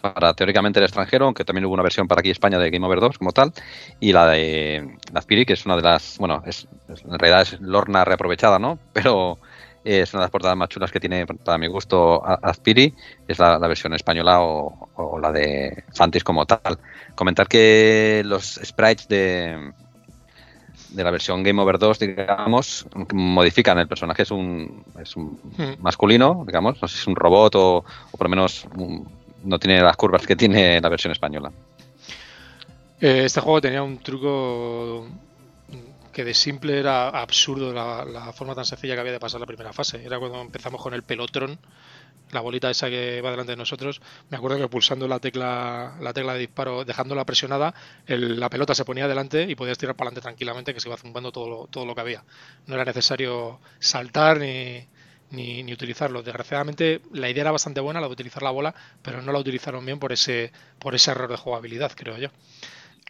para 0.00 0.34
teóricamente 0.34 0.78
el 0.78 0.84
extranjero, 0.84 1.26
aunque 1.26 1.44
también 1.44 1.64
hubo 1.66 1.74
una 1.74 1.82
versión 1.82 2.08
para 2.08 2.20
aquí 2.20 2.30
España 2.30 2.58
de 2.58 2.70
Game 2.70 2.86
Over 2.86 3.00
2 3.00 3.18
como 3.18 3.32
tal, 3.32 3.52
y 4.00 4.12
la 4.12 4.26
de 4.26 4.96
Azpiri, 5.14 5.44
que 5.44 5.54
es 5.54 5.66
una 5.66 5.76
de 5.76 5.82
las, 5.82 6.18
bueno, 6.18 6.42
es, 6.46 6.68
en 6.88 7.18
realidad 7.18 7.42
es 7.42 7.60
Lorna 7.60 8.04
reaprovechada, 8.04 8.58
¿no? 8.58 8.78
Pero 8.92 9.38
es 9.84 10.12
una 10.12 10.20
de 10.20 10.24
las 10.24 10.30
portadas 10.30 10.56
más 10.56 10.68
chulas 10.68 10.90
que 10.90 11.00
tiene, 11.00 11.26
para 11.26 11.58
mi 11.58 11.66
gusto, 11.66 12.22
Azpiri, 12.24 12.94
es 13.26 13.38
la, 13.38 13.58
versión 13.58 13.94
española 13.94 14.42
o, 14.42 14.88
o, 14.96 15.18
la 15.18 15.32
de 15.32 15.84
Fantis 15.94 16.24
como 16.24 16.44
tal. 16.46 16.78
Comentar 17.14 17.48
que 17.48 18.22
los 18.24 18.60
sprites 18.62 19.08
de, 19.08 19.72
de 20.90 21.04
la 21.04 21.10
versión 21.10 21.42
Game 21.42 21.60
Over 21.60 21.78
2, 21.78 21.98
digamos, 21.98 22.86
modifican 23.12 23.78
el 23.78 23.88
personaje, 23.88 24.22
es 24.22 24.30
un, 24.30 24.84
es 25.00 25.16
un 25.16 25.38
hmm. 25.56 25.80
masculino, 25.82 26.44
digamos, 26.46 26.80
no 26.80 26.88
sé 26.88 26.96
si 26.96 27.02
es 27.02 27.06
un 27.06 27.16
robot 27.16 27.54
o, 27.56 27.84
por 28.10 28.22
lo 28.22 28.28
menos 28.28 28.66
no 29.44 29.58
tiene 29.58 29.80
las 29.80 29.96
curvas 29.96 30.26
que 30.26 30.36
tiene 30.36 30.80
la 30.80 30.88
versión 30.88 31.12
española. 31.12 31.50
Eh, 33.00 33.24
este 33.24 33.40
juego 33.40 33.60
tenía 33.60 33.82
un 33.82 33.98
truco 33.98 35.06
que 36.12 36.24
de 36.24 36.34
simple 36.34 36.80
era 36.80 37.10
absurdo 37.10 37.72
la, 37.72 38.32
forma 38.32 38.52
tan 38.54 38.64
sencilla 38.64 38.94
que 38.94 39.00
había 39.00 39.12
de 39.12 39.20
pasar 39.20 39.40
la 39.40 39.46
primera 39.46 39.72
fase. 39.72 40.04
Era 40.04 40.18
cuando 40.18 40.40
empezamos 40.40 40.82
con 40.82 40.92
el 40.94 41.04
pelotron 41.04 41.58
la 42.32 42.40
bolita 42.40 42.68
esa 42.70 42.90
que 42.90 43.22
va 43.22 43.30
delante 43.30 43.52
de 43.52 43.56
nosotros, 43.56 44.02
me 44.28 44.36
acuerdo 44.36 44.58
que 44.58 44.68
pulsando 44.68 45.08
la 45.08 45.18
tecla, 45.18 45.94
la 46.00 46.12
tecla 46.12 46.34
de 46.34 46.40
disparo, 46.40 46.84
dejándola 46.84 47.24
presionada, 47.24 47.72
la 48.06 48.50
pelota 48.50 48.74
se 48.74 48.84
ponía 48.84 49.08
delante 49.08 49.44
y 49.44 49.54
podías 49.54 49.78
tirar 49.78 49.94
para 49.94 50.08
adelante 50.08 50.22
tranquilamente, 50.22 50.74
que 50.74 50.80
se 50.80 50.88
iba 50.88 50.96
zumbando 50.96 51.32
todo 51.32 51.68
todo 51.68 51.86
lo 51.86 51.94
que 51.94 52.00
había. 52.00 52.24
No 52.66 52.74
era 52.74 52.84
necesario 52.84 53.60
saltar 53.78 54.40
ni, 54.40 54.86
ni, 55.30 55.72
utilizarlo. 55.72 56.22
Desgraciadamente, 56.22 57.00
la 57.12 57.28
idea 57.28 57.42
era 57.42 57.50
bastante 57.52 57.80
buena, 57.80 58.00
la 58.00 58.06
de 58.06 58.12
utilizar 58.12 58.42
la 58.42 58.50
bola, 58.50 58.74
pero 59.02 59.22
no 59.22 59.32
la 59.32 59.38
utilizaron 59.38 59.84
bien 59.84 59.98
por 59.98 60.12
ese, 60.12 60.52
por 60.78 60.94
ese 60.94 61.10
error 61.10 61.30
de 61.30 61.36
jugabilidad, 61.36 61.92
creo 61.94 62.16
yo. 62.18 62.28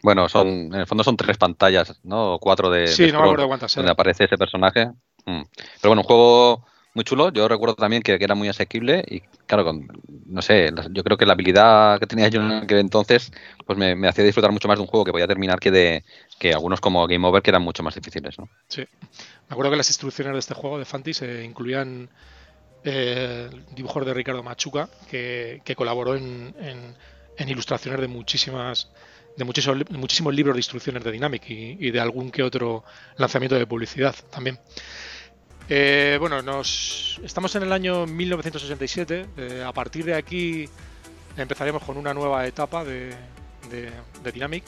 Bueno, 0.01 0.29
son, 0.29 0.47
en 0.47 0.75
el 0.75 0.87
fondo 0.87 1.03
son 1.03 1.17
tres 1.17 1.37
pantallas, 1.37 1.99
¿no? 2.03 2.35
O 2.35 2.39
cuatro 2.39 2.69
de. 2.69 2.87
Sí, 2.87 3.11
no 3.11 3.19
me 3.19 3.25
acuerdo 3.25 3.47
cuántas 3.47 3.75
Donde 3.75 3.91
aparece 3.91 4.25
ese 4.25 4.37
personaje. 4.37 4.87
Mm. 5.25 5.43
Pero 5.81 5.89
bueno, 5.89 6.01
un 6.01 6.07
juego 6.07 6.65
muy 6.93 7.03
chulo. 7.03 7.31
Yo 7.31 7.47
recuerdo 7.47 7.75
también 7.75 8.01
que, 8.01 8.17
era 8.19 8.35
muy 8.35 8.47
asequible 8.49 9.03
y, 9.07 9.21
claro, 9.45 9.63
con, 9.63 9.87
no 10.25 10.41
sé, 10.41 10.71
yo 10.91 11.03
creo 11.03 11.17
que 11.17 11.25
la 11.25 11.33
habilidad 11.33 11.99
que 11.99 12.07
tenía 12.07 12.27
yo 12.27 12.41
en 12.41 12.51
aquel 12.51 12.79
entonces 12.79 13.31
pues 13.65 13.77
me, 13.77 14.07
hacía 14.07 14.23
disfrutar 14.23 14.51
mucho 14.51 14.67
más 14.67 14.77
de 14.77 14.81
un 14.81 14.87
juego 14.87 15.05
que 15.05 15.11
podía 15.11 15.27
terminar 15.27 15.59
que 15.59 15.71
de 15.71 16.03
que 16.39 16.53
algunos 16.53 16.81
como 16.81 17.07
Game 17.07 17.27
Over 17.27 17.41
que 17.41 17.51
eran 17.51 17.61
mucho 17.61 17.83
más 17.83 17.95
difíciles. 17.95 18.37
¿no? 18.39 18.49
Sí. 18.67 18.81
Me 18.81 19.53
acuerdo 19.53 19.71
que 19.71 19.77
las 19.77 19.89
instrucciones 19.89 20.33
de 20.33 20.39
este 20.39 20.53
juego 20.53 20.79
de 20.79 20.85
Fantis 20.85 21.21
eh, 21.21 21.43
incluían 21.43 22.09
eh, 22.83 23.49
dibujos 23.75 24.05
de 24.05 24.13
Ricardo 24.13 24.41
Machuca, 24.41 24.89
que, 25.09 25.61
colaboró 25.75 26.15
en, 26.15 26.53
ilustraciones 27.37 27.99
de 27.99 28.07
muchísimas 28.07 28.89
de 29.35 29.45
muchísimos, 29.45 29.89
muchísimos 29.91 30.33
libros 30.33 30.55
de 30.55 30.59
instrucciones 30.59 31.03
de 31.03 31.11
Dynamic 31.11 31.43
y, 31.49 31.91
de 31.91 31.99
algún 31.99 32.29
que 32.29 32.43
otro 32.43 32.83
lanzamiento 33.17 33.55
de 33.55 33.65
publicidad 33.65 34.13
también. 34.31 34.59
Eh, 35.71 36.17
bueno, 36.19 36.41
nos 36.41 37.21
estamos 37.23 37.55
en 37.55 37.61
el 37.61 37.71
año 37.71 38.07
1967. 38.07 39.27
Eh, 39.37 39.63
a 39.63 39.71
partir 39.71 40.03
de 40.03 40.15
aquí 40.15 40.67
empezaremos 41.37 41.83
con 41.83 41.95
una 41.95 42.11
nueva 42.11 42.47
etapa 42.47 42.83
de, 42.83 43.13
de, 43.69 44.31
Dynamic. 44.31 44.63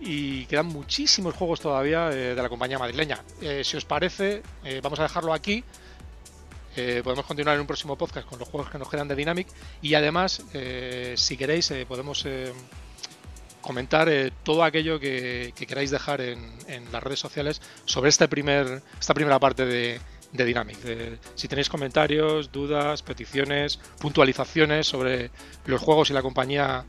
Y 0.00 0.44
quedan 0.44 0.66
muchísimos 0.66 1.34
juegos 1.34 1.60
todavía 1.60 2.10
de 2.10 2.34
la 2.34 2.50
compañía 2.50 2.78
madrileña. 2.78 3.22
si 3.62 3.76
os 3.76 3.86
parece, 3.86 4.42
vamos 4.82 4.98
a 4.98 5.04
dejarlo 5.04 5.32
aquí. 5.32 5.64
podemos 7.02 7.24
continuar 7.24 7.54
en 7.54 7.62
un 7.62 7.66
próximo 7.66 7.96
podcast 7.96 8.28
con 8.28 8.38
los 8.38 8.46
juegos 8.48 8.70
que 8.70 8.78
nos 8.78 8.90
quedan 8.90 9.08
de 9.08 9.14
Dynamic. 9.14 9.46
Y 9.80 9.94
además, 9.94 10.44
si 11.14 11.36
queréis, 11.38 11.72
podemos 11.88 12.26
comentar 13.64 14.08
eh, 14.08 14.30
todo 14.42 14.62
aquello 14.62 15.00
que, 15.00 15.52
queráis 15.56 15.90
dejar 15.90 16.20
en, 16.20 16.44
las 16.92 17.02
redes 17.02 17.18
sociales 17.18 17.62
sobre 17.86 18.10
este 18.10 18.28
primer, 18.28 18.82
esta 19.00 19.14
primera 19.14 19.40
parte 19.40 19.64
de, 19.64 20.00
Dynamic. 20.32 20.76
si 21.36 21.46
tenéis 21.46 21.68
comentarios, 21.68 22.50
dudas, 22.50 23.04
peticiones, 23.04 23.78
puntualizaciones 24.00 24.88
sobre 24.88 25.30
los 25.64 25.80
juegos 25.80 26.10
y 26.10 26.12
la 26.12 26.22
compañía 26.22 26.84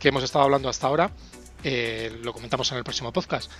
que 0.00 0.08
hemos 0.08 0.24
estado 0.24 0.44
hablando 0.44 0.68
hasta 0.68 0.88
ahora, 0.88 1.12
eh, 1.62 2.18
lo 2.24 2.32
comentamos 2.32 2.70
en 2.72 2.78
el 2.78 2.84
próximo 2.84 3.12
podcast. 3.12 3.52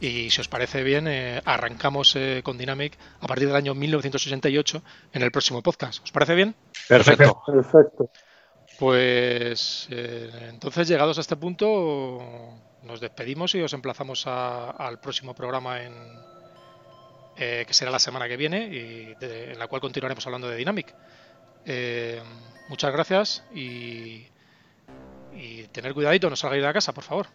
Y 0.00 0.30
si 0.30 0.40
os 0.40 0.48
parece 0.48 0.82
bien, 0.82 1.06
eh, 1.08 1.42
arrancamos 1.44 2.16
con 2.42 2.56
Dynamic 2.56 2.96
a 3.20 3.26
partir 3.26 3.48
del 3.48 3.56
año 3.56 3.74
1988 3.74 4.82
en 5.12 5.22
el 5.22 5.30
próximo 5.30 5.62
podcast. 5.62 6.02
¿Os 6.02 6.10
parece 6.10 6.34
bien? 6.34 6.54
Perfecto. 6.88 7.42
Perfecto. 7.46 8.10
Pues 8.78 9.86
eh, 9.90 10.30
entonces, 10.48 10.88
llegados 10.88 11.18
a 11.18 11.20
este 11.20 11.36
punto, 11.36 12.20
nos 12.82 13.00
despedimos 13.00 13.54
y 13.54 13.62
os 13.62 13.72
emplazamos 13.72 14.26
al 14.26 15.00
próximo 15.00 15.34
programa 15.34 15.82
en, 15.82 15.94
eh, 17.36 17.64
que 17.66 17.74
será 17.74 17.90
la 17.90 17.98
semana 17.98 18.28
que 18.28 18.36
viene 18.36 18.66
y 18.66 19.14
en 19.20 19.58
la 19.58 19.66
cual 19.68 19.80
continuaremos 19.80 20.26
hablando 20.26 20.48
de 20.48 20.56
Dynamic. 20.56 20.94
Eh, 21.66 22.20
muchas 22.68 22.92
gracias 22.92 23.44
y, 23.54 24.26
tener 25.72 25.94
cuidadito, 25.94 26.30
no 26.30 26.36
salgáis 26.36 26.62
de 26.62 26.66
la 26.66 26.72
casa, 26.72 26.92
por 26.92 27.04
favor. 27.04 27.26